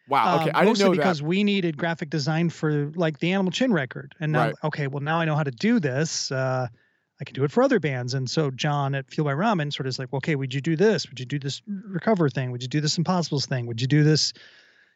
Wow. 0.07 0.41
Okay. 0.41 0.51
Um, 0.51 0.55
I 0.55 0.65
didn't 0.65 0.79
know 0.79 0.89
that. 0.89 0.97
because 0.97 1.19
that. 1.19 1.25
we 1.25 1.43
needed 1.43 1.77
graphic 1.77 2.09
design 2.09 2.49
for 2.49 2.91
like 2.95 3.19
the 3.19 3.31
Animal 3.33 3.51
Chin 3.51 3.73
record, 3.73 4.15
and 4.19 4.31
now 4.31 4.45
right. 4.45 4.55
okay, 4.63 4.87
well 4.87 5.01
now 5.01 5.19
I 5.19 5.25
know 5.25 5.35
how 5.35 5.43
to 5.43 5.51
do 5.51 5.79
this. 5.79 6.31
Uh, 6.31 6.67
I 7.19 7.23
can 7.23 7.35
do 7.35 7.43
it 7.43 7.51
for 7.51 7.61
other 7.61 7.79
bands, 7.79 8.13
and 8.13 8.29
so 8.29 8.49
John 8.51 8.95
at 8.95 9.09
Fueled 9.11 9.25
by 9.25 9.33
Ramen 9.33 9.71
sort 9.73 9.85
of 9.85 9.89
is 9.89 9.99
like, 9.99 10.11
okay, 10.13 10.35
would 10.35 10.53
you 10.53 10.61
do 10.61 10.75
this? 10.75 11.07
Would 11.09 11.19
you 11.19 11.25
do 11.25 11.39
this 11.39 11.61
recover 11.67 12.29
thing? 12.29 12.51
Would 12.51 12.63
you 12.63 12.67
do 12.67 12.81
this 12.81 12.97
Impossibles 12.97 13.45
thing? 13.45 13.67
Would 13.67 13.81
you 13.81 13.87
do 13.87 14.03
this? 14.03 14.33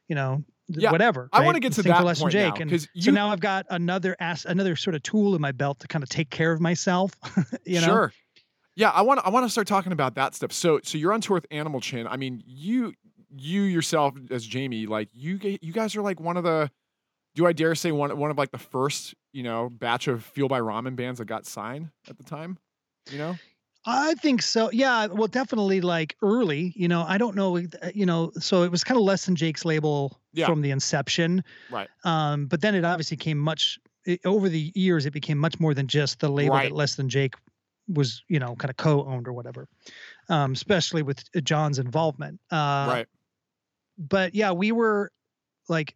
You 0.08 0.16
know, 0.16 0.44
yeah, 0.68 0.92
whatever. 0.92 1.30
I 1.32 1.44
want 1.44 1.56
to 1.56 1.60
get 1.60 1.74
to 1.74 1.84
that 1.84 2.18
point 2.18 2.32
Jake. 2.32 2.56
now, 2.56 2.62
and 2.62 2.72
you... 2.72 3.02
so 3.02 3.12
now 3.12 3.30
I've 3.30 3.40
got 3.40 3.66
another 3.70 4.16
ass, 4.20 4.46
another 4.46 4.76
sort 4.76 4.96
of 4.96 5.04
tool 5.04 5.36
in 5.36 5.42
my 5.42 5.52
belt 5.52 5.80
to 5.80 5.88
kind 5.88 6.04
of 6.04 6.10
take 6.10 6.30
care 6.30 6.52
of 6.52 6.62
myself. 6.62 7.12
you 7.66 7.82
know, 7.82 7.88
sure. 7.88 8.14
Yeah, 8.76 8.90
I 8.90 9.04
want 9.04 9.22
I 9.24 9.30
want 9.30 9.46
to 9.46 9.50
start 9.50 9.68
talking 9.68 9.92
about 9.92 10.16
that 10.16 10.36
stuff. 10.36 10.52
So 10.52 10.80
so 10.84 10.98
you're 10.98 11.14
on 11.14 11.22
tour 11.22 11.36
with 11.36 11.48
Animal 11.52 11.82
Chin. 11.82 12.08
I 12.08 12.18
mean, 12.18 12.44
you 12.46 12.94
you 13.30 13.62
yourself 13.62 14.16
as 14.32 14.46
Jamie, 14.46 14.86
like 14.86 15.10
you 15.14 15.40
you 15.62 15.72
guys 15.72 15.96
are 15.96 16.02
like 16.02 16.20
one 16.20 16.38
of 16.38 16.44
the 16.44 16.70
do 17.36 17.46
I 17.46 17.54
dare 17.54 17.76
say 17.76 17.92
one 17.92 18.18
one 18.18 18.32
of 18.32 18.38
like 18.38 18.52
the 18.52 18.58
first, 18.58 19.14
you 19.34 19.44
know, 19.44 19.70
batch 19.70 20.08
of 20.08 20.24
Fueled 20.24 20.50
by 20.50 20.60
Ramen 20.60 20.96
bands 20.96 21.20
that 21.20 21.26
got 21.26 21.46
signed 21.46 21.90
at 22.10 22.18
the 22.18 22.24
time? 22.24 22.58
You 23.12 23.18
know? 23.18 23.36
I 23.86 24.16
think 24.16 24.42
so. 24.42 24.70
Yeah, 24.72 25.08
well 25.08 25.28
definitely 25.28 25.82
like 25.82 26.16
early, 26.22 26.74
you 26.76 26.88
know, 26.88 27.06
I 27.08 27.18
don't 27.18 27.36
know, 27.36 27.58
uh, 27.58 27.92
you 27.94 28.06
know, 28.06 28.32
so 28.40 28.64
it 28.64 28.72
was 28.72 28.84
kind 28.84 28.98
of 28.98 29.04
less 29.04 29.26
than 29.26 29.36
Jake's 29.36 29.64
label 29.64 30.20
yeah. 30.34 30.48
from 30.48 30.62
the 30.62 30.72
inception. 30.72 31.44
Right. 31.70 31.88
Um 32.04 32.48
but 32.48 32.62
then 32.62 32.76
it 32.76 32.84
obviously 32.84 33.18
came 33.18 33.38
much 33.38 33.80
it, 34.06 34.22
over 34.26 34.50
the 34.50 34.72
years 34.76 35.06
it 35.06 35.12
became 35.12 35.38
much 35.38 35.60
more 35.60 35.74
than 35.74 35.88
just 35.88 36.20
the 36.20 36.30
label 36.30 36.56
right. 36.56 36.70
that 36.70 36.76
less 36.76 36.96
than 36.96 37.10
Jake 37.10 37.36
was, 37.88 38.24
you 38.28 38.40
know, 38.40 38.56
kind 38.56 38.72
of 38.72 38.78
co-owned 38.78 39.28
or 39.28 39.34
whatever. 39.34 39.68
Um 40.30 40.54
especially 40.54 41.04
with 41.04 41.24
John's 41.44 41.80
involvement. 41.80 42.40
Uh 42.52 42.88
right 42.90 43.08
but 43.98 44.36
yeah, 44.36 44.52
we 44.52 44.72
were 44.72 45.12
like 45.70 45.96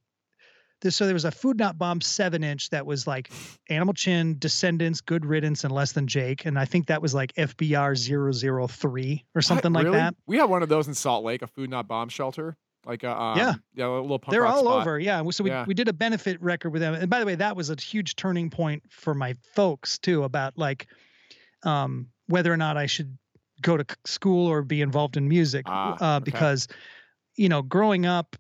this. 0.82 0.96
So 0.96 1.06
there 1.06 1.14
was 1.14 1.26
a 1.26 1.32
Food 1.32 1.58
Not 1.58 1.78
Bomb 1.78 2.02
seven 2.02 2.44
inch 2.44 2.70
that 2.70 2.86
was 2.86 3.06
like 3.08 3.32
Animal 3.70 3.94
Chin, 3.94 4.38
Descendents, 4.40 5.02
Good 5.02 5.26
Riddance, 5.26 5.64
and 5.64 5.74
Less 5.74 5.92
Than 5.94 6.08
Jake, 6.08 6.46
and 6.46 6.58
I 6.60 6.66
think 6.66 6.88
that 6.88 7.02
was 7.02 7.14
like 7.14 7.34
FBR 7.36 7.96
003 8.70 9.26
or 9.36 9.42
something 9.42 9.74
what, 9.74 9.80
like 9.80 9.86
really? 9.86 9.98
that. 9.98 10.16
We 10.28 10.38
have 10.38 10.50
one 10.50 10.64
of 10.64 10.70
those 10.70 10.88
in 10.88 10.94
Salt 10.94 11.24
Lake, 11.24 11.42
a 11.42 11.48
Food 11.48 11.70
Not 11.70 11.88
Bomb 11.88 12.10
shelter. 12.10 12.58
Like 12.86 13.04
a 13.04 13.12
um, 13.22 13.38
yeah, 13.38 13.54
yeah, 13.76 13.88
a 13.88 14.00
little 14.00 14.20
punk 14.20 14.32
They're 14.32 14.46
all 14.46 14.64
spot. 14.64 14.82
over. 14.82 14.98
Yeah. 14.98 15.22
So 15.32 15.44
we 15.44 15.50
Yeah. 15.50 15.66
we 15.68 15.74
did 15.74 15.90
a 15.90 15.94
benefit 15.94 16.42
record 16.42 16.70
with 16.72 16.82
them. 16.82 16.94
And 16.94 17.10
by 17.10 17.20
the 17.20 17.26
way, 17.26 17.36
that 17.36 17.58
was 17.58 17.70
a 17.70 17.76
huge 17.76 18.16
turning 18.16 18.50
point 18.50 18.84
for 18.90 19.14
my 19.14 19.36
folks 19.54 20.00
too 20.00 20.24
about 20.24 20.58
like 20.58 20.88
um 21.64 22.08
whether 22.28 22.52
or 22.52 22.58
not 22.58 22.78
I 22.78 22.86
should 22.86 23.18
go 23.62 23.76
to 23.76 23.86
school 24.06 24.48
or 24.48 24.62
be 24.62 24.82
involved 24.82 25.18
in 25.18 25.28
music 25.28 25.66
Ah, 25.68 25.98
uh 26.00 26.16
okay. 26.18 26.24
because 26.24 26.70
you 27.36 27.50
know, 27.50 27.62
growing 27.62 28.06
up 28.06 28.38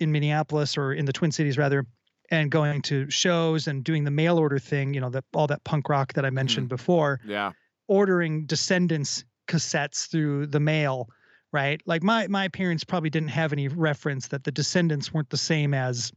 in 0.00 0.10
Minneapolis 0.12 0.76
or 0.76 0.92
in 0.92 1.04
the 1.04 1.12
Twin 1.12 1.30
Cities 1.30 1.56
rather 1.58 1.86
and 2.30 2.50
going 2.50 2.80
to 2.82 3.10
shows 3.10 3.66
and 3.66 3.84
doing 3.84 4.04
the 4.04 4.10
mail 4.10 4.38
order 4.38 4.58
thing, 4.58 4.94
you 4.94 5.00
know, 5.00 5.10
that 5.10 5.24
all 5.34 5.46
that 5.48 5.62
punk 5.64 5.88
rock 5.88 6.12
that 6.14 6.24
I 6.24 6.30
mentioned 6.30 6.66
Mm-hmm. 6.66 6.76
before, 6.76 7.20
Yeah. 7.24 7.52
ordering 7.88 8.46
Descendents 8.46 9.24
cassettes 9.48 10.08
through 10.08 10.46
the 10.46 10.60
mail, 10.60 11.08
right? 11.52 11.80
Like 11.86 12.02
my 12.02 12.28
my 12.28 12.48
parents 12.48 12.84
probably 12.84 13.10
didn't 13.10 13.30
have 13.30 13.52
any 13.52 13.68
reference 13.68 14.28
that 14.28 14.44
the 14.44 14.52
Descendents 14.52 15.12
weren't 15.12 15.30
the 15.30 15.36
same 15.36 15.74
as 15.74 16.12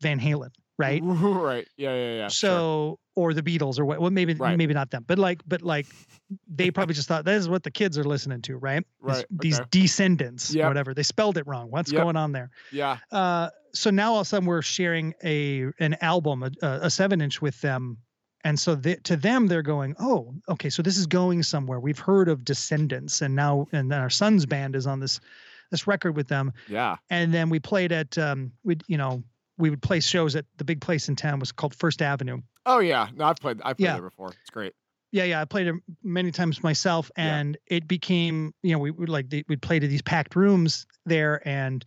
Van 0.00 0.18
Halen, 0.20 0.50
right? 0.76 1.00
right. 1.04 1.68
Yeah. 1.76 1.94
Yeah. 1.94 2.14
Yeah. 2.16 2.28
so 2.28 2.48
sure. 2.48 2.98
Or 3.16 3.32
the 3.32 3.42
Beatles 3.42 3.78
or 3.78 3.84
what? 3.84 4.00
Well, 4.00 4.10
maybe 4.10 4.34
Right. 4.34 4.58
maybe 4.58 4.74
not 4.74 4.90
them, 4.90 5.04
but 5.06 5.18
like 5.20 5.40
but 5.46 5.62
like 5.62 5.86
they 6.48 6.70
probably 6.72 6.94
just 6.96 7.06
thought 7.06 7.24
this 7.24 7.40
is 7.40 7.48
what 7.48 7.62
the 7.62 7.70
kids 7.70 7.96
are 7.96 8.02
listening 8.04 8.42
to, 8.42 8.56
right? 8.56 8.82
These- 9.06 9.16
Right, 9.16 9.26
These, 9.30 9.60
okay. 9.60 9.68
descendents, 9.70 10.52
Yep. 10.52 10.64
or 10.64 10.68
whatever. 10.68 10.94
They 10.94 11.04
spelled 11.04 11.36
it 11.38 11.46
wrong. 11.46 11.70
What's 11.70 11.92
Yep. 11.92 12.02
going 12.02 12.16
on 12.16 12.32
there? 12.32 12.50
yeah. 12.72 12.98
Uh, 13.12 13.50
so 13.72 13.90
now 13.90 14.12
all 14.14 14.20
of 14.20 14.26
a 14.26 14.28
sudden 14.28 14.46
we're 14.46 14.62
sharing 14.62 15.14
a 15.22 15.66
an 15.78 15.96
album, 16.00 16.42
a, 16.42 16.50
a 16.60 16.90
seven 16.90 17.20
inch 17.20 17.40
with 17.40 17.60
them. 17.60 17.98
And 18.46 18.58
so 18.60 18.74
they, 18.74 18.96
to 18.96 19.16
them, 19.16 19.46
they're 19.46 19.62
going, 19.62 19.94
oh, 19.98 20.34
okay, 20.50 20.68
so 20.68 20.82
this 20.82 20.98
is 20.98 21.06
going 21.06 21.42
somewhere. 21.42 21.80
We've 21.80 21.98
heard 21.98 22.28
of 22.28 22.44
Descendents, 22.44 23.22
and 23.22 23.34
now 23.34 23.66
and 23.72 23.90
then 23.90 24.00
our 24.00 24.10
son's 24.10 24.44
band 24.44 24.74
is 24.76 24.86
on 24.86 24.98
this 25.00 25.20
this 25.70 25.86
record 25.86 26.14
with 26.14 26.28
them. 26.28 26.52
Yeah. 26.68 26.96
And 27.10 27.32
then 27.32 27.48
we 27.48 27.58
played 27.58 27.90
at 27.90 28.18
um, 28.18 28.52
we 28.64 28.76
you 28.86 28.98
know 28.98 29.22
we 29.56 29.70
would 29.70 29.82
play 29.82 30.00
shows 30.00 30.36
at 30.36 30.46
the 30.56 30.64
big 30.64 30.80
place 30.80 31.08
in 31.08 31.16
town 31.16 31.38
was 31.38 31.52
called 31.52 31.74
First 31.74 32.02
Avenue. 32.02 32.38
Oh 32.66 32.78
yeah. 32.80 33.08
No, 33.14 33.24
I've 33.24 33.36
played. 33.36 33.60
I've 33.62 33.76
played 33.76 33.84
Yeah. 33.86 33.92
there 33.94 34.02
before. 34.02 34.28
It's 34.40 34.50
great. 34.50 34.72
Yeah, 35.12 35.24
yeah, 35.24 35.40
I 35.40 35.44
played 35.44 35.68
it 35.68 35.74
many 36.02 36.32
times 36.32 36.62
myself, 36.62 37.10
Yeah. 37.16 37.36
and 37.36 37.56
it 37.66 37.86
became 37.86 38.52
you 38.62 38.72
know 38.72 38.78
we 38.78 38.90
would 38.90 39.08
like 39.08 39.26
we'd 39.48 39.62
play 39.62 39.78
to 39.78 39.86
these 39.86 40.02
packed 40.02 40.34
rooms 40.34 40.86
there, 41.06 41.46
and 41.46 41.84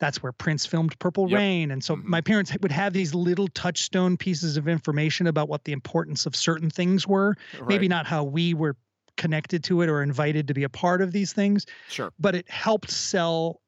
that's 0.00 0.22
where 0.22 0.32
Prince 0.32 0.66
filmed 0.66 0.96
Purple 0.98 1.28
Yep. 1.30 1.36
Rain, 1.38 1.70
and 1.70 1.82
so 1.82 1.96
Mhm. 1.96 2.04
my 2.04 2.20
parents 2.20 2.52
would 2.60 2.70
have 2.70 2.92
these 2.92 3.14
little 3.14 3.48
touchstone 3.48 4.16
pieces 4.16 4.56
of 4.56 4.68
information 4.68 5.26
about 5.26 5.48
what 5.48 5.64
the 5.64 5.72
importance 5.72 6.26
of 6.26 6.36
certain 6.36 6.70
things 6.70 7.06
were. 7.06 7.36
Maybe 7.66 7.88
not 7.88 8.06
how 8.06 8.22
we 8.24 8.54
were 8.54 8.76
connected 9.16 9.64
to 9.64 9.82
it 9.82 9.88
or 9.88 10.02
invited 10.02 10.46
to 10.48 10.54
be 10.54 10.62
a 10.62 10.68
part 10.68 11.00
of 11.02 11.10
these 11.10 11.32
things, 11.32 11.66
Sure. 11.88 12.12
but 12.20 12.34
it 12.36 12.48
helped 12.50 12.90
sell. 12.90 13.60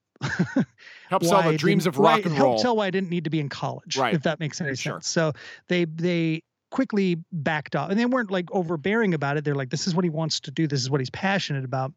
Help 1.09 1.25
sell 1.25 1.43
the 1.51 1.57
dreams 1.57 1.87
of 1.87 1.99
rock 1.99 2.25
and 2.25 2.39
roll. 2.39 2.59
tell 2.59 2.77
why 2.77 2.87
I 2.87 2.91
didn't 2.91 3.11
need 3.11 3.25
to 3.25 3.31
be 3.31 3.41
in 3.41 3.49
college, 3.49 3.97
Right. 3.97 4.15
if 4.15 4.23
that 4.23 4.39
makes 4.41 4.61
any 4.61 4.75
Sure. 4.77 4.95
sense. 4.95 5.09
So 5.09 5.33
they 5.69 5.85
they 5.87 6.43
quickly 6.71 7.17
backed 7.33 7.75
off, 7.75 7.91
and 7.91 7.99
they 7.99 8.07
weren't 8.07 8.31
like 8.31 8.51
overbearing 8.53 9.13
about 9.15 9.37
it. 9.37 9.45
They're 9.45 9.55
like, 9.57 9.71
"This 9.71 9.87
is 9.87 9.95
what 9.95 10.05
he 10.05 10.11
wants 10.11 10.39
to 10.41 10.51
do. 10.51 10.67
This 10.67 10.81
is 10.81 10.91
what 10.91 11.01
he's 11.01 11.11
passionate 11.11 11.65
about," 11.65 11.93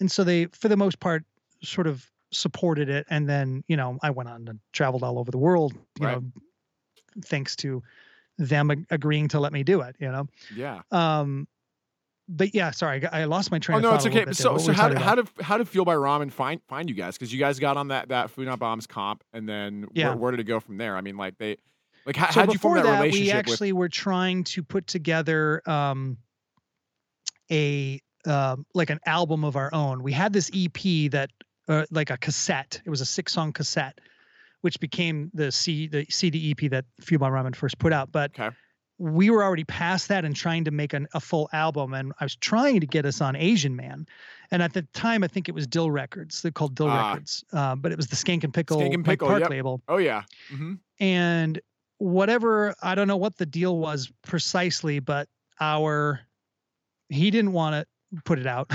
and 0.00 0.10
so 0.10 0.24
they, 0.24 0.46
for 0.46 0.68
the 0.68 0.76
most 0.76 1.00
part, 1.00 1.24
sort 1.62 1.86
of 1.86 2.10
supported 2.32 2.88
it. 2.88 3.06
And 3.08 3.28
then 3.28 3.62
you 3.68 3.76
know, 3.76 3.98
I 4.02 4.10
went 4.10 4.28
on 4.28 4.46
and 4.48 4.60
traveled 4.72 5.02
all 5.02 5.18
over 5.18 5.30
the 5.30 5.38
world, 5.38 5.72
you 6.00 6.06
Right. 6.06 6.20
know, 6.20 6.24
thanks 7.24 7.56
to 7.56 7.82
them 8.36 8.70
ag- 8.72 8.86
agreeing 8.90 9.28
to 9.28 9.38
let 9.40 9.52
me 9.52 9.62
do 9.62 9.80
it. 9.82 9.96
You 10.00 10.10
know, 10.10 10.26
Yeah. 10.54 10.82
um, 10.90 11.46
but 12.28 12.54
yeah, 12.54 12.70
sorry, 12.70 13.06
I, 13.06 13.24
lost 13.24 13.50
my 13.50 13.58
train 13.58 13.76
Oh 13.76 13.78
of 13.78 13.82
no, 13.82 13.90
thought. 13.90 14.06
it's 14.06 14.06
okay. 14.06 14.32
So 14.32 14.56
so 14.58 14.72
how 14.72 14.88
did, 14.88 14.98
how 14.98 15.14
did 15.14 15.28
how 15.40 15.58
did 15.58 15.68
Fuel 15.68 15.84
by 15.84 15.94
Ramen 15.94 16.30
find 16.32 16.60
find 16.68 16.88
you 16.88 16.94
guys? 16.94 17.16
Because 17.18 17.32
you 17.32 17.38
guys 17.38 17.58
got 17.58 17.76
on 17.76 17.88
that 17.88 18.08
that 18.08 18.30
Food 18.30 18.46
Not 18.46 18.58
Bombs 18.58 18.86
comp, 18.86 19.22
and 19.32 19.48
then 19.48 19.86
Yeah. 19.92 20.08
where, 20.10 20.16
where 20.16 20.30
did 20.30 20.40
it 20.40 20.44
go 20.44 20.60
from 20.60 20.76
there? 20.78 20.96
I 20.96 21.00
mean, 21.00 21.16
like 21.16 21.36
they 21.38 21.56
like 22.06 22.16
how 22.16 22.30
so 22.30 22.40
how'd 22.40 22.52
you 22.52 22.58
form 22.58 22.74
before 22.76 22.90
that, 22.90 23.00
relationship? 23.00 23.34
we 23.34 23.38
actually 23.38 23.72
were 23.72 23.88
trying 23.88 24.44
to 24.44 24.62
put 24.62 24.86
together 24.86 25.62
um, 25.66 26.18
a 27.50 28.00
um, 28.26 28.64
like 28.74 28.90
an 28.90 29.00
album 29.06 29.44
of 29.44 29.56
our 29.56 29.72
own. 29.74 30.02
We 30.02 30.12
had 30.12 30.32
this 30.32 30.50
EP 30.54 31.10
that 31.12 31.30
uh, 31.68 31.84
like 31.90 32.10
a 32.10 32.16
cassette. 32.16 32.80
It 32.84 32.90
was 32.90 33.00
a 33.00 33.06
six 33.06 33.32
song 33.32 33.52
cassette, 33.52 33.98
which 34.62 34.80
became 34.80 35.30
the 35.34 35.52
C 35.52 35.86
the 35.88 36.06
CD 36.08 36.50
EP 36.58 36.70
that 36.70 36.84
Fuel 37.02 37.18
by 37.20 37.28
Ramen 37.28 37.54
first 37.54 37.78
put 37.78 37.92
out. 37.92 38.10
But 38.12 38.30
Okay. 38.38 38.54
We 39.04 39.28
were 39.28 39.44
already 39.44 39.64
past 39.64 40.08
that 40.08 40.24
and 40.24 40.34
trying 40.34 40.64
to 40.64 40.70
make 40.70 40.94
an, 40.94 41.06
a 41.12 41.20
full 41.20 41.48
album. 41.52 41.92
And 41.92 42.12
I 42.20 42.24
was 42.24 42.36
trying 42.36 42.80
to 42.80 42.86
get 42.86 43.04
us 43.04 43.20
on 43.20 43.36
Asian 43.36 43.76
Man. 43.76 44.06
And 44.50 44.62
at 44.62 44.72
the 44.72 44.82
time, 44.94 45.22
I 45.22 45.28
think 45.28 45.48
it 45.48 45.54
was 45.54 45.66
Dill 45.66 45.90
Records. 45.90 46.40
They're 46.40 46.52
called 46.52 46.74
Dill 46.74 46.88
Ah. 46.88 47.10
Records, 47.10 47.44
uh, 47.52 47.74
but 47.76 47.92
it 47.92 47.96
was 47.96 48.06
the 48.06 48.16
Skankin' 48.16 48.52
Pickle, 48.52 48.80
Skankin' 48.80 49.04
Pickle, 49.04 49.28
Park 49.28 49.40
yep. 49.40 49.50
label? 49.50 49.82
Oh 49.88 49.98
yeah. 49.98 50.22
hmm 50.48 50.74
and 51.00 51.60
whatever 51.98 52.74
i 52.82 52.94
don't 52.94 53.08
know 53.08 53.16
what 53.16 53.36
the 53.36 53.46
deal 53.46 53.78
was 53.78 54.10
precisely 54.22 54.98
but 54.98 55.28
our 55.60 56.20
he 57.08 57.30
didn't 57.30 57.52
want 57.52 57.74
to 57.74 58.22
put 58.24 58.38
it 58.38 58.46
out 58.46 58.70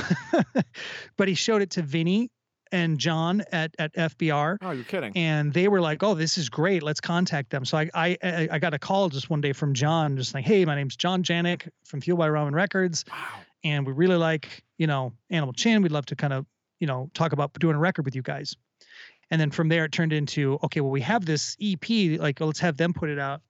but 1.18 1.28
he 1.28 1.34
showed 1.34 1.62
it 1.62 1.70
to 1.72 1.82
vinny 1.82 2.30
and 2.72 3.00
john 3.00 3.44
at 3.52 3.74
at 3.80 3.94
fbr 3.94 4.58
Oh, 4.62 4.72
you're 4.72 4.84
kidding. 4.84 5.12
and 5.16 5.52
they 5.54 5.68
were 5.68 5.82
like 5.82 6.04
oh 6.04 6.14
this 6.14 6.38
is 6.38 6.50
great 6.50 6.84
let's 6.84 7.02
contact 7.02 7.50
them 7.50 7.66
so 7.66 7.78
i 7.78 7.90
i 7.94 8.18
i 8.52 8.60
got 8.60 8.74
a 8.74 8.80
call 8.80 9.10
just 9.10 9.30
one 9.30 9.42
day 9.42 9.54
from 9.54 9.74
john 9.74 10.18
just 10.18 10.34
like 10.34 10.46
hey 10.46 10.66
my 10.66 10.76
name's 10.76 10.96
john 10.96 11.24
janick 11.24 11.68
from 11.86 12.02
fuel 12.02 12.18
by 12.18 12.28
ramen 12.28 12.54
records 12.54 13.06
wow. 13.12 13.18
and 13.64 13.86
we 13.88 13.94
really 13.94 14.18
like 14.18 14.64
you 14.78 14.88
know 14.88 15.14
animal 15.30 15.54
chin 15.54 15.82
we'd 15.82 15.92
love 15.92 16.06
to 16.08 16.16
kind 16.16 16.34
of 16.34 16.46
you 16.80 16.88
know 16.88 17.10
talk 17.14 17.32
about 17.34 17.54
doing 17.54 17.76
a 17.76 17.80
record 17.80 18.06
with 18.06 18.16
you 18.16 18.22
guys 18.22 18.56
and 19.32 19.40
then 19.42 19.52
from 19.52 19.68
there 19.70 19.86
it 19.86 19.92
turned 19.92 20.14
into 20.14 20.58
okay 20.64 20.82
well 20.82 20.92
we 20.92 21.02
have 21.02 21.26
this 21.26 21.56
ep 21.62 21.90
like 22.20 22.40
let's 22.40 22.60
have 22.60 22.78
them 22.78 22.94
put 22.94 23.10
it 23.10 23.20
out 23.20 23.42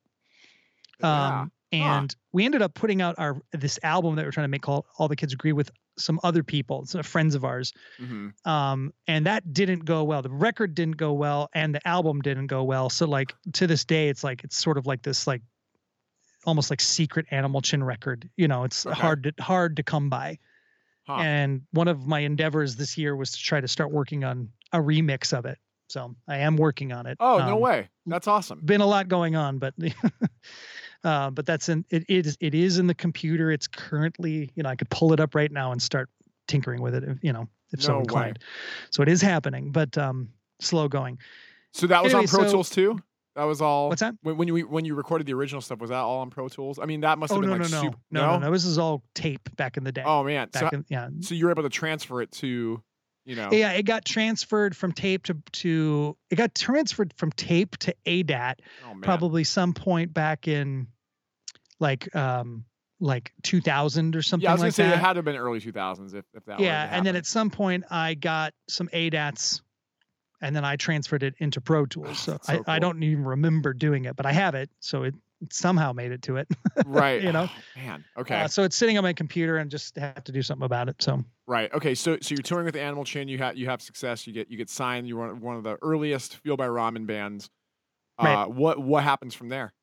Yeah. 1.02 1.40
um 1.42 1.52
and 1.72 2.16
we 2.32 2.46
ended 2.46 2.64
up 2.64 2.74
putting 2.74 3.00
out 3.02 3.16
our 3.20 3.38
this 3.52 3.78
album 3.84 4.16
that 4.16 4.26
we're 4.26 4.32
trying 4.32 4.46
to 4.46 4.50
make 4.50 4.64
called 4.64 4.86
all 4.98 5.08
the 5.08 5.16
kids 5.16 5.34
agree 5.34 5.54
with 5.54 5.70
some 6.00 6.20
other 6.24 6.44
people 6.44 6.86
some 6.86 7.04
friends 7.04 7.36
of 7.36 7.44
ours. 7.46 7.74
Hmm 7.98 8.30
um 8.46 8.94
and 9.08 9.26
that 9.26 9.54
didn't 9.54 9.86
go 9.86 10.04
well. 10.04 10.22
The 10.22 10.30
record 10.30 10.74
didn't 10.76 10.98
go 10.98 11.14
well 11.14 11.50
and 11.54 11.76
the 11.76 11.86
album 11.88 12.22
didn't 12.22 12.48
go 12.48 12.64
well. 12.64 12.90
So 12.90 13.06
like 13.06 13.34
to 13.54 13.68
this 13.68 13.84
day 13.86 14.10
it's 14.10 14.24
like 14.24 14.44
it's 14.44 14.58
sort 14.58 14.78
of 14.78 14.88
like 14.88 15.02
this 15.04 15.28
like 15.28 15.42
almost 16.46 16.70
like 16.70 16.80
secret 16.82 17.26
animal 17.32 17.62
chin 17.62 17.84
record 17.84 18.30
you 18.38 18.48
know 18.48 18.64
it's 18.64 18.86
Okay. 18.86 18.96
hard 18.96 19.24
to 19.24 19.44
hard 19.44 19.76
to 19.76 19.84
come 19.84 20.10
by. 20.10 20.40
Huh. 21.08 21.22
and 21.22 21.62
one 21.72 21.88
of 21.88 22.06
my 22.06 22.20
endeavors 22.20 22.76
this 22.76 22.96
year 22.98 23.16
was 23.16 23.32
to 23.32 23.40
try 23.40 23.60
to 23.60 23.68
start 23.68 23.92
working 23.92 24.24
on 24.24 24.50
a 24.72 24.78
remix 24.78 25.36
of 25.36 25.46
it 25.46 25.58
so 25.90 26.16
i 26.28 26.38
am 26.38 26.56
working 26.56 26.92
on 26.92 27.06
it 27.06 27.18
Oh 27.20 27.38
no 27.40 27.56
Um, 27.56 27.60
way. 27.62 27.90
That's 28.06 28.28
awesome. 28.28 28.62
been 28.64 28.82
a 28.82 28.86
lot 28.86 29.08
going 29.08 29.36
on 29.36 29.58
but 29.60 29.74
uh 31.04 31.30
but 31.32 31.46
that's 31.46 31.70
in 31.70 31.86
it, 31.90 32.04
it 32.10 32.26
is 32.26 32.38
it 32.42 32.54
is 32.56 32.78
in 32.78 32.88
the 32.88 32.94
computer 32.96 33.52
it's 33.52 33.68
currently 33.68 34.52
you 34.56 34.64
know 34.64 34.70
i 34.70 34.76
could 34.76 34.90
pull 34.90 35.14
it 35.14 35.20
up 35.20 35.36
right 35.36 35.52
now 35.52 35.72
and 35.72 35.82
start 35.82 36.10
tinkering 36.48 36.82
with 36.82 36.94
it 36.96 37.04
if, 37.04 37.18
you 37.22 37.32
know 37.34 37.48
if 37.72 37.82
so 37.82 37.92
No 37.94 37.96
way. 37.98 38.02
inclined 38.02 38.40
so 38.92 39.02
it 39.04 39.08
is 39.10 39.22
happening 39.22 39.72
but 39.72 39.98
um 39.98 40.30
slow 40.60 40.88
going 40.88 41.18
So 41.72 41.88
that 41.88 42.04
was 42.04 42.14
Anyway, 42.14 42.24
on 42.24 42.28
Pro 42.28 42.46
so- 42.48 42.52
Tools 42.54 42.70
too. 42.70 43.00
That 43.36 43.44
was 43.46 43.62
all. 43.62 43.88
what's 43.88 44.02
that 44.02 44.16
When, 44.24 44.36
when 44.38 44.48
you 44.50 44.68
when 44.68 44.84
you 44.84 44.96
recorded 44.96 45.26
the 45.28 45.34
original 45.34 45.62
stuff, 45.62 45.80
was 45.80 45.92
that 45.92 46.00
all 46.00 46.20
on 46.20 46.30
Pro 46.32 46.50
Tools? 46.50 46.78
I 46.80 46.86
mean, 46.86 47.02
that 47.02 47.18
must 47.20 47.32
have 47.32 47.38
oh 47.38 47.42
been 47.42 47.52
no 47.52 47.56
like 47.58 47.72
no 47.72 47.78
no. 47.78 47.82
super. 47.84 47.98
no 48.12 48.26
no 48.34 48.40
no 48.40 48.52
this 48.52 48.66
is 48.66 48.78
all 48.78 49.04
tape 49.14 49.48
back 49.56 49.78
in 49.78 49.84
the 49.86 49.92
day 49.94 50.04
Oh 50.06 50.24
man. 50.24 50.50
So 50.54 50.68
in, 50.74 50.84
yeah 50.90 51.08
so 51.22 51.36
you 51.36 51.46
were 51.46 51.52
able 51.52 51.64
to 51.64 51.70
transfer 51.70 52.22
it 52.22 52.32
to, 52.42 52.82
you 53.30 53.36
know. 53.36 53.50
yeah 53.52 53.72
it 53.74 53.84
got 53.84 54.04
transferred 54.04 54.76
from 54.76 54.92
tape 54.92 55.24
to 55.24 55.38
to 55.52 56.18
it 56.32 56.36
got 56.36 56.56
transferred 56.56 57.14
from 57.16 57.32
tape 57.34 57.78
to 57.78 57.96
adat 58.06 58.56
Oh 58.84 58.96
probably 59.02 59.44
some 59.44 59.74
point 59.74 60.14
back 60.14 60.48
in 60.48 60.88
like 61.80 62.14
um 62.16 62.66
like 63.00 63.32
2000 63.44 64.16
or 64.16 64.22
something 64.22 64.44
Yeah, 64.44 64.50
I 64.50 64.54
was 64.54 64.60
gonna 64.60 64.68
like 64.68 64.74
say 64.74 64.84
that. 64.84 64.96
it 64.96 65.00
had 65.00 65.14
to 65.14 65.18
have 65.20 65.26
been 65.26 65.38
early 65.38 65.62
2000s 65.62 66.14
if, 66.16 66.26
if 66.34 66.44
that. 66.46 66.60
yeah, 66.60 66.90
and 66.92 67.06
then 67.06 67.16
at 67.16 67.26
some 67.26 67.50
point 67.50 67.86
I 67.90 68.16
got 68.16 68.54
some 68.68 68.90
ADATs 68.92 69.62
and 70.42 70.56
then 70.56 70.66
I 70.66 70.76
transferred 70.76 71.24
it 71.24 71.36
into 71.40 71.62
Pro 71.62 71.86
Tools. 71.86 72.20
So, 72.26 72.40
so 72.42 72.64
I, 72.68 72.76
I 72.76 72.80
don't 72.80 73.02
even 73.04 73.24
remember 73.24 73.74
doing 73.74 74.06
it, 74.06 74.16
but 74.16 74.26
I 74.26 74.32
have 74.34 74.56
it. 74.56 74.70
So 74.80 75.04
it 75.04 75.16
somehow 75.52 75.94
made 75.94 76.12
it 76.12 76.22
to 76.24 76.38
it. 76.38 76.48
right. 76.86 77.22
you 77.22 77.32
know? 77.32 77.48
Oh, 77.50 77.62
man. 77.80 78.04
Okay. 78.18 78.42
Uh, 78.42 78.48
so 78.48 78.64
it's 78.64 78.76
sitting 78.76 78.98
on 78.98 79.04
my 79.04 79.14
computer 79.14 79.58
and 79.58 79.72
just 79.72 79.96
have 79.98 80.24
to 80.26 80.32
do 80.32 80.42
something 80.42 80.66
about 80.66 80.90
it. 80.90 80.98
So 81.02 81.24
Right. 81.50 81.74
Okay. 81.74 81.96
So 81.96 82.18
so 82.22 82.36
you're 82.36 82.44
touring 82.44 82.66
with 82.66 82.76
Animal 82.76 83.04
Chin. 83.06 83.28
You 83.28 83.40
have 83.40 83.58
you 83.58 83.66
have 83.66 83.82
success. 83.82 84.28
You 84.28 84.34
get 84.34 84.52
you 84.52 84.58
get 84.58 84.70
signed. 84.70 85.08
You're 85.08 85.18
one, 85.18 85.42
one 85.42 85.56
of 85.58 85.64
the 85.64 85.78
earliest 85.82 86.38
Fuel 86.38 86.56
by 86.58 86.68
Ramen 86.68 87.08
bands. 87.08 87.50
Uh, 88.20 88.26
Right. 88.26 88.46
What 88.52 88.80
what 88.80 89.04
happens 89.04 89.34
from 89.34 89.50
there? 89.50 89.74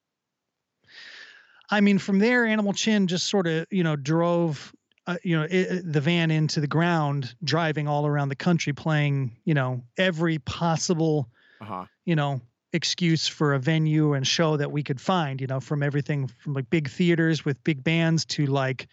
I 1.70 1.80
mean, 1.80 1.98
from 1.98 2.20
there, 2.20 2.46
Animal 2.46 2.72
Chin 2.72 3.08
just 3.08 3.26
sort 3.26 3.46
of, 3.46 3.66
you 3.70 3.82
know, 3.82 3.96
drove, 3.96 4.72
uh, 5.06 5.16
you 5.24 5.36
know, 5.36 5.44
i 5.44 5.80
the 5.84 6.00
van 6.00 6.30
into 6.30 6.60
the 6.60 6.68
ground, 6.68 7.34
driving 7.42 7.88
all 7.88 8.06
around 8.06 8.28
the 8.28 8.36
country, 8.36 8.72
playing, 8.72 9.36
you 9.44 9.54
know, 9.54 9.82
every 9.98 10.38
possible, 10.38 11.28
Uh 11.60 11.64
huh. 11.64 11.86
you 12.04 12.14
know, 12.14 12.40
excuse 12.72 13.26
for 13.26 13.54
a 13.54 13.58
venue 13.58 14.12
and 14.12 14.26
show 14.26 14.56
that 14.56 14.70
we 14.70 14.82
could 14.84 15.00
find, 15.00 15.40
you 15.40 15.46
know, 15.48 15.60
from 15.60 15.82
everything 15.82 16.28
from 16.28 16.52
like 16.54 16.70
big 16.70 16.88
theaters 16.88 17.44
with 17.44 17.62
big 17.64 17.82
bands 17.82 18.24
to 18.26 18.46
like 18.46 18.88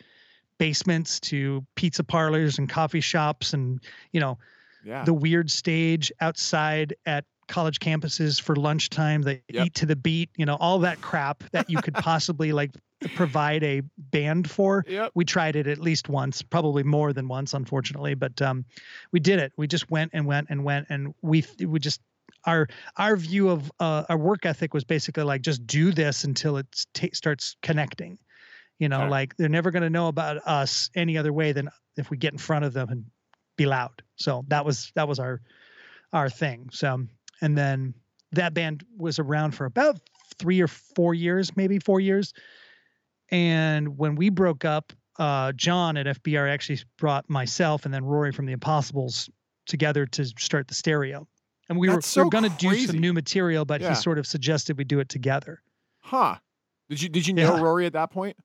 basements 0.64 1.20
to 1.20 1.66
pizza 1.76 2.06
parlors 2.06 2.58
and 2.58 2.70
coffee 2.70 3.02
shops 3.02 3.52
and, 3.52 3.82
you 4.14 4.22
know, 4.22 4.38
yeah. 4.86 5.04
the 5.04 5.14
weird 5.14 5.52
stage 5.52 6.10
outside 6.22 6.96
at 7.06 7.26
college 7.50 7.80
campuses 7.80 8.40
for 8.40 8.56
lunchtime 8.56 9.24
that 9.24 9.42
yep. 9.50 9.66
eat 9.66 9.74
to 9.74 9.86
the 9.86 9.98
beat 9.98 10.30
you 10.38 10.46
know 10.46 10.56
all 10.62 10.80
that 10.80 11.02
crap 11.02 11.44
that 11.52 11.70
you 11.70 11.78
could 11.82 11.94
possibly 12.12 12.54
like 12.54 12.72
provide 13.16 13.62
a 13.66 13.82
band 13.98 14.50
for 14.50 14.86
yep. 14.88 15.12
we 15.14 15.26
tried 15.26 15.58
it 15.58 15.68
at 15.68 15.80
least 15.80 16.08
once 16.08 16.42
probably 16.42 16.84
more 16.84 17.12
than 17.12 17.28
once 17.28 17.54
unfortunately 17.54 18.14
but 18.14 18.42
um, 18.42 18.64
we 19.12 19.20
did 19.20 19.40
it 19.40 19.52
we 19.58 19.68
just 19.68 19.92
went 19.92 20.10
and 20.14 20.26
went 20.26 20.48
and 20.50 20.64
went 20.64 20.88
and 20.90 21.14
we 21.22 21.44
we 21.60 21.78
just 21.78 22.00
our 22.46 22.66
our 22.96 23.18
view 23.18 23.50
of 23.50 23.70
uh, 23.82 24.04
our 24.08 24.18
work 24.18 24.46
ethic 24.46 24.74
was 24.74 24.86
basically 24.86 25.24
like 25.24 25.42
just 25.42 25.68
do 25.68 25.92
this 25.92 26.24
until 26.24 26.56
it 26.56 26.86
t- 26.94 27.12
starts 27.14 27.58
connecting 27.62 28.18
you 28.80 28.90
know 28.90 29.02
okay. 29.02 29.10
like 29.10 29.38
they're 29.38 29.50
never 29.50 29.72
going 29.72 29.84
to 29.84 29.90
know 29.90 30.08
about 30.08 30.38
us 30.46 30.90
any 30.96 31.18
other 31.18 31.34
way 31.34 31.52
than 31.52 31.70
if 31.98 32.10
we 32.10 32.18
get 32.18 32.32
in 32.34 32.40
front 32.40 32.66
of 32.66 32.74
them 32.74 32.90
and 32.90 33.06
be 33.58 33.66
loud 33.66 34.02
so 34.16 34.44
that 34.48 34.66
was 34.66 34.92
that 34.96 35.08
was 35.08 35.20
our 35.20 35.42
our 36.12 36.30
thing 36.30 36.70
so 36.72 37.06
and 37.42 37.58
then 37.58 37.94
that 38.34 38.54
band 38.54 38.84
was 38.98 39.20
around 39.20 39.52
for 39.52 39.66
about 39.66 40.00
three 40.38 40.62
or 40.62 40.68
four 40.68 41.14
years, 41.14 41.56
maybe 41.56 41.80
four 41.80 42.00
years. 42.00 42.34
And 43.30 43.98
when 43.98 44.16
we 44.16 44.30
broke 44.30 44.66
up, 44.66 44.92
uh, 45.20 45.52
John 45.54 45.96
at 45.98 46.06
FBR 46.06 46.52
actually 46.52 46.80
brought 46.98 47.30
myself 47.30 47.86
and 47.86 47.94
then 47.94 48.04
Rory 48.04 48.32
from 48.32 48.46
the 48.46 48.54
Impossibles 48.54 49.30
together 49.68 50.06
to 50.08 50.26
start 50.26 50.68
the 50.68 50.74
stereo. 50.74 51.28
And 51.70 51.78
we 51.78 51.88
That's 51.88 51.98
were, 51.98 52.02
so 52.02 52.22
we 52.22 52.26
were 52.26 52.30
going 52.32 52.52
to 52.52 52.58
do 52.58 52.78
some 52.80 52.98
new 52.98 53.14
material, 53.14 53.64
but 53.64 53.80
yeah. 53.80 53.90
he 53.90 53.96
sort 53.96 54.20
of 54.20 54.28
suggested 54.28 54.78
we 54.78 54.84
do 54.84 55.00
it 55.00 55.10
together. 55.10 55.62
Huh. 56.00 56.36
Did 56.90 57.02
you 57.02 57.10
did 57.10 57.26
you 57.26 57.34
know 57.34 57.56
yeah. 57.56 57.62
Rory 57.62 57.86
at 57.86 57.94
that 57.94 58.12
point? 58.12 58.36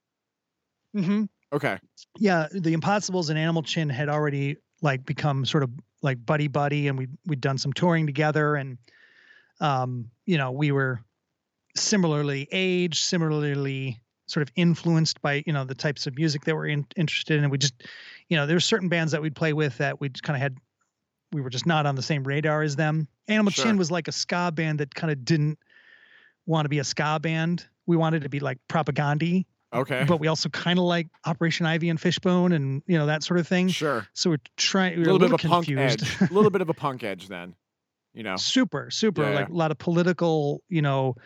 Mm-hmm. 0.97 1.25
Okay. 1.53 1.79
Yeah, 2.19 2.49
the 2.53 2.73
Impossibles 2.73 3.31
and 3.31 3.39
Animal 3.39 3.63
Chin 3.63 3.89
had 3.89 4.09
already 4.09 4.57
like 4.83 5.05
become 5.05 5.45
sort 5.45 5.63
of 5.63 5.71
like 6.03 6.25
buddy 6.25 6.49
buddy, 6.49 6.89
and 6.89 6.99
we 6.99 7.09
we'd 7.27 7.41
done 7.41 7.59
some 7.59 7.73
touring 7.73 8.07
together, 8.07 8.55
and 8.55 8.79
um, 9.61 10.11
you 10.27 10.39
know, 10.39 10.53
we 10.53 10.73
were 10.73 11.01
similarly 11.77 12.49
aged, 12.53 13.05
similarly 13.05 14.01
sort 14.27 14.43
of 14.43 14.53
influenced 14.57 15.23
by 15.23 15.43
you 15.47 15.53
know 15.53 15.65
the 15.65 15.75
types 15.75 16.07
of 16.07 16.17
music 16.17 16.45
that 16.45 16.55
we're 16.55 16.67
in, 16.67 16.87
interested 16.97 17.39
in, 17.39 17.45
and 17.45 17.51
we 17.51 17.59
just, 17.59 17.75
you 18.29 18.37
know, 18.37 18.47
there's 18.47 18.65
certain 18.65 18.89
bands 18.89 19.13
that 19.13 19.23
we'd 19.23 19.37
play 19.37 19.53
with 19.53 19.79
that 19.79 20.01
we 20.01 20.11
kind 20.11 20.37
of 20.37 20.43
had, 20.43 20.57
we 21.33 21.41
were 21.41 21.51
just 21.51 21.67
not 21.67 21.87
on 21.87 21.95
the 21.95 22.03
same 22.03 22.25
radar 22.25 22.63
as 22.63 22.77
them. 22.77 23.09
Animal 23.27 23.51
sure. 23.51 23.65
Chin 23.65 23.79
was 23.79 23.91
like 23.91 24.09
a 24.09 24.13
ska 24.13 24.53
band 24.53 24.81
that 24.81 24.95
kind 24.95 25.11
of 25.11 25.25
didn't 25.25 25.59
want 26.47 26.67
to 26.67 26.69
be 26.69 26.79
a 26.79 26.85
ska 26.85 27.19
band. 27.21 27.67
We 27.87 27.97
wanted 27.97 28.23
to 28.23 28.29
be 28.29 28.41
like 28.41 28.59
Propagandhi, 28.69 29.47
Okay. 29.73 30.05
But 30.09 30.19
we 30.19 30.29
also 30.29 30.49
kind 30.49 30.79
of 30.79 30.87
like 30.87 31.09
Operation 31.27 31.67
Ivy 31.67 31.91
and 31.91 32.01
Fishbone 32.01 32.53
and 32.53 32.83
you 32.87 32.97
know 32.99 33.07
that 33.07 33.23
sort 33.23 33.39
of 33.39 33.47
thing. 33.47 33.69
Sure. 33.69 34.07
So 34.15 34.31
we're 34.31 34.39
trying. 34.57 34.97
We're 34.97 35.11
a 35.11 35.13
little, 35.13 35.19
bit 35.19 35.35
of 35.35 35.35
a 35.35 35.39
confused. 35.39 36.01
punk 36.01 36.23
edge. 36.23 36.31
a 36.31 36.35
little 36.35 36.51
bit 36.51 36.63
of 36.63 36.71
a 36.71 36.75
punk 36.75 37.05
edge 37.05 37.29
then. 37.29 37.55
You 38.15 38.23
know. 38.23 38.37
Super, 38.37 38.91
super. 38.91 39.23
Yeah, 39.23 39.31
like 39.31 39.49
yeah. 39.49 39.55
a 39.55 39.57
lot 39.57 39.71
of 39.71 39.79
political, 39.79 40.63
you 40.69 40.81
know, 40.81 41.17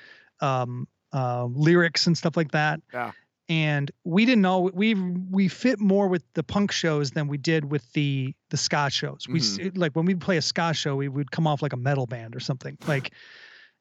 um, 0.41 0.89
uh, 1.13 1.45
lyrics 1.45 2.07
and 2.07 2.19
stuff 2.19 2.37
like 2.37 2.51
that. 2.51 2.81
Yeah. 2.93 3.13
And 3.49 3.91
we 4.05 4.25
didn't 4.25 4.43
know 4.43 4.71
we 4.73 4.95
we 4.95 5.49
fit 5.49 5.79
more 5.79 6.09
with 6.09 6.25
the 6.35 6.43
punk 6.43 6.73
shows 6.73 7.11
than 7.11 7.29
we 7.29 7.39
did 7.39 7.71
with 7.71 7.91
the 7.93 8.35
the 8.51 8.57
ska 8.57 8.89
shows. 8.91 9.27
We 9.29 9.41
mm-hmm. 9.41 9.79
like 9.79 9.95
when 9.95 10.07
we 10.07 10.15
play 10.15 10.37
a 10.37 10.43
ska 10.43 10.73
show, 10.75 10.97
we 10.97 11.09
would 11.09 11.31
come 11.31 11.47
off 11.47 11.61
like 11.61 11.73
a 11.73 11.77
metal 11.77 12.07
band 12.07 12.35
or 12.35 12.41
something. 12.41 12.79
Like 12.87 13.13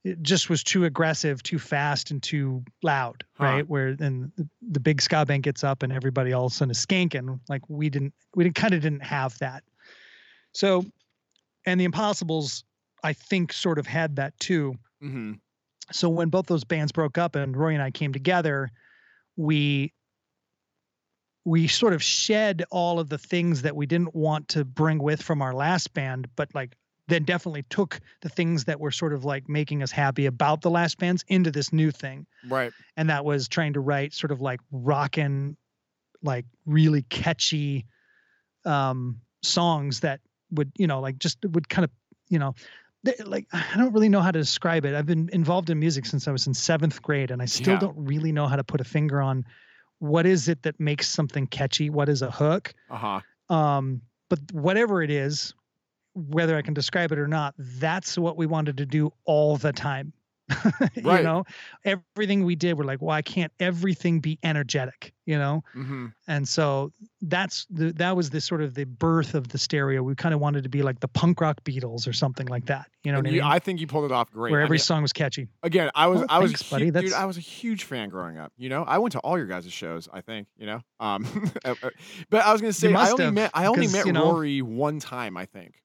it 0.04 0.22
just 0.22 0.50
was 0.50 0.64
too 0.64 0.86
aggressive, 0.86 1.44
too 1.44 1.60
fast, 1.60 2.12
and 2.12 2.24
too 2.24 2.64
loud, 2.82 3.24
huh. 3.38 3.44
right? 3.44 3.70
Where 3.70 3.96
then 3.96 4.32
the, 4.62 4.80
big 4.80 5.02
ska 5.02 5.26
band 5.26 5.44
gets 5.44 5.64
up 5.64 5.84
and 5.84 5.94
everybody 5.94 6.34
all 6.34 6.46
of 6.46 6.52
a 6.52 6.56
sudden 6.56 6.72
is 6.72 6.84
skanking. 6.84 7.40
Like 7.48 7.62
we 7.70 7.90
didn't, 7.90 8.14
we 8.36 8.44
didn't, 8.44 8.56
kind 8.56 8.74
of 8.74 8.82
didn't 8.82 9.04
have 9.04 9.38
that. 9.40 9.64
So, 10.54 10.86
and 11.66 11.80
the 11.80 11.86
Impossibles, 11.86 12.64
I 13.04 13.14
think, 13.14 13.54
sort 13.54 13.78
of 13.78 13.86
had 13.86 14.16
that 14.16 14.38
too. 14.40 14.76
Mm-hmm. 15.04 15.34
So 15.92 16.10
when 16.10 16.30
both 16.30 16.48
those 16.48 16.64
bands 16.64 16.92
broke 16.92 17.18
up 17.18 17.36
and 17.36 17.56
Rory 17.56 17.76
and 17.76 17.84
I 17.84 17.92
came 17.92 18.14
together, 18.14 18.72
we 19.36 19.94
we 21.44 21.68
sort 21.68 21.94
of 21.94 22.04
shed 22.04 22.64
all 22.70 23.00
of 23.00 23.10
the 23.10 23.18
things 23.18 23.64
that 23.64 23.76
we 23.76 23.88
didn't 23.88 24.14
want 24.14 24.48
to 24.50 24.64
bring 24.64 25.00
with 25.00 25.22
from 25.22 25.42
our 25.42 25.54
last 25.54 25.92
band, 25.94 26.28
but 26.36 26.54
like 26.54 26.76
then 27.12 27.24
definitely 27.24 27.64
took 27.64 28.00
the 28.22 28.30
things 28.30 28.66
that 28.66 28.80
were 28.80 28.92
sort 28.92 29.14
of 29.14 29.26
like 29.26 29.50
making 29.50 29.84
us 29.84 29.92
happy 29.92 30.26
about 30.26 30.62
the 30.62 30.70
last 30.70 30.98
bands 30.98 31.24
into 31.28 31.52
this 31.52 31.74
new 31.74 31.92
thing. 31.92 32.26
Right. 32.48 32.72
And 32.98 33.10
that 33.10 33.26
was 33.26 33.48
trying 33.48 33.74
to 33.74 33.80
write 33.80 34.14
sort 34.14 34.32
of 34.32 34.42
like 34.42 34.60
rockin', 34.72 35.58
like 36.24 36.46
really 36.66 37.04
catchy 37.04 37.86
um 38.64 39.20
songs 39.44 40.02
that 40.02 40.20
would, 40.52 40.72
you 40.78 40.88
know, 40.88 41.00
like 41.00 41.18
just 41.18 41.40
would 41.44 41.68
kind 41.68 41.84
of, 41.84 41.92
you 42.30 42.40
know, 42.40 42.54
like 43.26 43.48
I 43.52 43.76
don't 43.78 43.94
really 43.94 44.10
know 44.10 44.22
how 44.22 44.32
to 44.32 44.40
describe 44.40 44.86
it. 44.86 44.94
I've 44.94 45.08
been 45.08 45.30
involved 45.34 45.70
in 45.70 45.80
music 45.80 46.06
since 46.06 46.28
I 46.28 46.32
was 46.32 46.48
in 46.48 46.54
seventh 46.54 47.02
grade, 47.02 47.32
and 47.32 47.42
I 47.42 47.46
still 47.46 47.74
yeah. 47.74 47.80
don't 47.80 47.98
really 47.98 48.32
know 48.32 48.48
how 48.48 48.56
to 48.56 48.64
put 48.64 48.80
a 48.80 48.84
finger 48.84 49.22
on 49.22 49.46
what 50.00 50.26
is 50.26 50.48
it 50.48 50.64
that 50.64 50.80
makes 50.80 51.10
something 51.10 51.48
catchy. 51.48 51.90
What 51.90 52.10
is 52.10 52.22
a 52.22 52.30
hook? 52.30 52.74
Uh 52.90 53.20
huh. 53.50 53.56
Um, 53.56 54.02
but 54.30 54.40
whatever 54.52 55.02
it 55.02 55.10
is, 55.10 55.54
whether 56.14 56.58
I 56.58 56.62
can 56.62 56.74
describe 56.74 57.12
it 57.12 57.20
or 57.20 57.28
not, 57.28 57.54
that's 57.58 58.18
what 58.18 58.38
we 58.38 58.46
wanted 58.46 58.78
to 58.78 58.86
do 58.86 59.12
all 59.26 59.58
the 59.58 59.74
time. 59.74 60.14
right. 61.04 61.20
You 61.20 61.24
know, 61.24 61.46
everything 61.86 62.44
we 62.46 62.56
did, 62.56 62.78
we're 62.78 62.86
like, 62.86 63.02
why 63.02 63.22
can't 63.22 63.52
everything 63.60 64.20
be 64.20 64.38
energetic? 64.44 65.14
You 65.26 65.38
know, 65.38 65.64
mm-hmm. 65.76 66.08
and 66.28 66.48
so 66.48 66.92
that's 67.22 67.66
the 67.70 67.94
that 67.94 68.18
was 68.18 68.32
the 68.32 68.42
sort 68.42 68.62
of 68.62 68.74
the 68.74 68.84
birth 68.84 69.34
of 69.34 69.48
the 69.48 69.58
stereo. 69.58 70.04
We 70.04 70.16
kind 70.16 70.34
of 70.34 70.42
wanted 70.42 70.64
to 70.64 70.70
be 70.70 70.82
like 70.82 71.00
the 71.00 71.08
punk 71.08 71.40
rock 71.40 71.64
Beatles 71.64 72.08
or 72.08 72.12
something 72.12 72.48
like 72.48 72.66
that. 72.66 72.88
You 73.04 73.12
know, 73.12 73.20
I, 73.20 73.22
mean? 73.22 73.42
I 73.42 73.60
think 73.60 73.80
you 73.80 73.88
pulled 73.88 74.06
it 74.06 74.12
off 74.12 74.32
great. 74.32 74.52
Where 74.52 74.62
every 74.62 74.76
I 74.76 74.80
mean, 74.80 74.80
song 74.80 75.02
was 75.04 75.14
catchy. 75.14 75.48
Again, 75.64 75.90
I 75.96 76.08
was, 76.08 76.22
oh, 76.22 76.26
I 76.28 76.40
was, 76.40 76.52
thanks, 76.52 76.70
buddy. 76.70 76.90
That's... 76.90 77.06
dude, 77.06 77.14
I 77.14 77.26
was 77.26 77.38
a 77.38 77.42
huge 77.42 77.86
fan 77.86 78.10
growing 78.10 78.38
up. 78.38 78.52
You 78.58 78.70
know, 78.70 78.84
I 78.84 78.98
went 78.98 79.14
to 79.14 79.20
all 79.20 79.38
your 79.38 79.48
guys' 79.48 79.72
shows. 79.72 80.10
I 80.12 80.22
think, 80.22 80.48
you 80.58 80.66
know, 80.66 80.82
um, 81.00 81.52
but 82.30 82.44
I 82.44 82.52
was 82.52 82.60
gonna 82.60 82.74
say, 82.74 82.94
I 82.94 83.12
only 83.12 83.26
have, 83.26 83.34
met, 83.34 83.52
I 83.54 83.68
only 83.68 83.88
met 83.88 84.06
you 84.06 84.12
know, 84.12 84.26
Rory 84.26 84.62
one 84.62 85.00
time. 85.00 85.38
I 85.38 85.46
think 85.46 85.76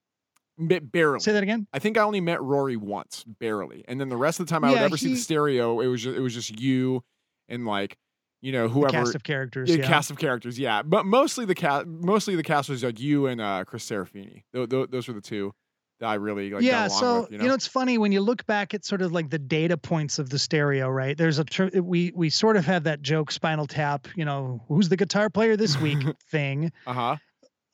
barely. 0.59 1.21
Say 1.21 1.33
that 1.33 1.43
again. 1.43 1.67
I 1.73 1.79
think 1.79 1.99
I 1.99 2.03
only 2.03 2.21
met 2.21 2.43
Rory 2.43 2.77
once, 2.77 3.25
barely, 3.25 3.85
and 3.89 4.01
then 4.01 4.09
the 4.09 4.17
rest 4.17 4.41
of 4.41 4.47
the 4.47 4.51
time 4.51 4.65
I 4.65 4.69
yeah, 4.69 4.75
would 4.75 4.83
ever 4.83 4.97
he, 4.97 5.07
see 5.07 5.15
the 5.15 5.21
stereo, 5.21 5.81
it 5.81 5.87
was 5.87 6.03
just, 6.03 6.17
it 6.17 6.21
was 6.21 6.35
just 6.35 6.61
you 6.61 7.03
and 7.49 7.67
like 7.67 7.97
you 8.41 8.53
know 8.53 8.69
whoever 8.69 8.93
the 8.93 8.99
cast 8.99 9.15
of 9.15 9.23
characters, 9.23 9.71
yeah, 9.71 9.77
yeah, 9.77 9.87
cast 9.87 10.11
of 10.11 10.19
characters, 10.19 10.59
yeah. 10.59 10.83
But 10.83 11.07
mostly 11.07 11.45
the 11.45 11.55
cast, 11.55 11.87
mostly 11.87 12.37
the 12.37 12.43
cast 12.43 12.69
was 12.69 12.83
like 12.83 13.01
you 13.01 13.27
and 13.27 13.41
uh, 13.41 13.65
Chris 13.65 13.89
Serafini. 13.89 14.45
Th- 14.55 14.69
th- 14.69 14.91
those 14.91 15.09
were 15.09 15.15
the 15.15 15.21
two 15.21 15.53
that 16.01 16.07
I 16.07 16.15
really 16.15 16.51
like. 16.51 16.63
Yeah, 16.63 16.89
so 16.89 17.23
with, 17.23 17.33
you, 17.33 17.39
know? 17.39 17.45
you 17.45 17.49
know 17.49 17.55
it's 17.55 17.67
funny 17.67 17.99
when 17.99 18.13
you 18.13 18.21
look 18.21 18.47
back 18.47 18.75
at 18.75 18.85
sort 18.85 19.03
of 19.03 19.13
like 19.13 19.31
the 19.31 19.39
data 19.39 19.77
points 19.77 20.19
of 20.19 20.31
the 20.31 20.39
stereo, 20.39 20.89
right? 20.89 21.17
There's 21.17 21.39
a 21.39 21.45
tr- 21.45 21.81
we 21.81 22.13
we 22.15 22.31
sort 22.31 22.57
of 22.57 22.65
have 22.67 22.85
that 22.85 23.03
joke 23.03 23.33
Spinal 23.33 23.67
Tap, 23.67 24.09
you 24.15 24.25
know, 24.25 24.63
who's 24.69 24.89
the 24.89 24.97
guitar 24.97 25.31
player 25.31 25.57
this 25.57 25.81
week 25.81 25.99
thing. 26.31 26.73
Uh 26.87 27.17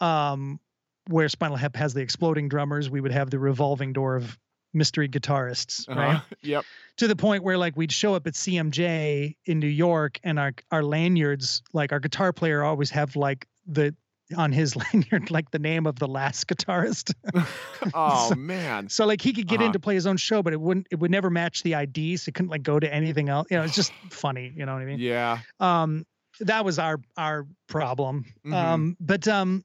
huh. 0.00 0.06
Um, 0.06 0.60
where 1.08 1.28
Spinal 1.28 1.58
Tap 1.58 1.76
has 1.76 1.94
the 1.94 2.00
exploding 2.00 2.48
drummers, 2.48 2.88
we 2.90 3.00
would 3.00 3.12
have 3.12 3.30
the 3.30 3.38
revolving 3.38 3.92
door 3.92 4.16
of 4.16 4.38
mystery 4.74 5.08
guitarists, 5.08 5.88
uh-huh. 5.88 6.00
right? 6.00 6.22
Yep. 6.42 6.64
To 6.98 7.08
the 7.08 7.16
point 7.16 7.44
where 7.44 7.56
like 7.56 7.76
we'd 7.76 7.92
show 7.92 8.14
up 8.14 8.26
at 8.26 8.34
CMJ 8.34 9.36
in 9.44 9.58
New 9.58 9.66
York 9.66 10.18
and 10.22 10.38
our 10.38 10.52
our 10.70 10.82
lanyards, 10.82 11.62
like 11.72 11.92
our 11.92 12.00
guitar 12.00 12.32
player 12.32 12.62
always 12.62 12.90
have 12.90 13.16
like 13.16 13.46
the 13.66 13.94
on 14.36 14.52
his 14.52 14.76
lanyard 14.92 15.30
like 15.30 15.50
the 15.50 15.58
name 15.58 15.86
of 15.86 15.98
the 15.98 16.08
last 16.08 16.46
guitarist. 16.46 17.14
oh 17.94 18.28
so, 18.30 18.34
man. 18.34 18.88
So 18.88 19.06
like 19.06 19.20
he 19.20 19.32
could 19.32 19.46
get 19.46 19.56
uh-huh. 19.56 19.66
in 19.66 19.72
to 19.72 19.80
play 19.80 19.94
his 19.94 20.06
own 20.06 20.16
show, 20.16 20.42
but 20.42 20.52
it 20.52 20.60
wouldn't 20.60 20.88
it 20.90 20.98
would 20.98 21.10
never 21.10 21.30
match 21.30 21.62
the 21.62 21.74
ID, 21.74 22.16
so 22.16 22.28
it 22.28 22.34
couldn't 22.34 22.50
like 22.50 22.62
go 22.62 22.78
to 22.78 22.92
anything 22.92 23.28
else. 23.28 23.48
You 23.50 23.58
know, 23.58 23.64
it's 23.64 23.74
just 23.74 23.92
funny, 24.10 24.52
you 24.54 24.66
know 24.66 24.74
what 24.74 24.82
I 24.82 24.86
mean? 24.86 24.98
Yeah. 24.98 25.38
Um 25.60 26.06
that 26.40 26.64
was 26.64 26.78
our 26.78 27.00
our 27.16 27.46
problem. 27.68 28.24
Mm-hmm. 28.44 28.54
Um 28.54 28.96
but 29.00 29.28
um 29.28 29.64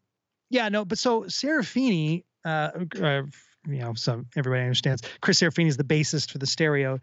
yeah, 0.50 0.70
no, 0.70 0.86
but 0.86 0.98
so 0.98 1.24
Serafini, 1.24 2.24
uh, 2.45 2.70
uh, 3.02 3.24
you 3.68 3.80
know, 3.80 3.93
so 3.95 4.24
everybody 4.36 4.64
understands. 4.64 5.02
Chris 5.22 5.39
Serafini 5.39 5.68
is 5.68 5.78
the 5.78 5.84
bassist 5.84 6.32
for 6.32 6.38
the 6.38 6.48
stereo. 6.48 7.00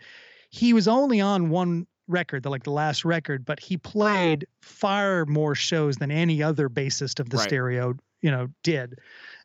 He 0.51 0.73
was 0.73 0.89
only 0.89 1.21
on 1.21 1.51
one 1.51 1.87
record, 2.09 2.43
the 2.43 2.51
like 2.51 2.65
the 2.65 2.71
last 2.71 3.05
record, 3.05 3.45
but 3.45 3.61
he 3.61 3.77
played 3.77 4.47
far 4.63 5.27
more 5.27 5.55
shows 5.55 5.97
than 5.97 6.11
any 6.11 6.43
other 6.43 6.69
bassist 6.69 7.21
of 7.21 7.29
the 7.29 7.37
right. 7.37 7.47
stereo, 7.47 7.95
you 8.23 8.31
know, 8.31 8.49
did. 8.63 8.99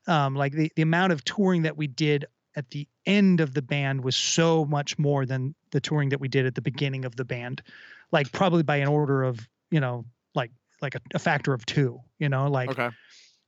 Um, 0.08 0.36
like 0.36 0.54
the 0.54 0.72
the 0.76 0.82
amount 0.82 1.12
of 1.12 1.24
touring 1.26 1.64
that 1.64 1.78
we 1.78 1.88
did 1.88 2.26
at 2.56 2.70
the 2.72 2.88
end 3.06 3.42
of 3.42 3.54
the 3.54 3.62
band 3.62 4.04
was 4.04 4.16
so 4.16 4.66
much 4.66 4.98
more 4.98 5.26
than 5.26 5.56
the 5.72 5.80
touring 5.82 6.10
that 6.10 6.20
we 6.20 6.28
did 6.28 6.46
at 6.46 6.56
the 6.56 6.62
beginning 6.62 7.06
of 7.06 7.16
the 7.16 7.26
band, 7.26 7.62
like 8.12 8.32
probably 8.32 8.64
by 8.64 8.78
an 8.78 8.88
order 8.88 9.24
of 9.24 9.48
you 9.72 9.80
know 9.80 10.06
like 10.36 10.52
like 10.82 10.96
a, 10.96 11.02
a 11.14 11.20
factor 11.20 11.54
of 11.54 11.66
two, 11.66 12.00
you 12.18 12.30
know, 12.30 12.50
like. 12.50 12.70
Okay 12.70 12.90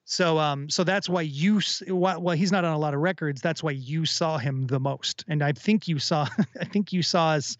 so 0.05 0.39
um 0.39 0.69
so 0.69 0.83
that's 0.83 1.07
why 1.07 1.21
you 1.21 1.61
well 1.87 2.31
he's 2.31 2.51
not 2.51 2.65
on 2.65 2.73
a 2.73 2.77
lot 2.77 2.93
of 2.93 2.99
records. 2.99 3.41
That's 3.41 3.63
why 3.63 3.71
you 3.71 4.05
saw 4.05 4.37
him 4.37 4.67
the 4.67 4.79
most. 4.79 5.23
And 5.27 5.43
I 5.43 5.51
think 5.51 5.87
you 5.87 5.99
saw 5.99 6.27
I 6.59 6.65
think 6.65 6.91
you 6.93 7.01
saw 7.01 7.31
us 7.31 7.57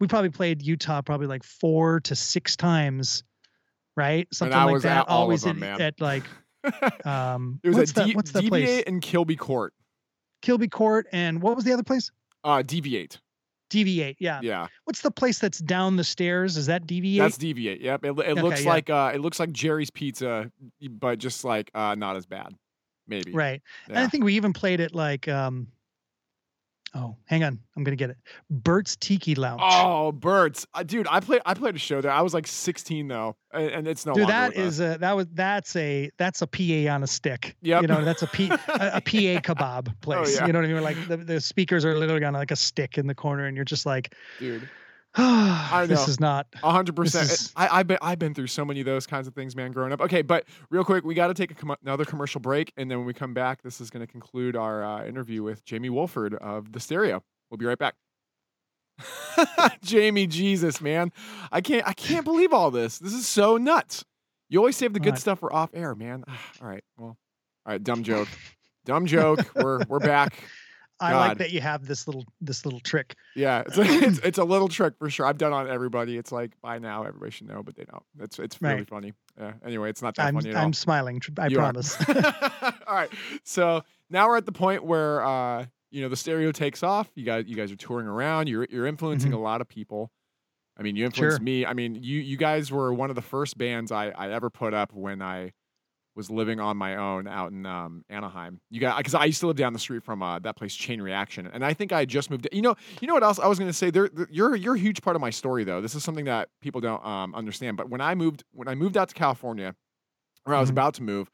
we 0.00 0.06
probably 0.08 0.30
played 0.30 0.62
Utah 0.62 1.00
probably 1.02 1.28
like 1.28 1.44
4 1.44 2.00
to 2.00 2.16
6 2.16 2.56
times, 2.56 3.22
right? 3.96 4.26
Something 4.32 4.58
like 4.58 4.82
that. 4.82 5.08
Always 5.08 5.42
them, 5.42 5.62
at, 5.62 5.80
at, 5.80 6.00
like 6.00 6.24
Um, 7.06 7.60
it 7.62 7.68
was 7.68 7.76
what's 7.76 7.98
at 7.98 8.06
D- 8.06 8.14
what's 8.14 8.32
DV8 8.32 8.48
place? 8.48 8.82
and 8.86 9.02
Kilby 9.02 9.36
Court. 9.36 9.74
Kilby 10.40 10.68
Court 10.68 11.06
and 11.12 11.40
what 11.40 11.56
was 11.56 11.64
the 11.64 11.72
other 11.72 11.84
place? 11.84 12.10
Uh, 12.44 12.62
DV8. 12.64 13.18
DV8, 13.72 14.16
yeah. 14.18 14.40
Yeah. 14.42 14.66
What's 14.84 15.00
the 15.00 15.10
place 15.10 15.38
that's 15.38 15.58
down 15.58 15.96
the 15.96 16.04
stairs? 16.04 16.56
Is 16.56 16.66
that 16.66 16.86
DV8? 16.86 17.18
That's 17.18 17.38
DV8. 17.38 17.80
Yep. 17.80 18.04
It, 18.04 18.08
it 18.08 18.10
okay, 18.10 18.32
looks 18.34 18.64
yeah. 18.64 18.70
like 18.70 18.90
uh, 18.90 19.12
it 19.14 19.20
looks 19.20 19.40
like 19.40 19.52
Jerry's 19.52 19.90
Pizza, 19.90 20.50
but 20.90 21.18
just 21.18 21.44
like 21.44 21.70
uh, 21.74 21.94
not 21.94 22.16
as 22.16 22.26
bad, 22.26 22.54
maybe. 23.06 23.32
Right. 23.32 23.62
Yeah. 23.88 23.96
And 23.96 24.04
I 24.04 24.08
think 24.08 24.24
we 24.24 24.34
even 24.34 24.52
played 24.52 24.80
it 24.80 24.94
like 24.94 25.28
um, 25.28 25.68
Oh, 26.94 27.16
hang 27.24 27.42
on. 27.42 27.58
I'm 27.74 27.84
gonna 27.84 27.96
get 27.96 28.10
it. 28.10 28.18
Burt's 28.50 28.96
Tiki 28.96 29.34
Lounge. 29.34 29.62
Oh, 29.64 30.12
Burt's, 30.12 30.66
uh, 30.74 30.82
dude. 30.82 31.06
I 31.10 31.20
played. 31.20 31.40
I 31.46 31.54
played 31.54 31.74
a 31.74 31.78
show 31.78 32.02
there. 32.02 32.10
I 32.10 32.20
was 32.20 32.34
like 32.34 32.46
16 32.46 33.08
though, 33.08 33.34
and, 33.52 33.70
and 33.70 33.88
it's 33.88 34.04
no. 34.04 34.12
Dude, 34.12 34.28
that 34.28 34.54
is 34.54 34.78
a 34.80 34.98
that 35.00 35.16
was 35.16 35.26
that's 35.32 35.74
a 35.76 36.10
that's 36.18 36.42
a 36.42 36.46
PA 36.46 36.92
on 36.92 37.02
a 37.02 37.06
stick. 37.06 37.56
Yeah, 37.62 37.80
you 37.80 37.86
know 37.86 38.04
that's 38.04 38.22
a 38.22 38.26
P 38.26 38.50
a, 38.50 38.54
a 38.54 39.00
PA 39.00 39.40
kebab 39.40 39.88
oh, 39.88 39.92
place. 40.02 40.36
Oh, 40.36 40.40
yeah. 40.40 40.46
You 40.46 40.52
know 40.52 40.58
what 40.60 40.68
I 40.68 40.72
mean? 40.72 40.82
Like 40.82 41.08
the, 41.08 41.16
the 41.16 41.40
speakers 41.40 41.84
are 41.86 41.96
literally 41.96 42.24
on 42.24 42.34
like 42.34 42.50
a 42.50 42.56
stick 42.56 42.98
in 42.98 43.06
the 43.06 43.14
corner, 43.14 43.46
and 43.46 43.56
you're 43.56 43.64
just 43.64 43.86
like, 43.86 44.14
dude. 44.38 44.68
I 45.14 45.80
know. 45.80 45.86
This 45.86 46.08
is 46.08 46.20
not 46.20 46.46
hundred 46.62 46.96
percent. 46.96 47.52
I 47.56 47.80
I've 47.80 47.86
been 47.86 47.98
I've 48.00 48.18
been 48.18 48.34
through 48.34 48.46
so 48.46 48.64
many 48.64 48.80
of 48.80 48.86
those 48.86 49.06
kinds 49.06 49.26
of 49.26 49.34
things, 49.34 49.54
man. 49.54 49.72
Growing 49.72 49.92
up. 49.92 50.00
Okay, 50.00 50.22
but 50.22 50.44
real 50.70 50.84
quick, 50.84 51.04
we 51.04 51.14
got 51.14 51.28
to 51.28 51.34
take 51.34 51.50
a 51.50 51.54
com- 51.54 51.76
another 51.82 52.04
commercial 52.04 52.40
break, 52.40 52.72
and 52.76 52.90
then 52.90 52.98
when 52.98 53.06
we 53.06 53.14
come 53.14 53.34
back, 53.34 53.62
this 53.62 53.80
is 53.80 53.90
going 53.90 54.04
to 54.04 54.10
conclude 54.10 54.56
our 54.56 54.84
uh, 54.84 55.04
interview 55.04 55.42
with 55.42 55.64
Jamie 55.64 55.90
Wolford 55.90 56.34
of 56.34 56.72
the 56.72 56.80
Stereo. 56.80 57.22
We'll 57.50 57.58
be 57.58 57.66
right 57.66 57.78
back. 57.78 57.94
Jamie, 59.82 60.26
Jesus, 60.26 60.80
man, 60.80 61.12
I 61.50 61.60
can't 61.60 61.86
I 61.86 61.92
can't 61.92 62.24
believe 62.24 62.52
all 62.52 62.70
this. 62.70 62.98
This 62.98 63.12
is 63.12 63.26
so 63.26 63.56
nuts. 63.56 64.04
You 64.48 64.58
always 64.58 64.76
save 64.76 64.92
the 64.92 65.00
good 65.00 65.18
stuff 65.18 65.40
for 65.40 65.52
off 65.52 65.70
air, 65.74 65.94
man. 65.94 66.24
all 66.60 66.68
right, 66.68 66.84
well, 66.96 67.08
all 67.66 67.72
right, 67.72 67.82
dumb 67.82 68.02
joke, 68.02 68.28
dumb 68.84 69.06
joke. 69.06 69.40
We're 69.54 69.80
we're 69.88 69.98
back. 70.00 70.42
I 71.02 71.10
God. 71.10 71.28
like 71.28 71.38
that 71.38 71.50
you 71.50 71.60
have 71.60 71.86
this 71.86 72.06
little 72.06 72.24
this 72.40 72.64
little 72.64 72.80
trick. 72.80 73.16
Yeah, 73.34 73.62
it's 73.66 73.76
a, 73.76 73.82
it's, 73.84 74.18
it's 74.20 74.38
a 74.38 74.44
little 74.44 74.68
trick 74.68 74.94
for 74.98 75.10
sure. 75.10 75.26
I've 75.26 75.38
done 75.38 75.52
on 75.52 75.68
everybody. 75.68 76.16
It's 76.16 76.32
like 76.32 76.52
by 76.62 76.78
now 76.78 77.04
everybody 77.04 77.30
should 77.30 77.48
know, 77.48 77.62
but 77.62 77.76
they 77.76 77.84
don't. 77.84 78.02
It's 78.20 78.38
it's 78.38 78.60
really 78.62 78.76
right. 78.76 78.88
funny. 78.88 79.12
Yeah. 79.38 79.52
Anyway, 79.64 79.90
it's 79.90 80.02
not 80.02 80.14
that 80.16 80.26
I'm, 80.26 80.34
funny 80.34 80.50
at 80.50 80.56
I'm 80.56 80.60
all. 80.60 80.66
I'm 80.66 80.72
smiling. 80.72 81.20
I 81.38 81.46
you 81.48 81.56
promise. 81.56 81.96
all 82.08 82.94
right. 82.94 83.10
So 83.44 83.82
now 84.10 84.28
we're 84.28 84.36
at 84.36 84.46
the 84.46 84.52
point 84.52 84.84
where 84.84 85.24
uh, 85.24 85.66
you 85.90 86.02
know 86.02 86.08
the 86.08 86.16
stereo 86.16 86.52
takes 86.52 86.82
off. 86.82 87.10
You 87.14 87.24
guys 87.24 87.44
you 87.46 87.56
guys 87.56 87.72
are 87.72 87.76
touring 87.76 88.06
around. 88.06 88.48
You're 88.48 88.66
you're 88.70 88.86
influencing 88.86 89.30
mm-hmm. 89.30 89.40
a 89.40 89.42
lot 89.42 89.60
of 89.60 89.68
people. 89.68 90.10
I 90.78 90.82
mean, 90.82 90.96
you 90.96 91.04
influenced 91.04 91.38
sure. 91.38 91.44
me. 91.44 91.66
I 91.66 91.74
mean, 91.74 91.96
you 91.96 92.20
you 92.20 92.36
guys 92.36 92.70
were 92.70 92.92
one 92.94 93.10
of 93.10 93.16
the 93.16 93.22
first 93.22 93.58
bands 93.58 93.92
I 93.92 94.10
I 94.10 94.30
ever 94.30 94.50
put 94.50 94.74
up 94.74 94.92
when 94.92 95.20
I 95.20 95.52
was 96.14 96.30
living 96.30 96.60
on 96.60 96.76
my 96.76 96.96
own 96.96 97.26
out 97.26 97.52
in 97.52 97.64
um, 97.64 98.04
Anaheim. 98.10 98.60
You 98.70 98.80
got 98.80 98.98
because 98.98 99.14
I 99.14 99.24
used 99.24 99.40
to 99.40 99.46
live 99.46 99.56
down 99.56 99.72
the 99.72 99.78
street 99.78 100.02
from 100.02 100.22
uh, 100.22 100.38
that 100.40 100.56
place, 100.56 100.74
Chain 100.74 101.00
Reaction, 101.00 101.48
and 101.52 101.64
I 101.64 101.72
think 101.74 101.92
I 101.92 102.04
just 102.04 102.30
moved. 102.30 102.48
You 102.52 102.62
know, 102.62 102.74
you 103.00 103.08
know 103.08 103.14
what 103.14 103.22
else 103.22 103.38
I 103.38 103.46
was 103.46 103.58
going 103.58 103.70
to 103.70 103.76
say? 103.76 103.90
There, 103.90 104.10
you're 104.30 104.54
you're 104.54 104.74
a 104.74 104.78
huge 104.78 105.02
part 105.02 105.16
of 105.16 105.22
my 105.22 105.30
story, 105.30 105.64
though. 105.64 105.80
This 105.80 105.94
is 105.94 106.04
something 106.04 106.26
that 106.26 106.48
people 106.60 106.80
don't 106.80 107.04
um, 107.04 107.34
understand. 107.34 107.76
But 107.76 107.88
when 107.88 108.00
I 108.00 108.14
moved, 108.14 108.44
when 108.52 108.68
I 108.68 108.74
moved 108.74 108.96
out 108.96 109.08
to 109.08 109.14
California, 109.14 109.74
or 110.46 110.54
I 110.54 110.60
was 110.60 110.68
mm-hmm. 110.68 110.74
about 110.74 110.94
to 110.94 111.02
move, 111.02 111.30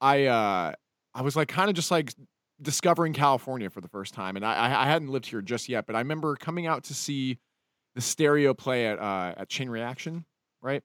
I 0.00 0.26
uh, 0.26 0.72
I 1.14 1.22
was 1.22 1.36
like 1.36 1.48
kind 1.48 1.70
of 1.70 1.76
just 1.76 1.90
like 1.90 2.12
discovering 2.60 3.12
California 3.12 3.70
for 3.70 3.80
the 3.80 3.88
first 3.88 4.14
time, 4.14 4.36
and 4.36 4.44
I 4.44 4.82
I 4.82 4.86
hadn't 4.86 5.08
lived 5.08 5.26
here 5.26 5.42
just 5.42 5.68
yet. 5.68 5.86
But 5.86 5.96
I 5.96 6.00
remember 6.00 6.34
coming 6.36 6.66
out 6.66 6.84
to 6.84 6.94
see 6.94 7.38
the 7.94 8.00
stereo 8.00 8.54
play 8.54 8.86
at 8.86 8.98
uh, 8.98 9.34
at 9.36 9.48
Chain 9.48 9.70
Reaction, 9.70 10.24
right? 10.60 10.82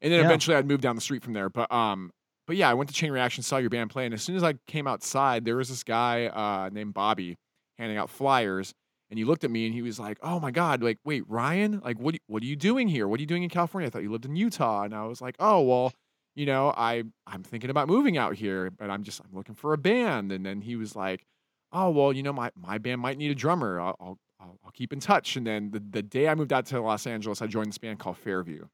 And 0.00 0.12
then 0.12 0.20
yeah. 0.20 0.26
eventually 0.26 0.56
I'd 0.56 0.66
move 0.66 0.80
down 0.80 0.96
the 0.96 1.02
street 1.02 1.22
from 1.22 1.32
there. 1.32 1.48
But 1.48 1.72
um, 1.72 2.10
but 2.46 2.56
yeah, 2.56 2.68
I 2.68 2.74
went 2.74 2.88
to 2.90 2.94
Chain 2.94 3.10
Reaction, 3.10 3.42
saw 3.42 3.56
your 3.56 3.70
band 3.70 3.90
play, 3.90 4.04
and 4.04 4.14
as 4.14 4.22
soon 4.22 4.36
as 4.36 4.42
I 4.42 4.54
came 4.66 4.86
outside, 4.86 5.44
there 5.44 5.56
was 5.56 5.68
this 5.68 5.82
guy 5.82 6.26
uh, 6.26 6.68
named 6.72 6.94
Bobby 6.94 7.36
handing 7.78 7.98
out 7.98 8.10
flyers, 8.10 8.74
and 9.10 9.18
he 9.18 9.24
looked 9.24 9.44
at 9.44 9.50
me 9.50 9.66
and 9.66 9.74
he 9.74 9.82
was 9.82 9.98
like, 9.98 10.18
"Oh 10.22 10.40
my 10.40 10.50
god, 10.50 10.82
like 10.82 10.98
wait, 11.04 11.24
Ryan, 11.28 11.80
like 11.84 11.98
what 11.98 12.16
what 12.26 12.42
are 12.42 12.46
you 12.46 12.56
doing 12.56 12.88
here? 12.88 13.08
What 13.08 13.18
are 13.20 13.22
you 13.22 13.26
doing 13.26 13.42
in 13.42 13.50
California? 13.50 13.86
I 13.86 13.90
thought 13.90 14.02
you 14.02 14.10
lived 14.10 14.26
in 14.26 14.36
Utah." 14.36 14.82
And 14.82 14.94
I 14.94 15.04
was 15.06 15.20
like, 15.20 15.36
"Oh 15.38 15.62
well." 15.62 15.92
You 16.36 16.46
know, 16.46 16.74
I 16.76 17.04
I'm 17.28 17.44
thinking 17.44 17.70
about 17.70 17.86
moving 17.86 18.18
out 18.18 18.34
here, 18.34 18.68
but 18.68 18.90
I'm 18.90 19.04
just 19.04 19.20
I'm 19.20 19.32
looking 19.32 19.54
for 19.54 19.72
a 19.72 19.78
band. 19.78 20.32
And 20.32 20.44
then 20.44 20.62
he 20.62 20.74
was 20.74 20.96
like, 20.96 21.24
"Oh 21.72 21.90
well, 21.90 22.12
you 22.12 22.24
know, 22.24 22.32
my, 22.32 22.50
my 22.56 22.78
band 22.78 23.00
might 23.00 23.18
need 23.18 23.30
a 23.30 23.36
drummer. 23.36 23.80
I'll, 23.80 23.96
I'll 24.00 24.18
I'll, 24.40 24.72
keep 24.72 24.92
in 24.92 25.00
touch. 25.00 25.36
And 25.36 25.46
then 25.46 25.70
the, 25.70 25.80
the 25.80 26.02
day 26.02 26.28
I 26.28 26.34
moved 26.34 26.52
out 26.52 26.66
to 26.66 26.80
Los 26.80 27.06
Angeles, 27.06 27.40
I 27.40 27.46
joined 27.46 27.68
this 27.68 27.78
band 27.78 28.00
called 28.00 28.18
Fairview. 28.18 28.64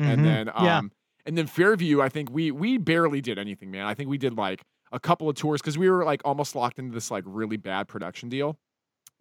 Mm-hmm. 0.00 0.10
And 0.10 0.24
then 0.24 0.48
um, 0.48 0.64
yeah. 0.64 0.80
And 1.24 1.38
then 1.38 1.46
Fairview, 1.46 2.00
I 2.00 2.08
think 2.08 2.30
we 2.30 2.50
we 2.50 2.78
barely 2.78 3.20
did 3.20 3.38
anything, 3.38 3.70
man. 3.70 3.86
I 3.86 3.94
think 3.94 4.10
we 4.10 4.18
did 4.18 4.36
like 4.36 4.62
a 4.90 5.00
couple 5.00 5.28
of 5.28 5.36
tours 5.36 5.60
because 5.60 5.78
we 5.78 5.88
were 5.88 6.04
like 6.04 6.22
almost 6.24 6.54
locked 6.54 6.78
into 6.78 6.92
this 6.92 7.10
like 7.10 7.24
really 7.26 7.56
bad 7.56 7.88
production 7.88 8.28
deal. 8.28 8.58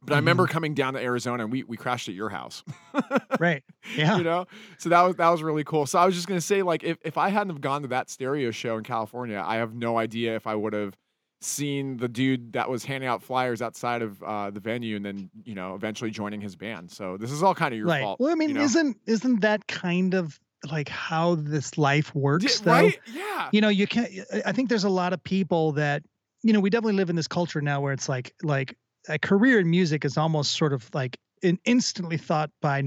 But 0.01 0.05
mm-hmm. 0.05 0.13
I 0.13 0.17
remember 0.17 0.43
mm-hmm. 0.43 0.53
coming 0.53 0.73
down 0.73 0.93
to 0.93 0.99
Arizona 0.99 1.43
and 1.43 1.51
we 1.51 1.63
we 1.63 1.77
crashed 1.77 2.09
at 2.09 2.15
your 2.15 2.29
house. 2.29 2.63
right. 3.39 3.63
Yeah. 3.95 4.17
You 4.17 4.23
know? 4.23 4.45
So 4.79 4.89
that 4.89 5.01
was 5.01 5.15
that 5.17 5.29
was 5.29 5.43
really 5.43 5.63
cool. 5.63 5.85
So 5.85 5.99
I 5.99 6.05
was 6.05 6.15
just 6.15 6.27
gonna 6.27 6.41
say, 6.41 6.63
like, 6.63 6.83
if, 6.83 6.97
if 7.03 7.17
I 7.17 7.29
hadn't 7.29 7.49
have 7.49 7.61
gone 7.61 7.83
to 7.83 7.87
that 7.89 8.09
stereo 8.09 8.51
show 8.51 8.77
in 8.77 8.83
California, 8.83 9.43
I 9.45 9.57
have 9.57 9.75
no 9.75 9.97
idea 9.97 10.35
if 10.35 10.47
I 10.47 10.55
would 10.55 10.73
have 10.73 10.95
seen 11.41 11.97
the 11.97 12.07
dude 12.07 12.53
that 12.53 12.69
was 12.69 12.85
handing 12.85 13.09
out 13.09 13.23
flyers 13.23 13.61
outside 13.61 14.01
of 14.01 14.21
uh, 14.21 14.51
the 14.51 14.59
venue 14.59 14.95
and 14.95 15.03
then, 15.03 15.29
you 15.43 15.55
know, 15.55 15.73
eventually 15.73 16.11
joining 16.11 16.39
his 16.39 16.55
band. 16.55 16.91
So 16.91 17.17
this 17.17 17.31
is 17.31 17.41
all 17.41 17.55
kind 17.55 17.73
of 17.73 17.79
your 17.79 17.87
right. 17.87 18.01
fault. 18.01 18.19
Well, 18.19 18.31
I 18.31 18.35
mean, 18.35 18.49
you 18.49 18.55
know? 18.55 18.61
isn't 18.61 18.97
isn't 19.05 19.41
that 19.41 19.67
kind 19.67 20.13
of 20.13 20.39
like 20.69 20.89
how 20.89 21.35
this 21.35 21.77
life 21.77 22.13
works 22.13 22.59
yeah, 22.59 22.65
though 22.65 22.85
right? 22.87 22.99
yeah 23.11 23.49
you 23.51 23.61
know 23.61 23.69
you 23.69 23.87
can't 23.87 24.11
i 24.45 24.51
think 24.51 24.69
there's 24.69 24.83
a 24.83 24.89
lot 24.89 25.13
of 25.13 25.23
people 25.23 25.71
that 25.71 26.03
you 26.43 26.53
know 26.53 26.59
we 26.59 26.69
definitely 26.69 26.93
live 26.93 27.09
in 27.09 27.15
this 27.15 27.27
culture 27.27 27.61
now 27.61 27.81
where 27.81 27.93
it's 27.93 28.07
like 28.07 28.33
like 28.43 28.77
a 29.09 29.17
career 29.17 29.59
in 29.59 29.69
music 29.69 30.05
is 30.05 30.17
almost 30.17 30.55
sort 30.55 30.73
of 30.73 30.87
like 30.93 31.17
an 31.43 31.57
instantly 31.65 32.17
thought 32.17 32.51
by 32.61 32.83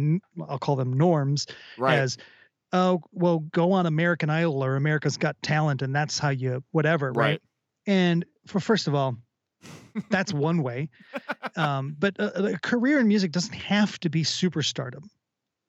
i'll 0.48 0.58
call 0.58 0.76
them 0.76 0.92
norms 0.92 1.46
right. 1.76 1.98
as 1.98 2.16
oh 2.72 3.02
well 3.12 3.40
go 3.40 3.72
on 3.72 3.86
american 3.86 4.30
idol 4.30 4.64
or 4.64 4.76
america's 4.76 5.16
got 5.16 5.36
talent 5.42 5.82
and 5.82 5.94
that's 5.94 6.18
how 6.18 6.30
you 6.30 6.62
whatever 6.70 7.08
right, 7.08 7.16
right? 7.16 7.42
and 7.86 8.24
for 8.46 8.60
first 8.60 8.86
of 8.86 8.94
all 8.94 9.16
that's 10.10 10.32
one 10.32 10.62
way 10.62 10.88
um, 11.56 11.96
but 11.98 12.16
a, 12.18 12.54
a 12.54 12.58
career 12.58 13.00
in 13.00 13.08
music 13.08 13.32
doesn't 13.32 13.54
have 13.54 13.98
to 14.00 14.08
be 14.08 14.22
superstardom 14.22 15.04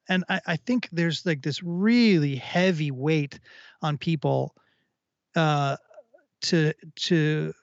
and 0.07 0.23
I, 0.29 0.41
I 0.47 0.55
think 0.55 0.89
there's 0.91 1.25
like 1.25 1.41
this 1.41 1.61
really 1.63 2.35
heavy 2.35 2.91
weight 2.91 3.39
on 3.81 3.97
people 3.97 4.55
uh 5.35 5.77
to 6.41 6.73
to 6.95 7.53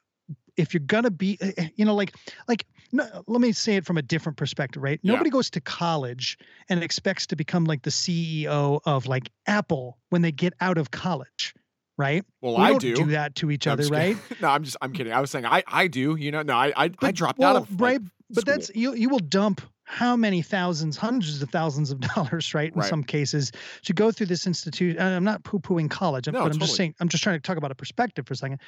if 0.57 0.75
you're 0.75 0.81
gonna 0.81 1.11
be 1.11 1.39
eh, 1.41 1.53
eh, 1.57 1.69
you 1.77 1.85
know 1.85 1.95
like 1.95 2.15
like 2.49 2.67
no, 2.95 3.07
let 3.27 3.41
me 3.41 3.53
say 3.53 3.77
it 3.77 3.87
from 3.87 3.97
a 3.97 4.03
different 4.03 4.37
perspective 4.37 4.83
right? 4.83 5.01
Yeah. 5.03 5.13
nobody 5.13 5.31
goes 5.31 5.49
to 5.51 5.61
college 5.61 6.37
and 6.69 6.83
expects 6.83 7.27
to 7.29 7.37
become 7.37 7.65
like 7.65 7.83
the 7.83 7.91
ceo 7.91 8.81
of 8.85 9.07
like 9.07 9.31
apple 9.47 9.99
when 10.11 10.23
they 10.23 10.33
get 10.33 10.53
out 10.61 10.79
of 10.79 10.91
college 10.91 11.55
right? 11.99 12.25
Well 12.41 12.57
we 12.57 12.63
i 12.63 12.79
do. 12.79 12.95
do 12.95 13.05
that 13.07 13.35
to 13.37 13.51
each 13.51 13.67
no, 13.67 13.73
other 13.73 13.87
right? 13.87 14.17
no 14.41 14.49
i'm 14.49 14.65
just 14.65 14.77
i'm 14.83 14.93
kidding. 14.93 15.13
I 15.13 15.21
was 15.21 15.31
saying 15.31 15.47
i 15.47 15.63
i 15.67 15.87
do 15.87 16.17
you 16.17 16.31
know? 16.31 16.43
No 16.43 16.55
i 16.55 16.73
i, 16.77 16.89
but, 16.89 17.07
I 17.07 17.13
dropped 17.13 17.39
well, 17.39 17.57
out 17.57 17.63
of 17.63 17.81
right 17.81 18.01
like, 18.01 18.11
but 18.31 18.47
that's 18.47 18.71
you 18.75 18.95
you 18.95 19.09
will 19.09 19.19
dump 19.21 19.63
how 19.93 20.17
many 20.17 20.41
thousands, 20.41 20.97
hundreds 20.97 21.43
of 21.43 21.51
thousands 21.51 21.91
of 21.91 22.01
dollars, 22.15 22.55
right? 22.55 22.73
In 22.73 22.81
right. 22.81 22.89
some 22.89 23.05
cases, 23.05 23.53
to 23.85 23.93
go 23.93 24.11
through 24.11 24.27
this 24.27 24.47
institute. 24.47 24.99
I'm 24.99 25.23
not 25.23 25.45
poo-pooing 25.45 25.91
college, 25.91 26.27
no, 26.27 26.33
but 26.33 26.39
I'm 26.39 26.45
totally. 26.47 26.61
just 26.61 26.77
saying. 26.77 26.95
I'm 26.99 27.09
just 27.09 27.23
trying 27.23 27.37
to 27.37 27.43
talk 27.43 27.59
about 27.59 27.71
a 27.71 27.75
perspective 27.75 28.27
for 28.27 28.33
a 28.33 28.37
second. 28.37 28.61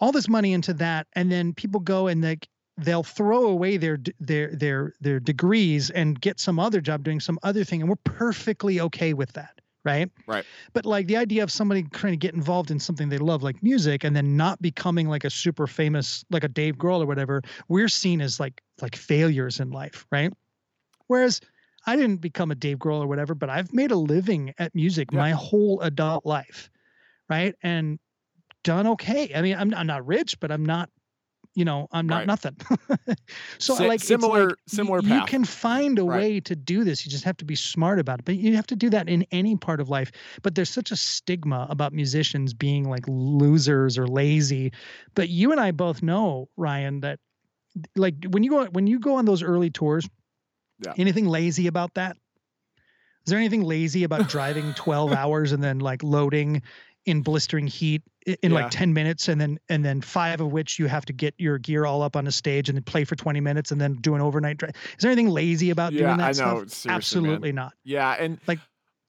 All 0.00 0.12
this 0.12 0.28
money 0.28 0.54
into 0.54 0.72
that, 0.74 1.06
and 1.12 1.30
then 1.30 1.52
people 1.52 1.80
go 1.80 2.06
and 2.06 2.24
they 2.24 2.38
they'll 2.78 3.02
throw 3.02 3.44
away 3.44 3.76
their 3.76 3.98
their 4.18 4.50
their 4.54 4.94
their 5.00 5.20
degrees 5.20 5.90
and 5.90 6.18
get 6.18 6.40
some 6.40 6.58
other 6.58 6.80
job 6.80 7.02
doing 7.02 7.20
some 7.20 7.38
other 7.42 7.62
thing, 7.62 7.82
and 7.82 7.90
we're 7.90 7.96
perfectly 7.96 8.80
okay 8.80 9.12
with 9.12 9.32
that 9.34 9.60
right? 9.86 10.10
Right. 10.26 10.44
But 10.72 10.84
like 10.84 11.06
the 11.06 11.16
idea 11.16 11.42
of 11.42 11.50
somebody 11.50 11.84
trying 11.84 12.12
to 12.12 12.18
get 12.18 12.34
involved 12.34 12.70
in 12.70 12.78
something 12.78 13.08
they 13.08 13.18
love, 13.18 13.42
like 13.42 13.62
music, 13.62 14.04
and 14.04 14.14
then 14.14 14.36
not 14.36 14.60
becoming 14.60 15.08
like 15.08 15.24
a 15.24 15.30
super 15.30 15.66
famous, 15.66 16.24
like 16.28 16.44
a 16.44 16.48
Dave 16.48 16.76
Grohl 16.76 17.02
or 17.02 17.06
whatever, 17.06 17.40
we're 17.68 17.88
seen 17.88 18.20
as 18.20 18.38
like 18.38 18.62
like 18.82 18.96
failures 18.96 19.60
in 19.60 19.70
life, 19.70 20.06
right? 20.10 20.32
Whereas 21.06 21.40
I 21.86 21.94
didn't 21.96 22.20
become 22.20 22.50
a 22.50 22.56
Dave 22.56 22.78
Grohl 22.78 23.00
or 23.00 23.06
whatever, 23.06 23.34
but 23.34 23.48
I've 23.48 23.72
made 23.72 23.92
a 23.92 23.96
living 23.96 24.52
at 24.58 24.74
music 24.74 25.12
yeah. 25.12 25.18
my 25.18 25.30
whole 25.30 25.80
adult 25.80 26.26
life, 26.26 26.68
right? 27.30 27.54
And 27.62 28.00
done 28.64 28.88
okay. 28.88 29.32
I 29.34 29.40
mean, 29.40 29.56
I'm 29.56 29.72
I'm 29.72 29.86
not 29.86 30.04
rich, 30.04 30.40
but 30.40 30.50
I'm 30.50 30.66
not 30.66 30.90
you 31.56 31.64
know 31.64 31.88
i'm 31.90 32.06
not 32.06 32.18
right. 32.18 32.26
nothing 32.26 32.54
so 33.58 33.74
like 33.74 34.00
similar 34.00 34.48
like 34.48 34.56
similar 34.68 35.00
you, 35.00 35.14
you 35.14 35.24
can 35.24 35.44
find 35.44 35.98
a 35.98 36.04
right. 36.04 36.20
way 36.20 36.40
to 36.40 36.54
do 36.54 36.84
this 36.84 37.04
you 37.04 37.10
just 37.10 37.24
have 37.24 37.36
to 37.36 37.44
be 37.44 37.56
smart 37.56 37.98
about 37.98 38.18
it 38.18 38.24
but 38.26 38.36
you 38.36 38.54
have 38.54 38.66
to 38.66 38.76
do 38.76 38.90
that 38.90 39.08
in 39.08 39.26
any 39.32 39.56
part 39.56 39.80
of 39.80 39.88
life 39.88 40.12
but 40.42 40.54
there's 40.54 40.68
such 40.68 40.90
a 40.90 40.96
stigma 40.96 41.66
about 41.70 41.92
musicians 41.92 42.52
being 42.52 42.88
like 42.88 43.04
losers 43.08 43.96
or 43.96 44.06
lazy 44.06 44.70
but 45.14 45.30
you 45.30 45.50
and 45.50 45.60
i 45.60 45.70
both 45.70 46.02
know 46.02 46.46
ryan 46.56 47.00
that 47.00 47.18
like 47.96 48.14
when 48.28 48.42
you 48.42 48.50
go 48.50 48.66
when 48.66 48.86
you 48.86 49.00
go 49.00 49.14
on 49.14 49.24
those 49.24 49.42
early 49.42 49.70
tours 49.70 50.06
yeah. 50.84 50.92
anything 50.98 51.26
lazy 51.26 51.66
about 51.66 51.94
that 51.94 52.18
is 53.26 53.30
there 53.30 53.38
anything 53.38 53.62
lazy 53.62 54.04
about 54.04 54.28
driving 54.28 54.74
12 54.74 55.12
hours 55.12 55.52
and 55.52 55.64
then 55.64 55.78
like 55.78 56.02
loading 56.02 56.62
in 57.06 57.22
blistering 57.22 57.66
heat 57.66 58.02
in 58.26 58.50
yeah. 58.50 58.62
like 58.62 58.70
10 58.70 58.92
minutes 58.92 59.28
and 59.28 59.40
then 59.40 59.58
and 59.68 59.84
then 59.84 60.00
five 60.00 60.40
of 60.40 60.52
which 60.52 60.78
you 60.78 60.86
have 60.86 61.06
to 61.06 61.12
get 61.12 61.32
your 61.38 61.58
gear 61.58 61.86
all 61.86 62.02
up 62.02 62.16
on 62.16 62.26
a 62.26 62.32
stage 62.32 62.68
and 62.68 62.76
then 62.76 62.82
play 62.82 63.04
for 63.04 63.14
20 63.14 63.40
minutes 63.40 63.70
and 63.70 63.80
then 63.80 63.94
do 63.94 64.14
an 64.14 64.20
overnight 64.20 64.58
drive 64.58 64.72
is 64.74 65.02
there 65.02 65.10
anything 65.10 65.30
lazy 65.30 65.70
about 65.70 65.92
yeah, 65.92 66.06
doing 66.06 66.16
that 66.18 66.40
I 66.40 66.44
know. 66.44 66.66
stuff 66.66 66.92
absolutely 66.92 67.52
man. 67.52 67.66
not 67.66 67.72
yeah 67.84 68.16
and 68.18 68.38
like 68.48 68.58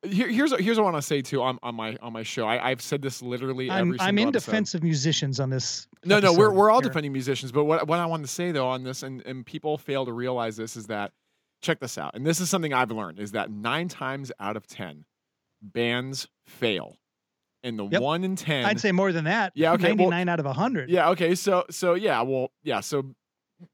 here, 0.04 0.28
here's 0.28 0.56
here's 0.60 0.78
what 0.78 0.84
I 0.88 0.92
want 0.92 0.96
to 0.98 1.02
say 1.02 1.22
too 1.24 1.42
on, 1.42 1.58
on 1.64 1.74
my 1.74 1.98
on 2.02 2.14
my 2.14 2.22
show. 2.22 2.48
I, 2.48 2.70
have 2.70 2.82
said 2.82 3.02
this 3.02 3.22
literally 3.24 3.70
I'm. 3.70 3.96
I'm 4.00 4.18
in 4.20 4.30
episode. 4.30 4.52
defense 4.52 4.74
of 4.76 4.84
musicians 4.84 5.40
on 5.40 5.50
this. 5.50 5.88
No, 6.06 6.20
no, 6.20 6.34
we're 6.34 6.52
we're 6.52 6.70
all 6.70 6.82
here. 6.82 6.90
defending 6.90 7.12
musicians. 7.12 7.52
But 7.52 7.66
what 7.66 7.88
what 7.88 8.00
I 8.00 8.06
want 8.06 8.24
to 8.24 8.32
say 8.32 8.52
though 8.52 8.68
on 8.68 8.84
this, 8.84 9.02
and 9.02 9.26
and 9.26 9.44
people 9.46 9.78
fail 9.78 10.06
to 10.06 10.14
realize 10.14 10.56
this 10.56 10.78
is 10.78 10.86
that 10.88 11.14
check 11.62 11.80
this 11.80 11.98
out, 11.98 12.12
and 12.14 12.26
this 12.26 12.40
is 12.40 12.50
something 12.50 12.74
I've 12.74 12.92
learned 12.92 13.20
is 13.20 13.32
that 13.32 13.50
nine 13.50 13.88
times 13.88 14.32
out 14.40 14.56
of 14.56 14.68
ten, 14.68 15.04
bands 15.62 16.28
fail 16.46 16.96
and 17.64 17.78
the 17.78 17.88
yep. 17.88 18.02
one 18.02 18.24
in 18.24 18.36
ten. 18.36 18.66
I'd 18.66 18.80
say 18.80 18.92
more 18.92 19.12
than 19.12 19.26
that. 19.26 19.54
Yeah, 19.56 19.74
okay, 19.74 19.90
ninety 19.90 20.06
nine 20.08 20.28
well, 20.28 20.34
out 20.34 20.40
of 20.40 20.56
hundred. 20.56 20.90
Yeah, 20.90 21.10
okay, 21.10 21.36
so 21.36 21.66
so 21.70 21.94
yeah, 21.94 22.22
well, 22.22 22.52
yeah, 22.64 22.80
so 22.80 23.16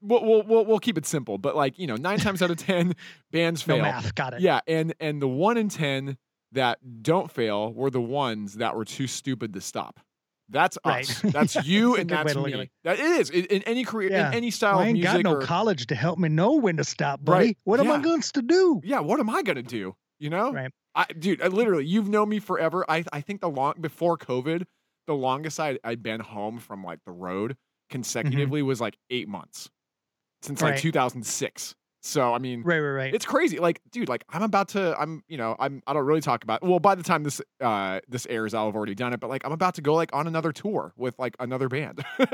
we'll, 0.00 0.24
we'll 0.24 0.42
we'll 0.42 0.64
we'll 0.66 0.78
keep 0.78 0.98
it 0.98 1.06
simple, 1.06 1.38
but 1.38 1.56
like 1.56 1.78
you 1.78 1.86
know, 1.86 1.96
nine 1.96 2.18
times 2.18 2.42
out 2.42 2.50
of 2.50 2.56
ten, 2.58 2.94
bands 3.30 3.62
fail. 3.62 3.78
No 3.78 3.82
math, 3.82 4.14
got 4.14 4.34
it. 4.34 4.40
Yeah, 4.40 4.60
and 4.66 4.94
and 5.00 5.20
the 5.20 5.28
one 5.28 5.56
in 5.56 5.68
ten 5.68 6.16
that 6.52 6.78
don't 7.02 7.30
fail 7.30 7.72
were 7.72 7.90
the 7.90 8.00
ones 8.00 8.54
that 8.54 8.76
were 8.76 8.84
too 8.84 9.06
stupid 9.06 9.52
to 9.54 9.60
stop. 9.60 10.00
That's 10.48 10.78
right. 10.84 11.08
us. 11.08 11.20
That's 11.32 11.66
you, 11.66 11.96
and 11.96 12.08
that's 12.08 12.36
me. 12.36 12.70
That 12.84 13.00
is 13.00 13.30
in, 13.30 13.46
in 13.46 13.62
any 13.62 13.82
career, 13.82 14.10
yeah. 14.10 14.28
in 14.28 14.34
any 14.34 14.50
style 14.50 14.76
well, 14.76 14.84
I 14.84 14.88
ain't 14.88 15.02
got 15.02 15.22
no 15.22 15.36
or, 15.36 15.40
college 15.40 15.86
to 15.86 15.94
help 15.94 16.18
me 16.18 16.28
know 16.28 16.52
when 16.56 16.76
to 16.76 16.84
stop, 16.84 17.24
buddy. 17.24 17.46
Right. 17.46 17.58
What 17.64 17.82
yeah. 17.82 17.90
am 17.90 18.00
I 18.00 18.04
going 18.04 18.20
to 18.20 18.42
do? 18.42 18.80
Yeah, 18.84 19.00
what 19.00 19.20
am 19.20 19.30
I 19.30 19.42
going 19.42 19.56
to 19.56 19.62
do? 19.62 19.96
You 20.18 20.30
know, 20.30 20.52
right? 20.52 20.70
I, 20.94 21.06
dude, 21.18 21.42
I, 21.42 21.48
literally, 21.48 21.84
you've 21.84 22.08
known 22.08 22.28
me 22.28 22.38
forever. 22.38 22.84
I, 22.88 23.04
I 23.12 23.20
think 23.20 23.40
the 23.40 23.50
long 23.50 23.74
before 23.80 24.16
COVID, 24.16 24.64
the 25.06 25.14
longest 25.14 25.58
I 25.58 25.78
I'd 25.82 26.02
been 26.02 26.20
home 26.20 26.58
from 26.58 26.84
like 26.84 27.00
the 27.04 27.12
road 27.12 27.52
mm-hmm. 27.52 27.90
consecutively 27.90 28.60
mm-hmm. 28.60 28.68
was 28.68 28.80
like 28.80 28.96
eight 29.10 29.28
months 29.28 29.68
since 30.42 30.62
right. 30.62 30.72
like 30.72 30.80
2006. 30.80 31.74
So 32.02 32.34
I 32.34 32.38
mean, 32.38 32.62
right, 32.62 32.80
right, 32.80 32.90
right. 32.90 33.14
It's 33.14 33.24
crazy. 33.24 33.58
Like, 33.58 33.80
dude, 33.90 34.10
like 34.10 34.24
I'm 34.28 34.42
about 34.42 34.68
to. 34.68 34.94
I'm, 34.98 35.22
you 35.26 35.38
know, 35.38 35.56
I'm. 35.58 35.82
I 35.86 35.94
don't 35.94 36.04
really 36.04 36.20
talk 36.20 36.44
about. 36.44 36.62
Well, 36.62 36.78
by 36.78 36.94
the 36.94 37.02
time 37.02 37.24
this 37.24 37.40
uh 37.62 38.00
this 38.08 38.26
airs, 38.28 38.52
I'll 38.52 38.66
have 38.66 38.76
already 38.76 38.94
done 38.94 39.14
it. 39.14 39.20
But 39.20 39.30
like, 39.30 39.42
I'm 39.44 39.52
about 39.52 39.76
to 39.76 39.82
go 39.82 39.94
like 39.94 40.14
on 40.14 40.26
another 40.26 40.52
tour 40.52 40.92
with 40.98 41.18
like 41.18 41.34
another 41.40 41.68
band. 41.68 42.04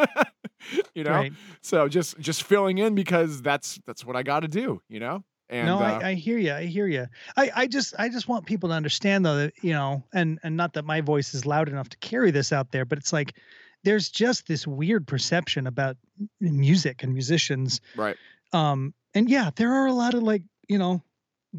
you 0.95 1.05
know. 1.05 1.13
Right. 1.13 1.33
So 1.63 1.87
just 1.87 2.19
just 2.19 2.43
filling 2.43 2.79
in 2.79 2.97
because 2.97 3.43
that's 3.43 3.79
that's 3.87 4.05
what 4.05 4.17
I 4.17 4.25
got 4.25 4.41
to 4.41 4.49
do. 4.49 4.83
You 4.89 4.99
know. 4.99 5.25
And, 5.51 5.67
no, 5.67 5.79
uh, 5.81 5.99
I, 6.01 6.11
I, 6.11 6.15
hear 6.15 6.39
you. 6.39 6.53
I 6.55 6.65
hear 6.67 6.87
you. 6.87 7.07
I, 7.37 7.51
I 7.55 7.67
just 7.67 7.93
I 7.99 8.09
just 8.09 8.29
want 8.29 8.47
people 8.47 8.69
to 8.69 8.75
understand 8.75 9.27
though 9.27 9.37
that 9.37 9.55
you 9.63 9.73
know, 9.73 10.05
and 10.13 10.39
and 10.45 10.57
not 10.57 10.75
that 10.75 10.85
my 10.85 11.01
voice 11.01 11.35
is 11.35 11.45
loud 11.45 11.69
enough 11.69 11.89
to 11.89 11.99
carry 11.99 12.31
this 12.31 12.53
out 12.53 12.71
there, 12.71 12.85
but 12.85 12.99
it's 12.99 13.13
like 13.13 13.35
there's 13.83 14.11
just 14.11 14.47
this 14.47 14.65
weird 14.65 15.09
perception 15.09 15.67
about 15.67 15.97
music 16.41 17.03
and 17.03 17.13
musicians. 17.13 17.81
Right. 17.97 18.17
Um. 18.53 18.95
And 19.13 19.29
yeah, 19.29 19.51
there 19.57 19.73
are 19.73 19.87
a 19.87 19.93
lot 19.93 20.15
of 20.15 20.23
like 20.23 20.43
you 20.69 20.79
know, 20.79 21.03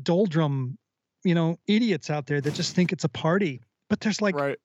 doldrum, 0.01 0.77
you 1.25 1.35
know, 1.35 1.59
idiots 1.67 2.09
out 2.09 2.27
there 2.27 2.39
that 2.39 2.53
just 2.53 2.73
think 2.73 2.93
it's 2.93 3.03
a 3.03 3.09
party. 3.09 3.59
But 3.89 3.99
there's 3.99 4.21
like 4.21 4.35
right. 4.35 4.57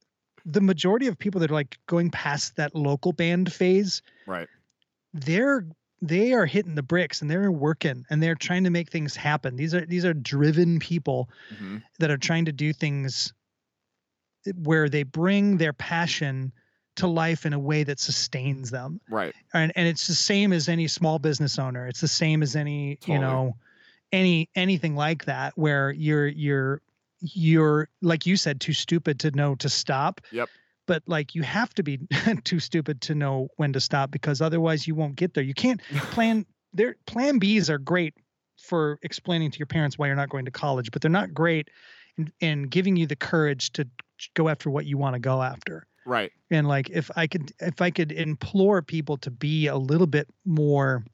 the 0.45 0.61
majority 0.61 1.09
of 1.09 1.19
people 1.19 1.41
that 1.41 1.51
are 1.51 1.55
like 1.55 1.79
going 1.87 2.13
past 2.13 2.55
that 2.57 2.77
local 2.77 3.13
band 3.13 3.53
phase. 3.53 4.03
Right. 4.25 4.47
They're 5.13 5.67
they 6.03 6.33
are 6.33 6.47
hitting 6.47 6.75
the 6.75 6.83
bricks 6.83 7.23
and 7.23 7.31
they're 7.31 7.51
working 7.51 8.05
and 8.11 8.23
they're 8.23 8.35
trying 8.35 8.65
to 8.65 8.71
make 8.71 8.91
things 8.91 9.17
happen. 9.17 9.57
These 9.57 9.75
are 9.75 9.85
these 9.85 10.05
are 10.05 10.15
driven 10.15 10.79
people 10.79 11.29
mm-hmm. 11.53 11.79
that 11.99 12.11
are 12.11 12.19
trying 12.19 12.47
to 12.47 12.53
do 12.53 12.73
things 12.73 13.33
where 14.63 14.89
they 14.89 15.03
bring 15.03 15.57
their 15.57 15.73
passion 15.73 16.53
to 16.97 17.07
life 17.07 17.45
in 17.45 17.53
a 17.53 17.59
way 17.59 17.83
that 17.83 17.99
sustains 17.99 18.71
them. 18.71 19.01
Right. 19.09 19.35
And 19.55 19.73
and 19.75 19.89
it's 19.89 20.07
the 20.07 20.15
same 20.15 20.53
as 20.53 20.69
any 20.69 20.89
small 20.89 21.19
business 21.19 21.59
owner. 21.59 21.87
It's 21.87 22.01
the 22.01 22.09
same 22.09 22.43
as 22.43 22.57
any, 22.57 22.97
totally. 22.97 23.15
you 23.15 23.21
know, 23.21 23.57
any 24.13 24.51
anything 24.55 24.97
like 24.97 25.25
that 25.25 25.57
where 25.57 25.91
you're 25.91 26.29
you're 26.29 26.83
you're 27.21 27.89
like 28.03 28.27
you 28.27 28.37
said 28.37 28.61
too 28.61 28.75
stupid 28.75 29.21
to 29.21 29.31
know 29.31 29.55
to 29.57 29.69
stop. 29.69 30.21
Yep 30.31 30.49
but 30.87 31.03
like 31.07 31.35
you 31.35 31.43
have 31.43 31.75
to 31.75 31.83
be 31.83 31.99
too 32.45 32.61
stupid 32.61 33.01
to 33.03 33.15
know 33.15 33.49
when 33.57 33.73
to 33.73 33.81
stop 33.81 34.11
because 34.11 34.41
otherwise 34.41 34.87
you 34.87 34.95
won't 34.95 35.17
get 35.17 35.35
there. 35.35 35.45
You 35.45 35.55
can't 35.55 35.83
plan 36.13 36.47
their 36.73 36.97
plan 37.07 37.41
Bs 37.41 37.69
are 37.69 37.79
great 37.79 38.15
for 38.59 38.99
explaining 39.03 39.51
to 39.51 39.59
your 39.59 39.67
parents 39.67 39.99
why 39.99 40.07
you're 40.07 40.17
not 40.17 40.29
going 40.29 40.45
to 40.47 40.51
college, 40.51 40.91
but 40.91 41.03
they're 41.03 41.11
not 41.11 41.35
great 41.35 41.69
in, 42.17 42.33
in 42.41 42.63
giving 42.65 42.97
you 42.97 43.07
the 43.07 43.17
courage 43.17 43.73
to 43.73 43.87
go 44.35 44.49
after 44.49 44.71
what 44.71 44.87
you 44.87 44.97
want 44.97 45.15
to 45.15 45.21
go 45.21 45.43
after. 45.43 45.87
Right. 46.05 46.33
And 46.51 46.69
like 46.69 46.91
if 46.91 47.11
I 47.17 47.27
could 47.27 47.53
if 47.61 47.81
I 47.81 47.91
could 47.91 48.13
implore 48.13 48.83
people 48.83 49.17
to 49.19 49.31
be 49.31 49.67
a 49.67 49.77
little 49.77 50.07
bit 50.07 50.29
more 50.45 51.05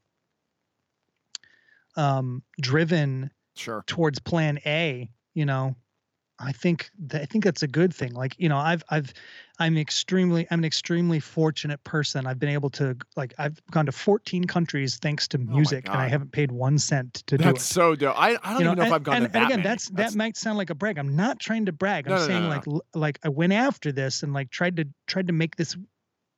um 1.97 2.43
driven 2.61 3.31
sure 3.57 3.85
towards 3.87 4.18
plan 4.18 4.59
A, 4.66 5.11
you 5.35 5.47
know, 5.47 5.77
I 6.43 6.53
think 6.53 6.90
that, 7.07 7.22
I 7.22 7.24
think 7.24 7.45
that's 7.45 7.62
a 7.62 7.68
good 7.68 7.95
thing. 7.95 8.14
Like 8.14 8.34
you 8.38 8.49
know, 8.49 8.59
I've 8.59 8.82
I've 8.90 9.12
I'm 9.59 9.78
extremely 9.78 10.47
I'm 10.51 10.61
an 10.61 10.64
extremely 10.64 11.20
fortunate 11.20 11.82
person. 11.84 12.26
I've 12.26 12.38
been 12.38 12.49
able 12.49 12.70
to 12.70 12.97
like 13.16 13.34
I've 13.38 13.61
gone 13.70 13.86
to 13.86 13.93
14 13.93 14.45
countries 14.45 14.97
thanks 14.97 15.28
to 15.28 15.38
oh 15.38 15.55
music, 15.55 15.84
oh 15.88 15.93
and 15.93 16.01
I 16.01 16.09
haven't 16.09 16.32
paid 16.32 16.51
one 16.51 16.78
cent 16.78 17.14
to 17.26 17.36
that's 17.36 17.45
do 17.45 17.49
it. 17.49 17.53
That's 17.53 17.64
so 17.64 17.95
dope. 17.95 18.20
I, 18.20 18.38
I 18.43 18.53
don't 18.53 18.59
you 18.61 18.64
know, 18.64 18.72
even 18.72 18.78
know 18.78 18.82
and, 18.82 18.88
if 18.88 18.93
I've 18.93 19.03
gone 19.03 19.16
and, 19.16 19.26
to 19.26 19.32
that. 19.32 19.38
And 19.38 19.47
again, 19.47 19.59
many. 19.59 19.68
that's, 19.68 19.88
that's, 19.90 20.12
that 20.12 20.18
might 20.18 20.36
sound 20.36 20.59
like 20.59 20.70
a 20.70 20.74
brag. 20.74 20.99
I'm 20.99 21.16
not 21.16 21.38
trying 21.38 21.66
to 21.66 21.72
brag. 21.72 22.07
I'm 22.07 22.14
no, 22.14 22.26
saying 22.26 22.43
no, 22.43 22.49
no, 22.49 22.55
like 22.55 22.84
like 22.95 23.18
I 23.24 23.28
went 23.28 23.53
after 23.53 23.93
this 23.93 24.22
and 24.22 24.32
like 24.32 24.51
tried 24.51 24.76
to 24.76 24.88
tried 25.07 25.28
to 25.28 25.32
make 25.32 25.57
this 25.57 25.76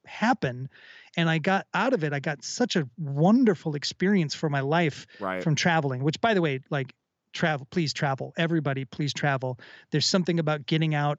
happen 0.07 0.69
and 1.17 1.31
I 1.31 1.39
got 1.39 1.67
out 1.73 1.93
of 1.93 2.05
it. 2.05 2.13
I 2.13 2.21
got 2.21 2.45
such 2.45 2.77
a 2.77 2.89
wonderful 2.99 3.75
experience 3.75 4.35
for 4.35 4.49
my 4.49 4.61
life 4.61 5.07
right. 5.21 5.43
from 5.43 5.55
traveling. 5.55 6.03
Which, 6.03 6.21
by 6.21 6.35
the 6.35 6.43
way, 6.43 6.61
like 6.71 6.95
travel 7.35 7.67
please 7.71 7.93
travel 7.93 8.33
everybody 8.39 8.85
please 8.85 9.13
travel 9.13 9.59
there's 9.91 10.07
something 10.07 10.39
about 10.39 10.65
getting 10.67 10.95
out 10.95 11.19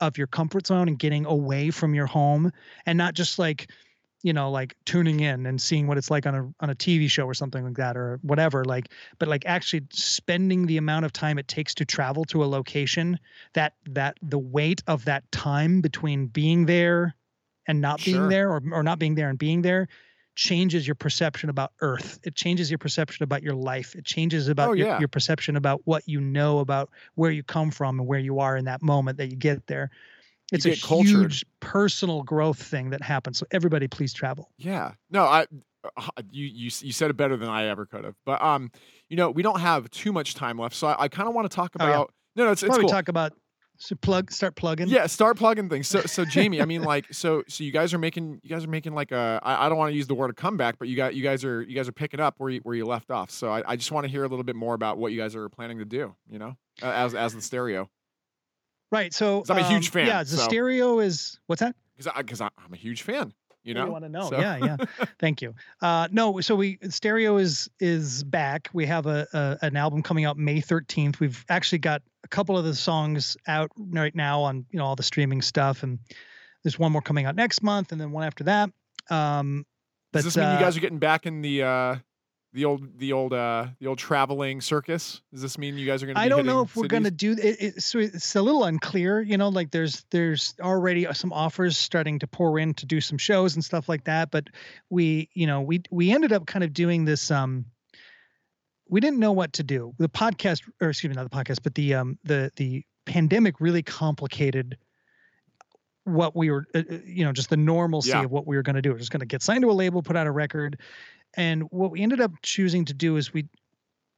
of 0.00 0.16
your 0.18 0.26
comfort 0.26 0.66
zone 0.66 0.88
and 0.88 0.98
getting 0.98 1.26
away 1.26 1.70
from 1.70 1.94
your 1.94 2.06
home 2.06 2.50
and 2.86 2.96
not 2.96 3.14
just 3.14 3.38
like 3.38 3.70
you 4.22 4.32
know 4.32 4.50
like 4.50 4.74
tuning 4.84 5.20
in 5.20 5.46
and 5.46 5.60
seeing 5.60 5.86
what 5.86 5.96
it's 5.96 6.10
like 6.10 6.26
on 6.26 6.34
a 6.34 6.52
on 6.60 6.70
a 6.70 6.74
TV 6.74 7.10
show 7.10 7.24
or 7.24 7.34
something 7.34 7.64
like 7.64 7.76
that 7.76 7.96
or 7.96 8.18
whatever 8.22 8.64
like 8.64 8.90
but 9.18 9.28
like 9.28 9.44
actually 9.46 9.82
spending 9.92 10.66
the 10.66 10.76
amount 10.76 11.04
of 11.04 11.12
time 11.12 11.38
it 11.38 11.48
takes 11.48 11.74
to 11.74 11.84
travel 11.84 12.24
to 12.24 12.42
a 12.42 12.46
location 12.46 13.18
that 13.54 13.74
that 13.86 14.16
the 14.22 14.38
weight 14.38 14.82
of 14.86 15.04
that 15.04 15.30
time 15.32 15.80
between 15.80 16.26
being 16.26 16.66
there 16.66 17.14
and 17.66 17.80
not 17.80 18.00
sure. 18.00 18.14
being 18.14 18.28
there 18.28 18.50
or, 18.50 18.62
or 18.72 18.82
not 18.82 18.98
being 18.98 19.14
there 19.14 19.28
and 19.28 19.38
being 19.38 19.62
there 19.62 19.88
changes 20.40 20.88
your 20.88 20.94
perception 20.94 21.50
about 21.50 21.70
earth 21.82 22.18
it 22.22 22.34
changes 22.34 22.70
your 22.70 22.78
perception 22.78 23.22
about 23.22 23.42
your 23.42 23.54
life 23.54 23.94
it 23.94 24.06
changes 24.06 24.48
about 24.48 24.70
oh, 24.70 24.72
your, 24.72 24.86
yeah. 24.86 24.98
your 24.98 25.06
perception 25.06 25.54
about 25.54 25.82
what 25.84 26.02
you 26.08 26.18
know 26.18 26.60
about 26.60 26.88
where 27.14 27.30
you 27.30 27.42
come 27.42 27.70
from 27.70 28.00
and 28.00 28.08
where 28.08 28.18
you 28.18 28.40
are 28.40 28.56
in 28.56 28.64
that 28.64 28.80
moment 28.80 29.18
that 29.18 29.26
you 29.26 29.36
get 29.36 29.66
there 29.66 29.90
it's 30.50 30.64
a 30.64 30.74
cultured. 30.80 31.08
huge 31.08 31.44
personal 31.60 32.22
growth 32.22 32.60
thing 32.60 32.88
that 32.88 33.02
happens 33.02 33.36
so 33.36 33.44
everybody 33.50 33.86
please 33.86 34.14
travel 34.14 34.50
yeah 34.56 34.92
no 35.10 35.24
i 35.24 35.46
uh, 35.98 36.08
you 36.30 36.46
you 36.46 36.70
you 36.80 36.92
said 36.92 37.10
it 37.10 37.18
better 37.18 37.36
than 37.36 37.50
i 37.50 37.66
ever 37.66 37.84
could 37.84 38.04
have 38.04 38.14
but 38.24 38.40
um 38.40 38.70
you 39.10 39.18
know 39.18 39.30
we 39.30 39.42
don't 39.42 39.60
have 39.60 39.90
too 39.90 40.10
much 40.10 40.34
time 40.34 40.58
left 40.58 40.74
so 40.74 40.86
i, 40.86 41.02
I 41.02 41.08
kind 41.08 41.28
of 41.28 41.34
want 41.34 41.50
to 41.50 41.54
talk 41.54 41.74
about 41.74 41.88
oh, 41.88 41.92
yeah. 41.92 42.04
no 42.36 42.44
no 42.46 42.52
it's, 42.52 42.62
it's 42.62 42.68
probably 42.68 42.84
cool. 42.84 42.92
talk 42.92 43.08
about 43.08 43.34
so 43.80 43.96
plug, 43.96 44.30
start 44.30 44.56
plugging. 44.56 44.88
Yeah, 44.88 45.06
start 45.06 45.38
plugging 45.38 45.70
things. 45.70 45.88
So, 45.88 46.02
so 46.02 46.26
Jamie, 46.26 46.60
I 46.60 46.66
mean, 46.66 46.82
like, 46.82 47.06
so, 47.12 47.42
so 47.48 47.64
you 47.64 47.72
guys 47.72 47.94
are 47.94 47.98
making, 47.98 48.38
you 48.42 48.50
guys 48.50 48.62
are 48.62 48.68
making 48.68 48.94
like 48.94 49.10
a. 49.10 49.40
I, 49.42 49.64
I 49.64 49.68
don't 49.70 49.78
want 49.78 49.90
to 49.90 49.96
use 49.96 50.06
the 50.06 50.14
word 50.14 50.28
a 50.28 50.34
comeback, 50.34 50.78
but 50.78 50.86
you 50.88 50.96
got, 50.96 51.14
you 51.14 51.22
guys 51.22 51.44
are, 51.46 51.62
you 51.62 51.74
guys 51.74 51.88
are 51.88 51.92
picking 51.92 52.20
up 52.20 52.34
where 52.36 52.50
you, 52.50 52.60
where 52.60 52.74
you 52.74 52.84
left 52.84 53.10
off. 53.10 53.30
So, 53.30 53.50
I, 53.50 53.72
I 53.72 53.76
just 53.76 53.90
want 53.90 54.04
to 54.04 54.10
hear 54.10 54.22
a 54.22 54.28
little 54.28 54.44
bit 54.44 54.54
more 54.54 54.74
about 54.74 54.98
what 54.98 55.12
you 55.12 55.18
guys 55.18 55.34
are 55.34 55.48
planning 55.48 55.78
to 55.78 55.86
do. 55.86 56.14
You 56.28 56.38
know, 56.38 56.56
as 56.82 57.14
as 57.14 57.34
the 57.34 57.40
stereo. 57.40 57.88
Right. 58.92 59.14
So 59.14 59.44
I'm 59.48 59.58
a 59.58 59.68
huge 59.68 59.86
um, 59.88 59.92
fan. 59.92 60.06
Yeah, 60.06 60.22
the 60.24 60.30
so. 60.30 60.42
stereo 60.42 60.98
is 60.98 61.38
what's 61.46 61.60
that? 61.60 61.74
Because 61.96 62.12
because 62.18 62.40
I'm 62.40 62.72
a 62.72 62.76
huge 62.76 63.02
fan. 63.02 63.32
You 63.62 63.74
know, 63.74 63.90
want 63.90 64.04
to 64.04 64.08
know? 64.08 64.30
So. 64.30 64.38
Yeah, 64.38 64.56
yeah. 64.56 64.76
Thank 65.18 65.42
you. 65.42 65.54
Uh, 65.82 66.08
no, 66.10 66.40
so 66.40 66.54
we 66.54 66.78
stereo 66.88 67.36
is 67.36 67.68
is 67.78 68.24
back. 68.24 68.70
We 68.72 68.86
have 68.86 69.06
a, 69.06 69.26
a, 69.34 69.58
an 69.66 69.76
album 69.76 70.02
coming 70.02 70.24
out 70.24 70.38
May 70.38 70.62
13th. 70.62 71.20
We've 71.20 71.44
actually 71.50 71.78
got 71.78 72.02
a 72.24 72.28
couple 72.28 72.56
of 72.56 72.64
the 72.64 72.74
songs 72.74 73.36
out 73.46 73.70
right 73.76 74.14
now 74.14 74.42
on 74.42 74.66
you 74.70 74.78
know 74.78 74.84
all 74.84 74.96
the 74.96 75.02
streaming 75.02 75.42
stuff, 75.42 75.82
and 75.82 75.98
there's 76.62 76.78
one 76.78 76.92
more 76.92 77.02
coming 77.02 77.26
out 77.26 77.36
next 77.36 77.62
month, 77.62 77.92
and 77.92 78.00
then 78.00 78.10
one 78.12 78.24
after 78.24 78.44
that. 78.44 78.70
Um, 79.10 79.64
but, 80.12 80.18
Does 80.18 80.24
this 80.26 80.36
mean 80.36 80.46
uh, 80.46 80.54
you 80.54 80.60
guys 80.60 80.76
are 80.76 80.80
getting 80.80 80.98
back 80.98 81.26
in 81.26 81.40
the 81.40 81.62
uh, 81.62 81.96
the 82.52 82.64
old 82.64 82.98
the 82.98 83.12
old 83.12 83.32
uh 83.32 83.66
the 83.78 83.86
old 83.86 83.98
traveling 83.98 84.60
circus 84.60 85.22
does 85.32 85.42
this 85.42 85.56
mean 85.56 85.78
you 85.78 85.86
guys 85.86 86.02
are 86.02 86.06
going 86.06 86.16
to 86.16 86.20
i 86.20 86.28
don't 86.28 86.46
know 86.46 86.62
if 86.62 86.74
we're 86.74 86.88
going 86.88 87.04
to 87.04 87.10
do 87.10 87.32
it, 87.32 87.56
it 87.60 87.82
so 87.82 87.98
it's 87.98 88.34
a 88.34 88.42
little 88.42 88.64
unclear 88.64 89.20
you 89.20 89.36
know 89.36 89.48
like 89.48 89.70
there's 89.70 90.04
there's 90.10 90.54
already 90.60 91.06
some 91.12 91.32
offers 91.32 91.78
starting 91.78 92.18
to 92.18 92.26
pour 92.26 92.58
in 92.58 92.74
to 92.74 92.86
do 92.86 93.00
some 93.00 93.18
shows 93.18 93.54
and 93.54 93.64
stuff 93.64 93.88
like 93.88 94.04
that 94.04 94.30
but 94.30 94.48
we 94.88 95.28
you 95.34 95.46
know 95.46 95.60
we 95.60 95.80
we 95.90 96.10
ended 96.10 96.32
up 96.32 96.46
kind 96.46 96.64
of 96.64 96.72
doing 96.72 97.04
this 97.04 97.30
um 97.30 97.64
we 98.90 99.00
didn't 99.00 99.18
know 99.18 99.32
what 99.32 99.52
to 99.52 99.62
do 99.62 99.94
the 99.98 100.08
podcast 100.08 100.62
or 100.80 100.90
excuse 100.90 101.08
me 101.08 101.14
not 101.14 101.30
the 101.30 101.36
podcast 101.36 101.58
but 101.62 101.74
the 101.74 101.94
um 101.94 102.18
the 102.24 102.50
the 102.56 102.84
pandemic 103.06 103.60
really 103.60 103.82
complicated 103.82 104.76
what 106.04 106.34
we 106.34 106.50
were, 106.50 106.66
uh, 106.74 106.82
uh, 106.90 106.98
you 107.04 107.24
know, 107.24 107.32
just 107.32 107.50
the 107.50 107.56
normalcy 107.56 108.10
yeah. 108.10 108.24
of 108.24 108.30
what 108.30 108.46
we 108.46 108.56
were 108.56 108.62
going 108.62 108.76
to 108.76 108.82
do. 108.82 108.90
We 108.90 108.96
are 108.96 108.98
just 108.98 109.10
going 109.10 109.20
to 109.20 109.26
get 109.26 109.42
signed 109.42 109.62
to 109.62 109.70
a 109.70 109.72
label, 109.72 110.02
put 110.02 110.16
out 110.16 110.26
a 110.26 110.30
record, 110.30 110.78
and 111.34 111.64
what 111.70 111.90
we 111.90 112.02
ended 112.02 112.20
up 112.20 112.32
choosing 112.42 112.84
to 112.86 112.94
do 112.94 113.16
is 113.16 113.32
we 113.32 113.46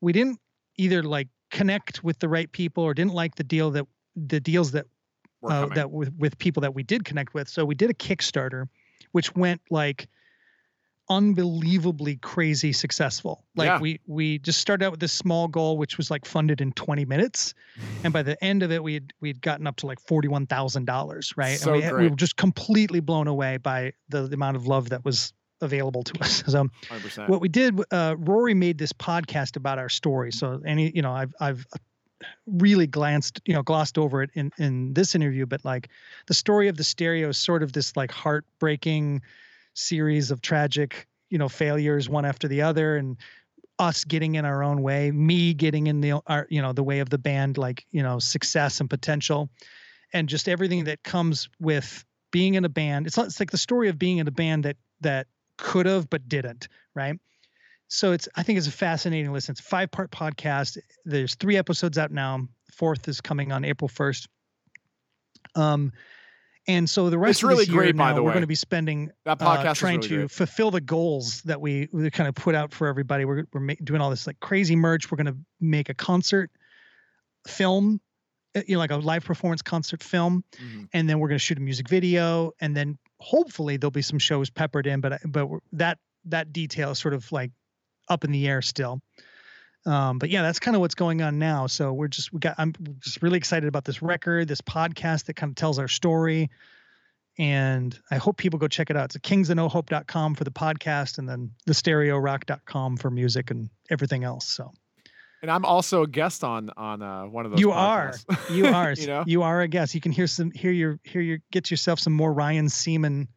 we 0.01 0.13
didn't 0.13 0.39
either 0.77 1.03
like 1.03 1.29
connect 1.51 2.03
with 2.03 2.19
the 2.21 2.29
right 2.29 2.51
people 2.51 2.83
or 2.83 2.95
didn't 2.95 3.13
like 3.13 3.35
the 3.35 3.45
deal 3.45 3.71
that 3.73 3.87
the 4.17 4.41
deals 4.41 4.73
that 4.73 4.87
uh, 5.45 5.67
that 5.67 5.91
with 5.91 6.13
with 6.17 6.39
people 6.39 6.61
that 6.63 6.75
we 6.75 6.83
did 6.83 7.05
connect 7.05 7.35
with. 7.35 7.49
So 7.49 7.65
we 7.65 7.75
did 7.75 7.91
a 7.91 7.95
Kickstarter, 7.95 8.67
which 9.13 9.35
went 9.35 9.61
like 9.71 10.09
unbelievably 11.13 12.17
crazy 12.17 12.73
successful. 12.73 13.45
Like 13.55 13.67
yeah. 13.67 13.81
we 13.81 14.01
we 14.07 14.39
just 14.39 14.61
started 14.61 14.85
out 14.85 14.93
with 14.93 15.01
this 15.01 15.13
small 15.13 15.49
goal, 15.49 15.77
which 15.77 15.97
was 15.97 16.11
like 16.11 16.25
funded 16.25 16.61
in 16.61 16.73
20 16.73 17.05
minutes, 17.05 17.55
and 18.05 18.13
by 18.13 18.23
the 18.23 18.43
end 18.43 18.63
of 18.63 18.73
it, 18.73 18.83
we 18.83 18.95
had 18.95 19.13
we 19.21 19.29
had 19.29 19.41
gotten 19.41 19.67
up 19.67 19.77
to 19.77 19.87
like 19.87 20.01
forty 20.01 20.29
one 20.29 20.47
thousand 20.47 20.87
dollars, 20.87 21.33
right? 21.37 21.59
So 21.59 21.75
and 21.75 21.97
we, 21.97 22.03
we 22.05 22.09
were 22.09 22.17
just 22.17 22.37
completely 22.37 23.01
blown 23.01 23.29
away 23.29 23.59
by 23.59 23.93
the, 24.09 24.27
the 24.27 24.35
amount 24.35 24.57
of 24.57 24.67
love 24.67 24.91
that 24.91 25.05
was 25.05 25.33
available 25.61 26.03
to 26.03 26.23
us. 26.23 26.43
So 26.53 26.69
100%. 26.91 27.29
what 27.29 27.41
we 27.41 27.49
did, 27.49 27.81
uh, 27.93 28.17
Rory 28.19 28.55
made 28.55 28.79
this 28.79 28.93
podcast 28.93 29.57
about 29.57 29.79
our 29.79 29.89
story. 29.89 30.33
So 30.33 30.61
any, 30.67 30.91
you 30.95 31.03
know, 31.03 31.13
I've 31.13 31.33
I've 31.41 31.67
really 32.47 32.87
glanced, 32.87 33.41
you 33.45 33.55
know, 33.55 33.63
glossed 33.63 33.99
over 33.99 34.23
it 34.23 34.31
in 34.35 34.51
in 34.59 34.95
this 34.95 35.15
interview, 35.15 35.47
but 35.47 35.65
like 35.65 35.89
the 36.27 36.35
story 36.35 36.69
of 36.69 36.77
the 36.77 36.85
stereo 36.85 37.29
is 37.29 37.39
sort 37.39 37.63
of 37.63 37.73
this 37.73 37.97
like 37.97 38.11
heartbreaking 38.11 39.23
series 39.75 40.31
of 40.31 40.41
tragic, 40.41 41.07
you 41.31 41.39
know, 41.39 41.49
failures 41.49 42.09
one 42.09 42.25
after 42.25 42.49
the 42.49 42.63
other, 42.63 42.97
and 42.97 43.17
us 43.79 44.05
getting 44.05 44.35
in 44.35 44.45
our 44.45 44.63
own 44.63 44.83
way, 44.83 45.11
me 45.11 45.55
getting 45.55 45.87
in 45.87 46.01
the 46.01 46.21
our, 46.27 46.47
you 46.51 46.63
know, 46.63 46.73
the 46.73 46.83
way 46.83 47.01
of 47.01 47.11
the 47.11 47.19
band, 47.19 47.59
like 47.59 47.87
you 47.91 48.03
know, 48.03 48.19
success 48.19 48.81
and 48.81 48.89
potential, 48.89 49.51
and 50.13 50.29
just 50.29 50.49
everything 50.49 50.85
that 50.85 51.03
comes 51.03 51.49
with 51.61 52.05
being 52.31 52.55
in 52.55 52.65
a 52.65 52.69
band. 52.69 53.07
It's, 53.07 53.19
it's 53.19 53.41
like 53.41 53.51
the 53.51 53.59
story 53.59 53.89
of 53.89 53.99
being 53.99 54.19
in 54.19 54.29
a 54.29 54.33
band 54.33 54.65
that 54.65 54.77
that 55.01 55.27
could 55.59 55.87
have 55.87 56.09
but 56.11 56.29
didn't, 56.29 56.69
right? 56.95 57.19
So 57.89 58.13
it's 58.13 58.29
I 58.35 58.43
think 58.43 58.59
it's 58.59 58.69
a 58.69 58.73
fascinating 58.73 59.33
listen. 59.33 59.53
It's 59.53 59.61
a 59.61 59.65
five 59.65 59.91
part 59.91 60.11
podcast. 60.11 60.79
There's 61.05 61.35
three 61.35 61.57
episodes 61.57 61.99
out 61.99 62.11
now. 62.11 62.49
Fourth 62.73 63.07
is 63.07 63.21
coming 63.21 63.53
on 63.53 63.65
April 63.65 63.89
first. 63.89 64.29
Um, 65.55 65.93
and 66.69 66.89
so 66.89 67.11
the 67.11 67.19
rest 67.19 67.39
it's 67.39 67.43
really 67.43 67.55
of 67.55 67.59
this 67.61 67.69
year 67.69 67.83
great, 67.83 67.97
now, 67.97 68.15
we're 68.23 68.31
going 68.31 68.43
to 68.43 68.47
be 68.47 68.55
spending 68.55 69.11
that 69.25 69.39
podcast 69.39 69.67
uh, 69.67 69.75
trying 69.75 69.97
really 69.97 70.09
to 70.09 70.17
great. 70.19 70.31
fulfill 70.31 70.71
the 70.71 70.81
goals 70.81 71.43
that 71.43 71.61
we, 71.61 71.89
we 71.93 72.09
kind 72.11 72.29
of 72.29 72.35
put 72.35 72.55
out 72.55 72.73
for 72.73 72.87
everybody. 72.87 73.25
We're 73.25 73.45
we're 73.53 73.61
ma- 73.61 73.75
doing 73.83 74.01
all 74.01 74.11
this 74.11 74.27
like 74.27 74.39
crazy 74.39 74.77
merch. 74.77 75.11
We're 75.11 75.17
going 75.17 75.27
to 75.27 75.37
make 75.61 75.89
a 75.89 75.95
concert 75.95 76.51
film, 77.49 78.01
uh, 78.55 78.61
you 78.67 78.75
know, 78.75 78.79
like 78.79 78.93
a 78.93 78.97
live 78.97 79.25
performance 79.25 79.63
concert 79.63 80.03
film, 80.03 80.45
mm-hmm. 80.53 80.85
and 80.93 81.11
then 81.11 81.19
we're 81.19 81.29
going 81.29 81.39
to 81.39 81.45
shoot 81.45 81.59
a 81.59 81.61
music 81.61 81.89
video, 81.89 82.53
and 82.61 82.77
then 82.77 82.97
hopefully 83.19 83.77
there'll 83.77 83.91
be 83.91 84.03
some 84.03 84.21
shows 84.21 84.49
peppered 84.49 84.87
in. 84.87 85.01
But 85.01 85.21
but 85.27 85.49
that 85.73 85.99
that 86.27 86.53
detail 86.53 86.93
is 86.93 86.99
sort 86.99 87.15
of 87.15 87.31
like 87.33 87.51
up 88.09 88.25
in 88.25 88.31
the 88.31 88.47
air 88.47 88.63
still. 88.63 89.01
Um, 89.85 90.19
but 90.19 90.31
yeah, 90.31 90.43
that's 90.43 90.61
kind 90.61 90.77
of 90.77 90.81
what's 90.81 90.95
going 90.95 91.23
on 91.23 91.39
now. 91.39 91.67
So 91.67 91.93
we're 91.93 92.09
just 92.09 92.33
we 92.33 92.39
got 92.39 92.55
I'm 92.59 92.73
just 93.01 93.23
really 93.23 93.39
excited 93.39 93.69
about 93.69 93.85
this 93.85 94.03
record, 94.03 94.49
this 94.49 94.61
podcast 94.61 95.27
that 95.27 95.35
kind 95.35 95.51
of 95.51 95.57
tells 95.57 95.79
our 95.79 95.89
story. 95.89 96.51
And 97.39 97.99
I 98.11 98.17
hope 98.17 98.37
people 98.37 98.59
go 98.59 98.69
check 98.69 98.91
it 98.91 98.97
out. 98.97 99.07
It's 99.07 99.17
kingsandnohope.com 99.17 100.35
for 100.35 100.45
the 100.45 100.51
podcast 100.51 101.19
and 101.19 101.29
then 101.29 101.51
the 101.67 101.73
stereorock.com 101.73 102.99
for 102.99 103.11
music 103.11 103.51
and 103.51 103.71
everything 103.91 104.23
else. 104.23 104.47
So 104.47 104.71
and 105.41 105.51
I'm 105.51 105.65
also 105.65 106.03
a 106.03 106.07
guest 106.07 106.45
on 106.45 106.71
on 106.77 107.03
uh, 107.03 107.25
one 107.25 107.45
of 107.45 107.51
those. 107.53 107.61
You 107.61 107.69
podcasts. 107.69 108.25
are, 108.29 108.53
you 108.53 108.67
are, 108.75 108.93
you 108.93 109.07
know, 109.09 109.25
you 109.27 109.43
are 109.43 109.61
a 109.63 109.69
guest. 109.69 109.95
You 109.95 110.01
can 110.01 110.13
hear 110.13 110.29
some, 110.29 110.53
hear 110.53 110.71
your, 110.71 111.01
hear 111.03 111.21
your, 111.21 111.39
get 111.51 111.71
yourself 111.71 111.99
some 111.99 112.13
more 112.13 112.33
Ryan 112.33 112.69
Seaman 112.69 113.29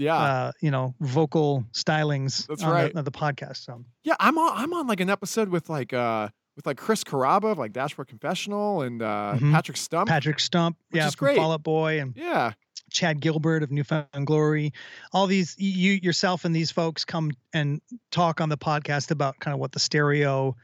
yeah. 0.00 0.16
uh, 0.16 0.52
you 0.60 0.70
know 0.70 0.94
vocal 1.00 1.64
stylings 1.72 2.46
that's 2.46 2.64
right. 2.64 2.94
the, 2.94 3.02
the, 3.02 3.10
podcast 3.10 3.64
so. 3.64 3.84
Yeah 4.02 4.16
i'm 4.18 4.38
on 4.38 4.52
i'm 4.54 4.72
on 4.72 4.86
like 4.86 5.00
an 5.00 5.10
episode 5.10 5.48
with 5.48 5.68
like 5.68 5.92
uh 5.92 6.28
with 6.56 6.66
like 6.66 6.78
chris 6.78 7.04
carrabba 7.04 7.52
of 7.52 7.58
like 7.58 7.72
dashboard 7.72 8.08
confessional 8.08 8.82
and 8.82 9.02
uh 9.02 9.34
mm-hmm. 9.34 9.52
patrick 9.52 9.76
stump 9.76 10.08
patrick 10.08 10.40
stump 10.40 10.76
yeah 10.92 11.06
is 11.06 11.14
great. 11.14 11.36
fall 11.36 11.52
out 11.52 11.62
boy 11.62 12.00
and 12.00 12.16
yeah. 12.16 12.52
Chad 12.90 13.20
gilbert 13.20 13.62
of 13.62 13.70
New 13.70 13.84
Found 13.84 14.26
glory. 14.26 14.72
All 15.12 15.28
these 15.28 15.54
you 15.58 15.92
yourself 15.92 16.44
and 16.44 16.54
these 16.54 16.72
folks 16.72 17.04
come 17.04 17.30
and 17.52 17.80
talk 18.10 18.40
on 18.40 18.48
the 18.48 18.58
podcast 18.58 19.12
about 19.12 19.38
kind 19.38 19.54
of 19.54 19.60
what 19.60 19.70
the 19.70 19.78
stereo 19.78 20.56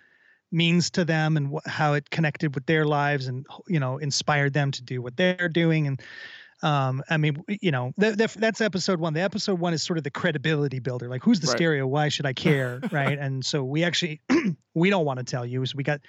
means 0.53 0.91
to 0.91 1.05
them 1.05 1.37
and 1.37 1.55
wh- 1.55 1.69
how 1.69 1.95
it 1.95 2.11
connected 2.11 2.55
with 2.55 2.67
their 2.67 2.85
lives 2.85 3.27
and 3.27 3.47
you 3.69 3.81
know 3.81 3.99
inspired 3.99 4.53
them 4.53 4.71
to 4.73 4.83
do 4.83 5.01
what 5.01 5.17
they're 5.17 5.49
doing. 5.49 5.87
And 5.87 6.03
um 6.63 7.03
i 7.11 7.17
mean 7.17 7.43
you 7.49 7.71
know 7.71 7.93
th- 8.01 8.17
th- 8.17 8.35
that's 8.35 8.61
episode 8.61 9.01
one. 9.01 9.15
The 9.15 9.21
episode 9.21 9.59
one 9.59 9.73
is 9.75 9.83
sort 9.83 9.99
of 9.99 10.05
the 10.05 10.11
credibility 10.11 10.79
builder. 10.79 11.09
Like 11.09 11.23
who's 11.23 11.41
the 11.41 11.47
right. 11.49 11.57
stereo? 11.57 11.87
Why 11.87 12.09
should 12.09 12.27
i 12.27 12.33
care? 12.47 12.81
Right? 12.91 13.19
And 13.19 13.45
so 13.45 13.65
we 13.65 13.85
actually 13.85 14.21
we 14.75 14.91
don't 14.91 15.05
want 15.05 15.19
to 15.19 15.25
tell 15.25 15.45
you 15.45 15.65
so 15.67 15.75
we 15.77 15.85
got 15.85 16.01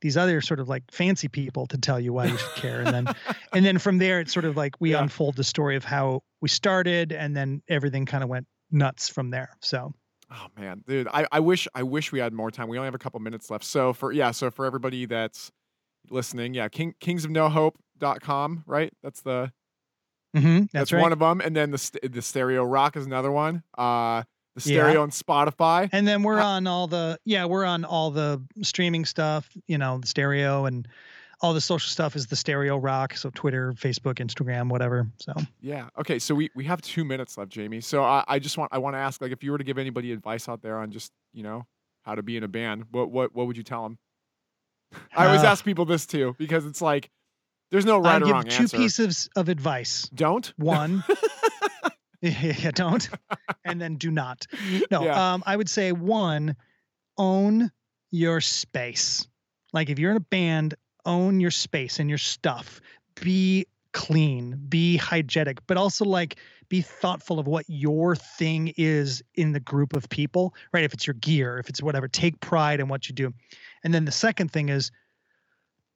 these 0.00 0.16
other 0.16 0.40
sort 0.40 0.60
of 0.60 0.68
like 0.68 0.82
fancy 0.90 1.28
people 1.28 1.66
to 1.68 1.78
tell 1.78 1.98
you 1.98 2.12
why 2.12 2.26
you 2.26 2.36
should 2.36 2.54
care. 2.56 2.80
And 2.80 2.88
then 2.88 3.06
and 3.52 3.64
then 3.64 3.78
from 3.78 3.98
there 3.98 4.20
it's 4.20 4.32
sort 4.32 4.44
of 4.44 4.56
like 4.56 4.74
we 4.80 4.92
yeah. 4.92 5.02
unfold 5.02 5.36
the 5.36 5.44
story 5.44 5.76
of 5.76 5.84
how 5.84 6.22
we 6.40 6.48
started 6.48 7.12
and 7.12 7.36
then 7.36 7.62
everything 7.68 8.06
kind 8.06 8.22
of 8.22 8.30
went 8.30 8.46
nuts 8.70 9.08
from 9.08 9.30
there. 9.30 9.56
So 9.60 9.92
oh 10.30 10.46
man. 10.58 10.82
Dude 10.86 11.08
I, 11.12 11.26
I 11.30 11.40
wish 11.40 11.68
i 11.74 11.82
wish 11.82 12.12
we 12.12 12.18
had 12.18 12.32
more 12.32 12.50
time. 12.50 12.68
We 12.68 12.78
only 12.78 12.86
have 12.86 12.94
a 12.94 12.98
couple 12.98 13.20
minutes 13.20 13.50
left. 13.50 13.64
So 13.64 13.92
for 13.92 14.12
yeah 14.12 14.30
so 14.30 14.50
for 14.50 14.66
everybody 14.66 15.06
that's 15.06 15.50
listening 16.10 16.52
yeah 16.52 16.68
king 16.68 16.94
kings 17.00 17.24
of 17.24 17.30
no 17.30 17.48
hope.com 17.48 18.64
right? 18.66 18.92
That's 19.02 19.22
the 19.22 19.52
Mm-hmm, 20.34 20.58
that's, 20.58 20.72
that's 20.72 20.92
right. 20.92 21.02
one 21.02 21.12
of 21.12 21.18
them, 21.18 21.40
and 21.40 21.54
then 21.54 21.70
the 21.70 22.08
the 22.10 22.22
Stereo 22.22 22.64
Rock 22.64 22.96
is 22.96 23.06
another 23.06 23.30
one. 23.30 23.62
Uh, 23.76 24.24
the 24.54 24.60
stereo 24.60 24.94
yeah. 24.94 25.00
on 25.00 25.10
Spotify, 25.10 25.88
and 25.92 26.06
then 26.06 26.22
we're 26.22 26.38
uh, 26.38 26.44
on 26.44 26.66
all 26.66 26.86
the 26.86 27.18
yeah 27.24 27.44
we're 27.44 27.64
on 27.64 27.84
all 27.84 28.10
the 28.10 28.40
streaming 28.62 29.04
stuff. 29.04 29.48
You 29.66 29.78
know, 29.78 29.98
the 29.98 30.06
stereo 30.06 30.66
and 30.66 30.86
all 31.40 31.52
the 31.52 31.60
social 31.60 31.88
stuff 31.88 32.16
is 32.16 32.26
the 32.26 32.36
Stereo 32.36 32.78
Rock. 32.78 33.14
So 33.14 33.30
Twitter, 33.34 33.72
Facebook, 33.72 34.14
Instagram, 34.14 34.68
whatever. 34.70 35.06
So 35.18 35.34
yeah, 35.60 35.88
okay. 35.98 36.18
So 36.18 36.34
we 36.34 36.50
we 36.54 36.64
have 36.64 36.80
two 36.82 37.04
minutes 37.04 37.36
left, 37.36 37.50
Jamie. 37.50 37.80
So 37.80 38.02
I, 38.02 38.24
I 38.26 38.38
just 38.38 38.56
want 38.56 38.72
I 38.72 38.78
want 38.78 38.94
to 38.94 38.98
ask 38.98 39.20
like 39.20 39.32
if 39.32 39.42
you 39.42 39.52
were 39.52 39.58
to 39.58 39.64
give 39.64 39.78
anybody 39.78 40.12
advice 40.12 40.48
out 40.48 40.62
there 40.62 40.78
on 40.78 40.90
just 40.90 41.12
you 41.32 41.42
know 41.42 41.66
how 42.02 42.14
to 42.14 42.22
be 42.22 42.36
in 42.36 42.44
a 42.44 42.48
band, 42.48 42.84
what 42.92 43.10
what 43.10 43.34
what 43.34 43.46
would 43.46 43.56
you 43.56 43.62
tell 43.62 43.82
them? 43.82 43.98
I 45.16 45.26
always 45.26 45.42
uh, 45.42 45.48
ask 45.48 45.64
people 45.64 45.84
this 45.84 46.06
too 46.06 46.36
because 46.38 46.64
it's 46.64 46.80
like 46.80 47.10
there's 47.70 47.86
no 47.86 47.98
right 47.98 48.14
I'll 48.14 48.22
or 48.22 48.26
give 48.26 48.34
wrong 48.34 48.44
two 48.44 48.62
answer. 48.62 48.76
pieces 48.76 49.28
of 49.36 49.48
advice. 49.48 50.08
Don't. 50.14 50.46
One. 50.56 51.04
yeah, 52.20 52.70
don't. 52.70 53.06
And 53.66 53.78
then 53.78 53.96
do 53.96 54.10
not. 54.10 54.46
No. 54.90 55.04
Yeah. 55.04 55.34
Um, 55.34 55.42
I 55.44 55.56
would 55.56 55.68
say 55.68 55.92
one, 55.92 56.56
own 57.18 57.70
your 58.10 58.40
space. 58.40 59.26
Like 59.74 59.90
if 59.90 59.98
you're 59.98 60.10
in 60.10 60.16
a 60.16 60.20
band, 60.20 60.74
own 61.04 61.38
your 61.38 61.50
space 61.50 61.98
and 61.98 62.08
your 62.08 62.18
stuff. 62.18 62.80
Be 63.20 63.66
clean, 63.92 64.58
be 64.68 64.96
hygienic, 64.96 65.58
but 65.66 65.76
also 65.76 66.06
like 66.06 66.36
be 66.68 66.80
thoughtful 66.80 67.38
of 67.38 67.46
what 67.46 67.64
your 67.68 68.16
thing 68.16 68.72
is 68.76 69.22
in 69.34 69.52
the 69.52 69.60
group 69.60 69.94
of 69.94 70.08
people, 70.08 70.54
right? 70.72 70.84
If 70.84 70.94
it's 70.94 71.06
your 71.06 71.14
gear, 71.14 71.58
if 71.58 71.68
it's 71.68 71.82
whatever, 71.82 72.08
take 72.08 72.40
pride 72.40 72.80
in 72.80 72.88
what 72.88 73.08
you 73.08 73.14
do. 73.14 73.34
And 73.82 73.92
then 73.92 74.06
the 74.06 74.12
second 74.12 74.50
thing 74.50 74.70
is 74.70 74.90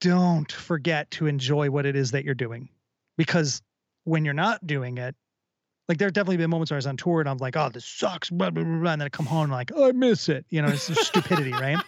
don't 0.00 0.50
forget 0.50 1.10
to 1.12 1.26
enjoy 1.26 1.70
what 1.70 1.86
it 1.86 1.96
is 1.96 2.12
that 2.12 2.24
you're 2.24 2.34
doing 2.34 2.68
because 3.16 3.62
when 4.04 4.24
you're 4.24 4.34
not 4.34 4.66
doing 4.66 4.98
it 4.98 5.14
like 5.88 5.98
there 5.98 6.06
have 6.06 6.12
definitely 6.12 6.36
been 6.36 6.50
moments 6.50 6.70
where 6.70 6.76
I 6.76 6.78
was 6.78 6.86
on 6.86 6.96
tour 6.96 7.20
and 7.20 7.28
I'm 7.28 7.38
like, 7.38 7.56
oh, 7.56 7.70
this 7.70 7.86
sucks, 7.86 8.28
blah, 8.28 8.50
blah, 8.50 8.62
blah, 8.62 8.92
and 8.92 9.00
then 9.00 9.06
I 9.06 9.08
come 9.08 9.24
home 9.24 9.44
and 9.44 9.52
I'm 9.52 9.56
like, 9.56 9.72
oh, 9.74 9.88
I 9.88 9.92
miss 9.92 10.28
it. 10.28 10.44
You 10.50 10.60
know, 10.60 10.68
it's 10.68 10.82
stupidity, 11.06 11.52
right? 11.52 11.78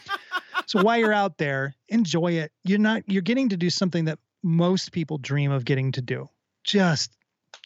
So 0.67 0.83
while 0.83 0.99
you're 0.99 1.13
out 1.13 1.37
there, 1.37 1.75
enjoy 1.89 2.33
it. 2.33 2.53
You're 2.65 2.79
not, 2.79 3.03
you're 3.07 3.23
getting 3.23 3.51
to 3.51 3.57
do 3.57 3.69
something 3.69 4.07
that 4.07 4.19
most 4.43 4.93
people 4.93 5.19
dream 5.19 5.51
of 5.51 5.65
getting 5.65 5.93
to 5.93 6.01
do. 6.01 6.31
Just 6.65 7.13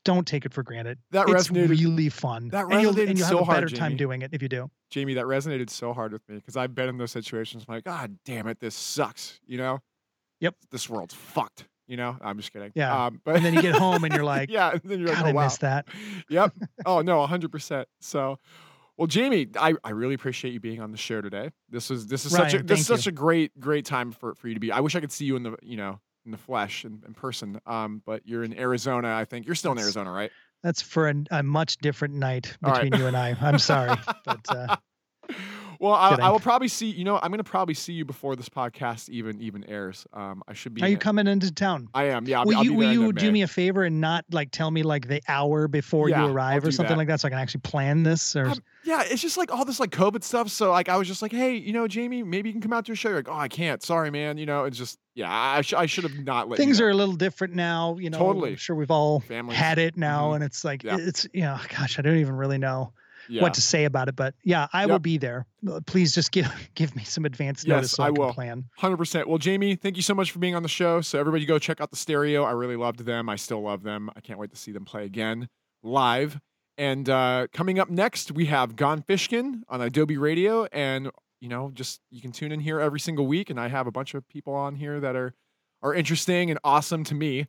don't 0.05 0.27
take 0.27 0.45
it 0.45 0.53
for 0.53 0.63
granted. 0.63 0.99
That 1.13 1.29
it's 1.29 1.49
resonated. 1.49 1.69
really 1.69 2.09
fun. 2.09 2.49
That 2.49 2.65
and 2.65 2.83
you'll, 2.83 2.95
resonated 2.95 3.11
and 3.11 3.19
you'll 3.19 3.29
so 3.29 3.39
have 3.39 3.43
a 3.43 3.45
hard, 3.45 3.65
better 3.65 3.77
time 3.77 3.97
doing 3.97 4.23
it 4.23 4.31
if 4.33 4.43
you 4.43 4.49
do. 4.49 4.71
Jamie, 4.91 5.15
that 5.15 5.27
resonated 5.27 5.71
so 5.71 5.93
hard 5.93 6.13
with 6.13 6.29
me 6.29 6.37
because 6.37 6.57
I've 6.57 6.75
been 6.75 6.89
in 6.89 6.99
those 6.99 7.13
situations. 7.13 7.65
I'm 7.69 7.75
like, 7.77 7.85
God 7.85 8.19
damn 8.25 8.49
it, 8.49 8.59
this 8.59 8.75
sucks. 8.75 9.41
You 9.47 9.59
know? 9.59 9.81
Yep. 10.41 10.55
This 10.71 10.89
world's 10.89 11.15
fucked. 11.15 11.67
You 11.87 11.97
know? 11.99 12.17
I'm 12.21 12.39
just 12.39 12.53
kidding. 12.53 12.73
Yeah. 12.75 13.07
Um, 13.07 13.21
but 13.25 13.37
And 13.37 13.45
then 13.45 13.55
you 13.55 13.63
get 13.63 13.75
home 13.75 14.05
and 14.05 14.15
you're 14.15 14.25
like, 14.37 14.51
yeah, 14.51 14.71
and 14.73 14.81
then 14.85 15.01
you're 15.01 15.09
like, 15.09 15.23
oh, 15.23 15.27
I 15.27 15.33
wow. 15.33 15.45
missed 15.45 15.61
that. 15.61 15.87
Yep. 16.29 16.53
Oh 16.87 17.01
no, 17.03 17.25
hundred 17.27 17.53
percent. 17.53 17.89
So, 18.01 18.39
well, 18.97 19.07
Jamie, 19.07 19.49
I, 19.59 19.75
I 19.83 19.91
really 19.91 20.15
appreciate 20.15 20.53
you 20.53 20.61
being 20.61 20.81
on 20.81 20.93
the 20.93 20.97
show 20.99 21.21
today. 21.21 21.51
This 21.69 21.91
is 21.91 22.07
this 22.07 22.25
is 22.25 22.33
such 22.33 22.55
a 22.55 22.63
this 22.63 22.81
is 22.81 22.87
such 22.87 23.07
a 23.07 23.13
great 23.13 23.59
great 23.59 23.85
time 23.85 24.13
for, 24.13 24.35
for 24.35 24.49
you 24.49 24.55
to 24.55 24.61
be. 24.61 24.71
I 24.73 24.81
wish 24.81 24.95
I 24.97 25.01
could 25.01 25.13
see 25.13 25.25
you 25.25 25.37
in 25.37 25.43
the 25.43 25.57
you 25.63 25.77
know 25.77 26.01
in 26.25 26.31
the 26.31 26.39
flesh 26.39 26.85
in, 26.85 27.03
in 27.07 27.15
person. 27.15 27.61
Um, 27.67 28.03
but 28.07 28.23
you're 28.27 28.45
in 28.45 28.59
Arizona. 28.59 29.15
I 29.15 29.25
think 29.25 29.47
you're 29.47 29.55
still 29.55 29.73
in 29.73 29.79
Arizona, 29.79 30.11
right? 30.11 30.31
That's 30.63 30.81
for 30.81 31.09
a, 31.09 31.15
a 31.31 31.43
much 31.43 31.77
different 31.79 32.15
night 32.15 32.57
All 32.65 32.73
right. 32.73 32.83
between 32.85 33.01
you 33.01 33.07
and 33.07 33.17
I. 33.17 33.37
I'm 33.41 33.59
sorry, 33.59 33.97
but 34.25 34.41
uh, 34.49 34.77
Well, 35.85 35.93
I, 35.93 36.15
I, 36.15 36.31
will 36.31 36.41
probably 36.41 36.69
see. 36.69 36.87
You 36.87 37.05
know, 37.05 37.17
I'm 37.23 37.31
going 37.31 37.37
to 37.37 37.45
probably 37.45 37.75
see 37.75 37.93
you 37.93 38.07
before 38.07 38.37
this 38.37 38.49
podcast 38.49 39.11
even 39.11 39.39
even 39.43 39.65
airs. 39.65 40.07
Um, 40.15 40.43
I 40.49 40.55
should 40.55 40.73
be. 40.73 40.81
Are 40.81 40.89
you 40.89 40.97
coming 40.97 41.27
into 41.27 41.53
town? 41.53 41.91
I 41.93 42.05
am. 42.05 42.27
Yeah. 42.27 42.39
I'll, 42.39 42.47
will 42.47 42.57
I'll 42.57 42.65
you 42.65 42.73
will 42.73 42.91
you 42.91 43.13
do 43.13 43.31
me 43.31 43.43
a 43.43 43.47
favor 43.47 43.85
and 43.85 44.01
not 44.01 44.25
like 44.33 44.51
tell 44.51 44.71
me 44.71 44.83
like 44.83 45.09
the 45.09 45.21
hour 45.29 45.69
before 45.69 46.09
yeah, 46.09 46.25
you 46.25 46.33
arrive 46.33 46.65
or 46.65 46.73
something 46.73 46.95
that. 46.95 46.97
like 46.97 47.09
that, 47.09 47.21
so 47.21 47.29
I 47.29 47.31
can 47.33 47.39
actually 47.39 47.61
plan 47.61 48.03
this? 48.03 48.35
Or 48.35 48.47
um, 48.47 48.63
yeah, 48.85 49.03
it's 49.05 49.21
just 49.21 49.37
like 49.37 49.53
all 49.53 49.67
this 49.67 49.79
like 49.79 49.91
COVID 49.91 50.25
stuff. 50.25 50.49
So 50.49 50.71
like 50.71 50.89
I 50.89 50.97
was 50.97 51.07
just 51.07 51.21
like, 51.21 51.33
hey, 51.33 51.55
you 51.55 51.75
know, 51.75 51.87
Jamie, 51.87 52.23
maybe 52.23 52.49
you 52.49 52.55
can 52.55 52.63
come 52.63 52.73
out 52.73 52.87
to 52.87 52.93
a 52.93 52.95
show. 52.95 53.11
You're 53.11 53.19
like, 53.19 53.29
oh, 53.29 53.35
I 53.35 53.49
can't. 53.49 53.83
Sorry, 53.83 54.11
man. 54.11 54.39
You 54.39 54.47
know, 54.47 54.65
it's 54.65 54.79
just 54.79 54.99
yeah, 55.15 55.31
I, 55.31 55.61
sh- 55.61 55.75
I 55.75 55.85
should 55.85 56.05
have 56.05 56.17
not 56.17 56.49
let. 56.49 56.57
Things 56.57 56.79
you 56.79 56.85
know. 56.85 56.89
are 56.89 56.93
a 56.93 56.97
little 56.97 57.15
different 57.15 57.53
now. 57.53 57.99
You 57.99 58.09
know, 58.09 58.17
totally. 58.17 58.53
I'm 58.53 58.57
sure 58.57 58.75
we've 58.75 58.91
all 58.91 59.21
Families. 59.21 59.59
had 59.59 59.79
it 59.79 59.99
now, 59.99 60.29
mm-hmm. 60.29 60.37
and 60.37 60.45
it's 60.45 60.65
like 60.65 60.83
yeah. 60.83 60.97
it's 60.99 61.27
you 61.35 61.43
know, 61.43 61.59
gosh, 61.69 61.99
I 61.99 62.03
don't 62.03 62.17
even 62.17 62.37
really 62.37 62.57
know 62.57 62.95
yeah. 63.29 63.43
what 63.43 63.55
to 63.55 63.61
say 63.61 63.85
about 63.85 64.09
it. 64.09 64.17
But 64.17 64.35
yeah, 64.45 64.67
I 64.73 64.83
yep. 64.83 64.91
will 64.91 64.99
be 64.99 65.19
there. 65.19 65.47
Uh, 65.69 65.81
please 65.87 66.15
just 66.15 66.33
give 66.33 66.51
give 66.75 66.95
me 66.97 67.05
some 67.05 67.25
advance 67.25 67.67
notice 67.67 67.91
yes, 67.91 67.97
so 67.97 68.03
I, 68.03 68.09
I 68.09 68.11
will. 68.11 68.33
plan. 68.33 68.65
Hundred 68.77 68.97
percent. 68.97 69.29
Well, 69.29 69.39
Jamie, 69.39 69.77
thank 69.77 69.97
you 69.97 70.03
so 70.03 70.15
much 70.15 70.31
for 70.31 70.39
being 70.39 70.55
on 70.55 70.63
the 70.63 70.69
show. 70.69 71.01
So 71.01 71.19
everybody, 71.19 71.47
go 71.47 71.59
check 71.59 71.81
out 71.81 71.91
the 71.91 71.97
stereo. 71.97 72.45
I 72.45 72.53
really 72.53 72.77
loved 72.77 73.01
them. 73.01 73.29
I 73.29 73.37
still 73.37 73.63
love 73.63 73.83
them. 73.83 74.11
I 74.17 74.21
can't 74.21 74.39
wait 74.39 74.51
to 74.51 74.57
see 74.57 74.73
them 74.73 74.85
play 74.85 75.05
again 75.05 75.49
live. 75.83 76.41
And 76.77 77.09
uh, 77.09 77.47
coming 77.53 77.79
up 77.79 77.89
next, 77.89 78.33
we 78.33 78.47
have 78.47 78.75
Gone 78.75 79.03
Fishkin 79.03 79.61
on 79.69 79.81
Adobe 79.81 80.17
Radio, 80.17 80.65
and 80.67 81.11
you 81.41 81.49
know, 81.49 81.71
just 81.73 82.01
you 82.11 82.21
can 82.21 82.33
tune 82.33 82.51
in 82.51 82.61
here 82.61 82.81
every 82.81 82.99
single 82.99 83.27
week. 83.27 83.51
And 83.51 83.61
I 83.61 83.69
have 83.69 83.87
a 83.87 83.93
bunch 83.93 84.15
of 84.15 84.27
people 84.29 84.55
on 84.55 84.75
here 84.75 84.99
that 85.01 85.15
are 85.15 85.35
are 85.83 85.95
interesting 85.95 86.51
and 86.51 86.59
awesome 86.65 87.05
to 87.05 87.15
me. 87.15 87.47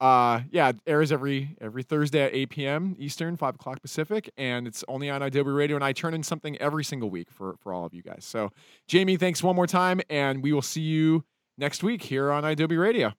Uh, 0.00 0.40
yeah, 0.50 0.68
it 0.68 0.76
airs 0.86 1.10
every 1.10 1.56
every 1.60 1.82
Thursday 1.82 2.22
at 2.22 2.34
8 2.34 2.50
p.m. 2.50 2.96
Eastern, 2.98 3.36
5 3.36 3.54
o'clock 3.54 3.80
Pacific, 3.80 4.30
and 4.36 4.66
it's 4.66 4.84
only 4.88 5.08
on 5.08 5.22
Adobe 5.22 5.50
Radio. 5.50 5.76
And 5.76 5.84
I 5.84 5.92
turn 5.92 6.12
in 6.12 6.22
something 6.22 6.56
every 6.58 6.84
single 6.84 7.08
week 7.08 7.30
for 7.30 7.56
for 7.60 7.72
all 7.72 7.84
of 7.86 7.94
you 7.94 8.02
guys. 8.02 8.24
So, 8.24 8.50
Jamie, 8.86 9.16
thanks 9.16 9.42
one 9.42 9.56
more 9.56 9.66
time, 9.66 10.00
and 10.10 10.42
we 10.42 10.52
will 10.52 10.62
see 10.62 10.82
you 10.82 11.24
next 11.56 11.82
week 11.82 12.02
here 12.02 12.30
on 12.30 12.44
Adobe 12.44 12.76
Radio. 12.76 13.14